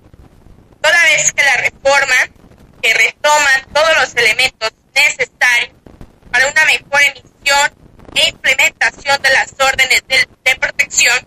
toda 0.82 1.04
vez 1.04 1.32
que 1.34 1.44
la 1.44 1.58
reforma, 1.58 2.16
que 2.82 2.94
retoma 2.94 3.50
todos 3.74 3.98
los 4.00 4.16
elementos 4.16 4.72
necesarios 4.94 5.72
para 6.32 6.48
una 6.48 6.66
mejor 6.66 7.02
emisión 7.02 7.72
e 8.16 8.30
implementación 8.30 9.22
de 9.22 9.30
las 9.30 9.54
órdenes 9.60 10.04
de, 10.08 10.28
de 10.46 10.56
protección, 10.56 11.18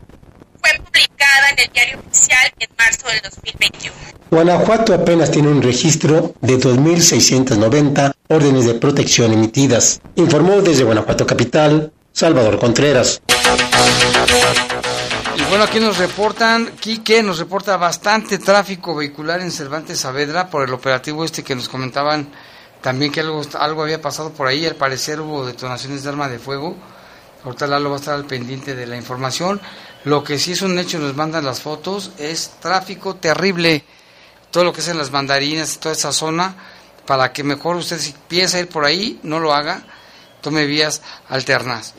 fue 0.60 0.70
publicada 0.84 1.50
en 1.52 1.58
el 1.58 1.72
Diario 1.72 1.98
Oficial 1.98 2.52
en 2.58 2.68
marzo 2.78 3.08
del 3.08 3.20
2021. 3.22 3.96
Guanajuato 4.30 4.94
apenas 4.94 5.30
tiene 5.30 5.48
un 5.48 5.62
registro 5.62 6.34
de 6.40 6.58
2.690 6.58 8.12
órdenes 8.28 8.64
de 8.64 8.74
protección 8.74 9.32
emitidas, 9.32 10.00
informó 10.14 10.62
desde 10.62 10.84
Guanajuato 10.84 11.26
Capital 11.26 11.92
Salvador 12.12 12.58
Contreras. 12.58 13.22
Y 15.36 15.42
bueno, 15.48 15.64
aquí 15.64 15.80
nos 15.80 15.98
reportan, 15.98 16.72
Quique 16.78 17.22
nos 17.22 17.38
reporta 17.38 17.76
bastante 17.76 18.38
tráfico 18.38 18.94
vehicular 18.94 19.40
en 19.40 19.50
Cervantes 19.50 20.00
Saavedra 20.00 20.48
por 20.48 20.66
el 20.66 20.74
operativo 20.74 21.24
este 21.24 21.42
que 21.42 21.54
nos 21.54 21.68
comentaban 21.68 22.30
también 22.80 23.12
que 23.12 23.20
algo, 23.20 23.42
algo 23.58 23.82
había 23.82 24.00
pasado 24.00 24.30
por 24.30 24.46
ahí, 24.46 24.66
al 24.66 24.76
parecer 24.76 25.20
hubo 25.20 25.44
detonaciones 25.44 26.02
de 26.02 26.08
arma 26.08 26.28
de 26.28 26.38
fuego. 26.38 26.76
Ahorita 27.44 27.66
Lalo 27.66 27.90
va 27.90 27.96
a 27.96 27.98
estar 27.98 28.14
al 28.14 28.26
pendiente 28.26 28.74
de 28.74 28.86
la 28.86 28.96
información. 28.96 29.60
Lo 30.04 30.24
que 30.24 30.38
sí 30.38 30.52
es 30.52 30.62
un 30.62 30.78
hecho, 30.78 30.98
nos 30.98 31.14
mandan 31.14 31.44
las 31.44 31.60
fotos, 31.60 32.12
es 32.18 32.52
tráfico 32.60 33.16
terrible. 33.16 33.84
Todo 34.50 34.64
lo 34.64 34.72
que 34.72 34.80
es 34.80 34.88
en 34.88 34.98
las 34.98 35.10
mandarinas, 35.10 35.78
toda 35.78 35.94
esa 35.94 36.12
zona, 36.12 36.56
para 37.06 37.32
que 37.32 37.44
mejor 37.44 37.76
usted 37.76 37.98
si 37.98 38.14
piensa 38.28 38.58
ir 38.58 38.68
por 38.68 38.84
ahí, 38.84 39.20
no 39.22 39.38
lo 39.40 39.52
haga, 39.52 39.82
tome 40.40 40.64
vías 40.64 41.02
alternas. 41.28 41.94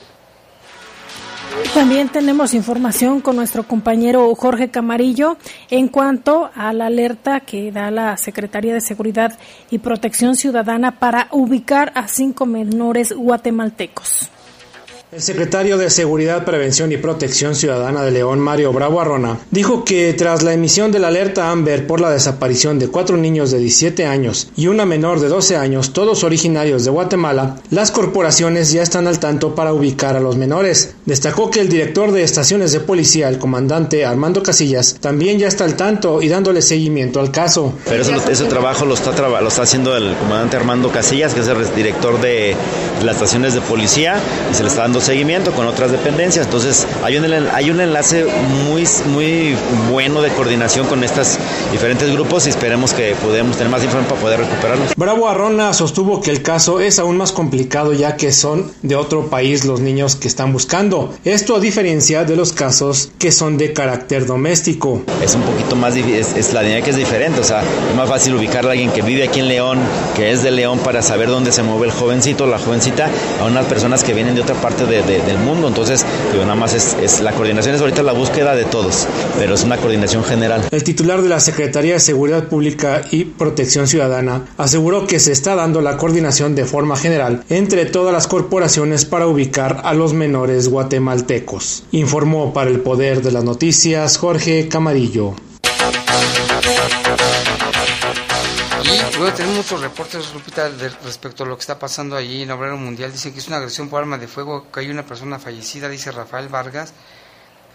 También 1.73 2.09
tenemos 2.09 2.53
información 2.53 3.21
con 3.21 3.35
nuestro 3.35 3.63
compañero 3.63 4.33
Jorge 4.35 4.71
Camarillo 4.71 5.37
en 5.69 5.87
cuanto 5.87 6.49
a 6.55 6.73
la 6.73 6.87
alerta 6.87 7.41
que 7.41 7.71
da 7.71 7.91
la 7.91 8.17
Secretaría 8.17 8.73
de 8.73 8.81
Seguridad 8.81 9.37
y 9.69 9.77
Protección 9.77 10.35
Ciudadana 10.35 10.99
para 10.99 11.27
ubicar 11.31 11.91
a 11.95 12.07
cinco 12.07 12.45
menores 12.45 13.13
guatemaltecos. 13.13 14.29
El 15.11 15.21
secretario 15.21 15.77
de 15.77 15.89
Seguridad, 15.89 16.45
Prevención 16.45 16.89
y 16.93 16.95
Protección 16.95 17.53
Ciudadana 17.53 18.01
de 18.01 18.11
León, 18.11 18.39
Mario 18.39 18.71
Bravo 18.71 19.01
Arrona, 19.01 19.39
dijo 19.51 19.83
que 19.83 20.13
tras 20.13 20.41
la 20.41 20.53
emisión 20.53 20.93
de 20.93 20.99
la 20.99 21.09
alerta 21.09 21.51
Amber 21.51 21.85
por 21.85 21.99
la 21.99 22.09
desaparición 22.09 22.79
de 22.79 22.87
cuatro 22.87 23.17
niños 23.17 23.51
de 23.51 23.59
17 23.59 24.05
años 24.05 24.47
y 24.55 24.67
una 24.67 24.85
menor 24.85 25.19
de 25.19 25.27
12 25.27 25.57
años, 25.57 25.91
todos 25.91 26.23
originarios 26.23 26.85
de 26.85 26.91
Guatemala, 26.91 27.57
las 27.71 27.91
corporaciones 27.91 28.71
ya 28.71 28.83
están 28.83 29.05
al 29.05 29.19
tanto 29.19 29.53
para 29.53 29.73
ubicar 29.73 30.15
a 30.15 30.21
los 30.21 30.37
menores. 30.37 30.95
Destacó 31.05 31.51
que 31.51 31.59
el 31.59 31.67
director 31.67 32.13
de 32.13 32.23
estaciones 32.23 32.71
de 32.71 32.79
policía, 32.79 33.27
el 33.27 33.37
comandante 33.37 34.05
Armando 34.05 34.41
Casillas, 34.41 34.95
también 35.01 35.39
ya 35.39 35.49
está 35.49 35.65
al 35.65 35.75
tanto 35.75 36.21
y 36.21 36.29
dándole 36.29 36.61
seguimiento 36.61 37.19
al 37.19 37.31
caso. 37.31 37.73
Pero 37.83 38.03
ese, 38.29 38.45
trabajo 38.45 38.85
lo 38.85 38.93
está, 38.93 39.11
lo 39.11 39.47
está 39.49 39.63
haciendo 39.63 39.93
el 39.97 40.15
comandante 40.15 40.55
Armando 40.55 40.89
Casillas, 40.89 41.33
que 41.33 41.41
es 41.41 41.47
el 41.49 41.75
director 41.75 42.21
de 42.21 42.55
las 43.03 43.15
estaciones 43.15 43.53
de 43.53 43.59
policía, 43.59 44.17
y 44.49 44.55
se 44.55 44.63
le 44.63 44.69
está 44.69 44.83
dando 44.83 45.00
seguimiento 45.01 45.51
con 45.51 45.67
otras 45.67 45.91
dependencias. 45.91 46.45
Entonces 46.45 46.87
hay 47.03 47.17
un, 47.17 47.25
hay 47.25 47.69
un 47.69 47.81
enlace 47.81 48.25
muy, 48.69 48.87
muy 49.07 49.55
bueno 49.91 50.21
de 50.21 50.29
coordinación 50.29 50.87
con 50.87 51.03
estos 51.03 51.37
diferentes 51.71 52.11
grupos 52.11 52.47
y 52.47 52.49
esperemos 52.49 52.93
que 52.93 53.15
podamos 53.21 53.57
tener 53.57 53.71
más 53.71 53.83
información 53.83 54.09
para 54.09 54.21
poder 54.21 54.39
recuperarlos. 54.39 54.95
Bravo 54.95 55.27
Arrona 55.27 55.73
sostuvo 55.73 56.21
que 56.21 56.31
el 56.31 56.41
caso 56.41 56.79
es 56.79 56.99
aún 56.99 57.17
más 57.17 57.31
complicado 57.31 57.93
ya 57.93 58.15
que 58.15 58.31
son 58.31 58.71
de 58.81 58.95
otro 58.95 59.27
país 59.27 59.65
los 59.65 59.79
niños 59.79 60.15
que 60.15 60.27
están 60.27 60.53
buscando. 60.53 61.13
Esto 61.25 61.55
a 61.55 61.59
diferencia 61.59 62.23
de 62.23 62.35
los 62.35 62.53
casos 62.53 63.11
que 63.17 63.31
son 63.31 63.57
de 63.57 63.73
carácter 63.73 64.25
doméstico. 64.25 65.01
Es 65.23 65.35
un 65.35 65.41
poquito 65.41 65.75
más 65.75 65.95
difícil, 65.95 66.37
es, 66.37 66.53
la 66.53 66.61
dinámica 66.61 66.89
es 66.89 66.95
diferente, 66.95 67.39
o 67.39 67.43
sea, 67.43 67.61
es 67.61 67.95
más 67.95 68.09
fácil 68.09 68.35
ubicar 68.35 68.65
a 68.65 68.71
alguien 68.71 68.91
que 68.91 69.01
vive 69.01 69.23
aquí 69.23 69.39
en 69.39 69.47
León, 69.47 69.79
que 70.15 70.31
es 70.31 70.43
de 70.43 70.51
León 70.51 70.79
para 70.79 71.01
saber 71.01 71.29
dónde 71.29 71.51
se 71.51 71.63
mueve 71.63 71.87
el 71.87 71.91
jovencito, 71.91 72.47
la 72.47 72.59
jovencita, 72.59 73.09
a 73.41 73.45
unas 73.45 73.65
personas 73.65 74.03
que 74.03 74.13
vienen 74.13 74.35
de 74.35 74.41
otra 74.41 74.55
parte 74.55 74.85
de 74.91 75.21
del 75.21 75.37
mundo. 75.39 75.67
Entonces, 75.67 76.05
nada 76.35 76.55
más 76.55 76.73
es, 76.73 77.21
la 77.21 77.31
coordinación 77.31 77.75
es 77.75 77.81
ahorita 77.81 78.03
la 78.03 78.13
búsqueda 78.13 78.55
de 78.55 78.65
todos, 78.65 79.07
pero 79.37 79.55
es 79.55 79.63
una 79.63 79.77
coordinación 79.77 80.23
general. 80.23 80.67
El 80.71 80.83
titular 80.83 81.21
de 81.21 81.29
la 81.29 81.39
Secretaría 81.39 81.93
de 81.93 81.99
Seguridad 81.99 82.47
Pública 82.47 83.01
y 83.11 83.25
Protección 83.25 83.87
Ciudadana 83.87 84.45
aseguró 84.57 85.07
que 85.07 85.19
se 85.19 85.31
está 85.31 85.55
dando 85.55 85.81
la 85.81 85.97
coordinación 85.97 86.55
de 86.55 86.65
forma 86.65 86.95
general 86.95 87.43
entre 87.49 87.85
todas 87.85 88.13
las 88.13 88.27
corporaciones 88.27 89.05
para 89.05 89.27
ubicar 89.27 89.81
a 89.83 89.93
los 89.93 90.13
menores 90.13 90.67
guatemaltecos. 90.67 91.83
Informó 91.91 92.53
para 92.53 92.69
el 92.69 92.81
Poder 92.81 93.21
de 93.21 93.31
las 93.31 93.43
Noticias 93.43 94.17
Jorge 94.17 94.67
Camarillo. 94.67 95.35
Bueno, 99.21 99.35
tenemos 99.35 99.57
muchos 99.57 99.81
reportes, 99.81 100.33
Lupita, 100.33 100.67
respecto 101.03 101.43
a 101.43 101.45
lo 101.45 101.55
que 101.55 101.61
está 101.61 101.77
pasando 101.77 102.15
allí 102.15 102.41
en 102.41 102.49
Obrero 102.49 102.75
Mundial. 102.75 103.11
Dicen 103.11 103.31
que 103.31 103.37
es 103.37 103.47
una 103.49 103.57
agresión 103.57 103.87
por 103.87 104.01
arma 104.01 104.17
de 104.17 104.27
fuego, 104.27 104.65
que 104.71 104.79
hay 104.79 104.89
una 104.89 105.05
persona 105.05 105.37
fallecida, 105.37 105.87
dice 105.89 106.11
Rafael 106.11 106.47
Vargas. 106.47 106.91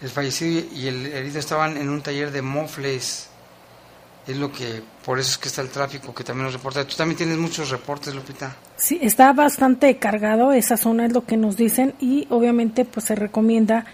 El 0.01 0.09
fallecido 0.09 0.67
y 0.75 0.87
el 0.87 1.05
herido 1.05 1.39
estaban 1.39 1.77
en 1.77 1.87
un 1.87 2.01
taller 2.01 2.31
de 2.31 2.41
mofles. 2.41 3.29
Es 4.27 4.35
lo 4.35 4.51
que, 4.51 4.83
por 5.05 5.19
eso 5.19 5.31
es 5.31 5.37
que 5.37 5.47
está 5.47 5.61
el 5.61 5.69
tráfico, 5.69 6.13
que 6.13 6.25
también 6.25 6.47
nos 6.47 6.53
reporta. 6.53 6.85
Tú 6.85 6.97
también 6.97 7.17
tienes 7.17 7.37
muchos 7.37 7.69
reportes, 7.69 8.13
Lupita. 8.13 8.53
Sí, 8.75 8.99
está 9.01 9.31
bastante 9.31 9.95
cargado, 9.95 10.51
esa 10.51 10.75
zona 10.75 11.05
es 11.05 11.13
lo 11.13 11.23
que 11.23 11.37
nos 11.37 11.55
dicen 11.55 11.93
y 12.01 12.27
obviamente 12.29 12.83
pues 12.83 13.05
se 13.05 13.15
recomienda 13.15 13.85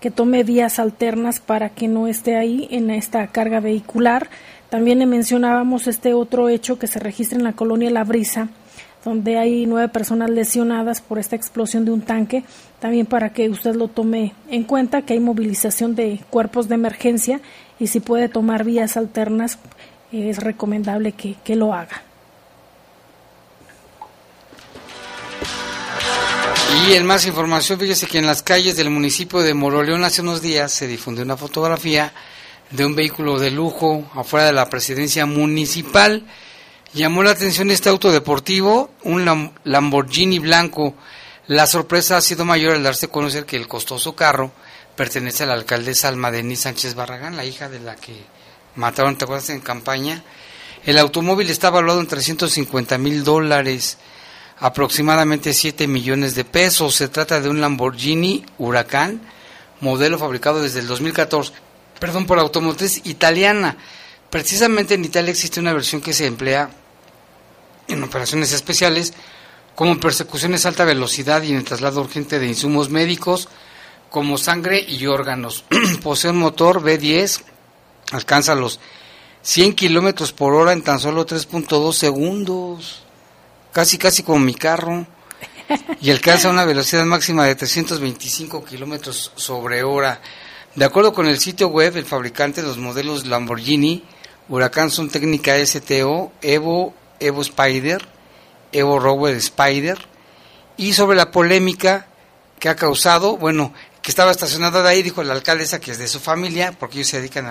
que 0.00 0.12
tome 0.12 0.44
vías 0.44 0.78
alternas 0.78 1.40
para 1.40 1.70
que 1.70 1.88
no 1.88 2.06
esté 2.06 2.36
ahí 2.36 2.68
en 2.70 2.88
esta 2.88 3.26
carga 3.26 3.58
vehicular 3.58 4.30
también 4.70 5.00
le 5.00 5.06
mencionábamos 5.06 5.88
este 5.88 6.14
otro 6.14 6.48
hecho 6.48 6.78
que 6.78 6.86
se 6.86 7.00
registra 7.00 7.36
en 7.36 7.44
la 7.44 7.54
colonia 7.54 7.90
La 7.90 8.04
Brisa, 8.04 8.48
donde 9.04 9.36
hay 9.36 9.66
nueve 9.66 9.88
personas 9.88 10.30
lesionadas 10.30 11.00
por 11.00 11.18
esta 11.18 11.34
explosión 11.34 11.84
de 11.84 11.90
un 11.90 12.02
tanque. 12.02 12.44
También 12.78 13.06
para 13.06 13.32
que 13.32 13.48
usted 13.48 13.74
lo 13.74 13.88
tome 13.88 14.32
en 14.48 14.62
cuenta 14.62 15.02
que 15.02 15.14
hay 15.14 15.20
movilización 15.20 15.96
de 15.96 16.20
cuerpos 16.30 16.68
de 16.68 16.76
emergencia 16.76 17.40
y 17.80 17.88
si 17.88 17.98
puede 17.98 18.28
tomar 18.28 18.64
vías 18.64 18.96
alternas 18.96 19.58
es 20.12 20.38
recomendable 20.38 21.12
que, 21.12 21.34
que 21.42 21.56
lo 21.56 21.74
haga. 21.74 22.02
Y 26.86 26.92
en 26.92 27.04
más 27.04 27.26
información, 27.26 27.80
fíjese 27.80 28.06
que 28.06 28.18
en 28.18 28.26
las 28.26 28.42
calles 28.42 28.76
del 28.76 28.90
municipio 28.90 29.40
de 29.40 29.54
Moroleón 29.54 30.04
hace 30.04 30.22
unos 30.22 30.40
días 30.40 30.70
se 30.70 30.86
difundió 30.86 31.24
una 31.24 31.36
fotografía 31.36 32.12
de 32.70 32.86
un 32.86 32.94
vehículo 32.94 33.38
de 33.38 33.50
lujo 33.50 34.08
afuera 34.14 34.46
de 34.46 34.52
la 34.52 34.70
presidencia 34.70 35.26
municipal. 35.26 36.24
Llamó 36.92 37.22
la 37.22 37.32
atención 37.32 37.70
este 37.70 37.88
auto 37.88 38.12
deportivo, 38.12 38.90
un 39.02 39.24
Lamborghini 39.64 40.38
blanco. 40.38 40.94
La 41.46 41.66
sorpresa 41.66 42.16
ha 42.16 42.20
sido 42.20 42.44
mayor 42.44 42.74
al 42.74 42.82
darse 42.82 43.06
a 43.06 43.10
conocer 43.10 43.44
que 43.44 43.56
el 43.56 43.68
costoso 43.68 44.14
carro 44.14 44.52
pertenece 44.96 45.44
a 45.44 45.46
la 45.46 45.54
alcaldesa 45.54 46.08
Alma 46.08 46.30
Sánchez 46.54 46.94
Barragán, 46.94 47.36
la 47.36 47.44
hija 47.44 47.68
de 47.68 47.80
la 47.80 47.96
que 47.96 48.14
mataron, 48.76 49.16
¿te 49.16 49.26
en 49.52 49.60
campaña. 49.60 50.22
El 50.84 50.98
automóvil 50.98 51.50
está 51.50 51.70
valuado 51.70 52.00
en 52.00 52.06
350 52.06 52.98
mil 52.98 53.24
dólares, 53.24 53.98
aproximadamente 54.58 55.52
7 55.52 55.86
millones 55.86 56.34
de 56.34 56.44
pesos. 56.44 56.94
Se 56.94 57.08
trata 57.08 57.40
de 57.40 57.48
un 57.48 57.60
Lamborghini 57.60 58.44
Huracán, 58.58 59.20
modelo 59.80 60.18
fabricado 60.18 60.62
desde 60.62 60.80
el 60.80 60.86
2014 60.86 61.69
perdón, 62.00 62.26
por 62.26 62.38
automotriz 62.38 63.02
italiana. 63.04 63.76
Precisamente 64.30 64.94
en 64.94 65.04
Italia 65.04 65.30
existe 65.30 65.60
una 65.60 65.72
versión 65.72 66.00
que 66.00 66.12
se 66.12 66.26
emplea 66.26 66.70
en 67.88 68.02
operaciones 68.02 68.52
especiales 68.52 69.12
como 69.74 69.98
persecuciones 69.98 70.64
a 70.64 70.70
alta 70.70 70.84
velocidad 70.84 71.42
y 71.42 71.50
en 71.50 71.56
el 71.56 71.64
traslado 71.64 72.00
urgente 72.00 72.38
de 72.38 72.46
insumos 72.46 72.90
médicos 72.90 73.48
como 74.10 74.38
sangre 74.38 74.80
y 74.80 75.06
órganos. 75.06 75.64
Posee 76.02 76.30
un 76.30 76.38
motor 76.38 76.82
B10, 76.82 77.42
alcanza 78.12 78.54
los 78.54 78.80
100 79.42 79.74
kilómetros 79.74 80.32
por 80.32 80.54
hora 80.54 80.72
en 80.72 80.82
tan 80.82 80.98
solo 80.98 81.26
3.2 81.26 81.92
segundos, 81.92 83.02
casi 83.72 83.98
casi 83.98 84.22
como 84.22 84.40
mi 84.40 84.54
carro, 84.54 85.06
y 86.00 86.10
alcanza 86.10 86.50
una 86.50 86.64
velocidad 86.64 87.04
máxima 87.04 87.46
de 87.46 87.54
325 87.54 88.64
kilómetros 88.64 89.32
sobre 89.36 89.82
hora. 89.82 90.20
De 90.76 90.84
acuerdo 90.84 91.12
con 91.12 91.26
el 91.26 91.40
sitio 91.40 91.66
web, 91.66 91.96
el 91.96 92.04
fabricante 92.04 92.62
de 92.62 92.68
los 92.68 92.78
modelos 92.78 93.26
Lamborghini 93.26 94.04
Huracán 94.48 94.90
son 94.90 95.10
técnica 95.10 95.58
STO, 95.66 96.30
Evo, 96.42 96.94
Evo 97.18 97.42
Spider, 97.42 98.06
Evo 98.70 99.00
Rover 99.00 99.34
Spider, 99.36 99.98
y 100.76 100.92
sobre 100.92 101.16
la 101.16 101.32
polémica 101.32 102.06
que 102.60 102.68
ha 102.68 102.76
causado, 102.76 103.36
bueno, 103.36 103.74
que 104.00 104.12
estaba 104.12 104.30
estacionada 104.30 104.82
de 104.82 104.88
ahí, 104.88 105.02
dijo 105.02 105.24
la 105.24 105.34
alcaldesa 105.34 105.80
que 105.80 105.90
es 105.90 105.98
de 105.98 106.06
su 106.06 106.20
familia, 106.20 106.72
porque 106.78 106.98
ellos 106.98 107.08
se 107.08 107.18
dedican 107.18 107.46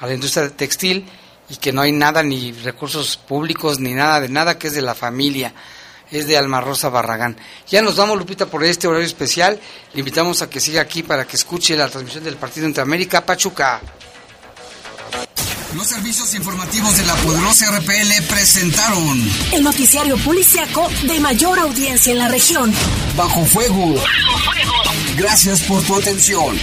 a 0.00 0.06
la 0.06 0.14
industria 0.14 0.50
textil 0.50 1.08
y 1.48 1.56
que 1.56 1.72
no 1.72 1.82
hay 1.82 1.92
nada, 1.92 2.24
ni 2.24 2.50
recursos 2.52 3.16
públicos, 3.16 3.78
ni 3.78 3.94
nada 3.94 4.20
de 4.20 4.28
nada, 4.28 4.58
que 4.58 4.66
es 4.66 4.74
de 4.74 4.82
la 4.82 4.96
familia 4.96 5.54
es 6.10 6.26
de 6.26 6.36
Alma 6.36 6.60
Rosa 6.60 6.88
Barragán. 6.88 7.36
Ya 7.68 7.82
nos 7.82 7.96
damos, 7.96 8.18
Lupita, 8.18 8.46
por 8.46 8.64
este 8.64 8.86
horario 8.86 9.06
especial. 9.06 9.60
Le 9.94 10.00
invitamos 10.00 10.42
a 10.42 10.50
que 10.50 10.60
siga 10.60 10.82
aquí 10.82 11.02
para 11.02 11.26
que 11.26 11.36
escuche 11.36 11.76
la 11.76 11.88
transmisión 11.88 12.24
del 12.24 12.36
partido 12.36 12.66
entre 12.66 12.82
América 12.82 13.24
Pachuca. 13.24 13.80
Los 15.74 15.86
servicios 15.86 16.34
informativos 16.34 16.96
de 16.96 17.04
la 17.04 17.14
poderosa 17.16 17.70
RPL 17.78 18.22
presentaron 18.26 19.30
el 19.52 19.62
noticiario 19.62 20.16
policiaco 20.18 20.88
de 21.02 21.20
mayor 21.20 21.58
audiencia 21.58 22.12
en 22.12 22.18
la 22.18 22.28
región. 22.28 22.72
Bajo 23.16 23.44
fuego. 23.44 23.94
Bajo 23.94 24.52
fuego. 24.52 24.72
Gracias 25.16 25.60
por 25.62 25.82
tu 25.82 25.96
atención. 25.96 26.58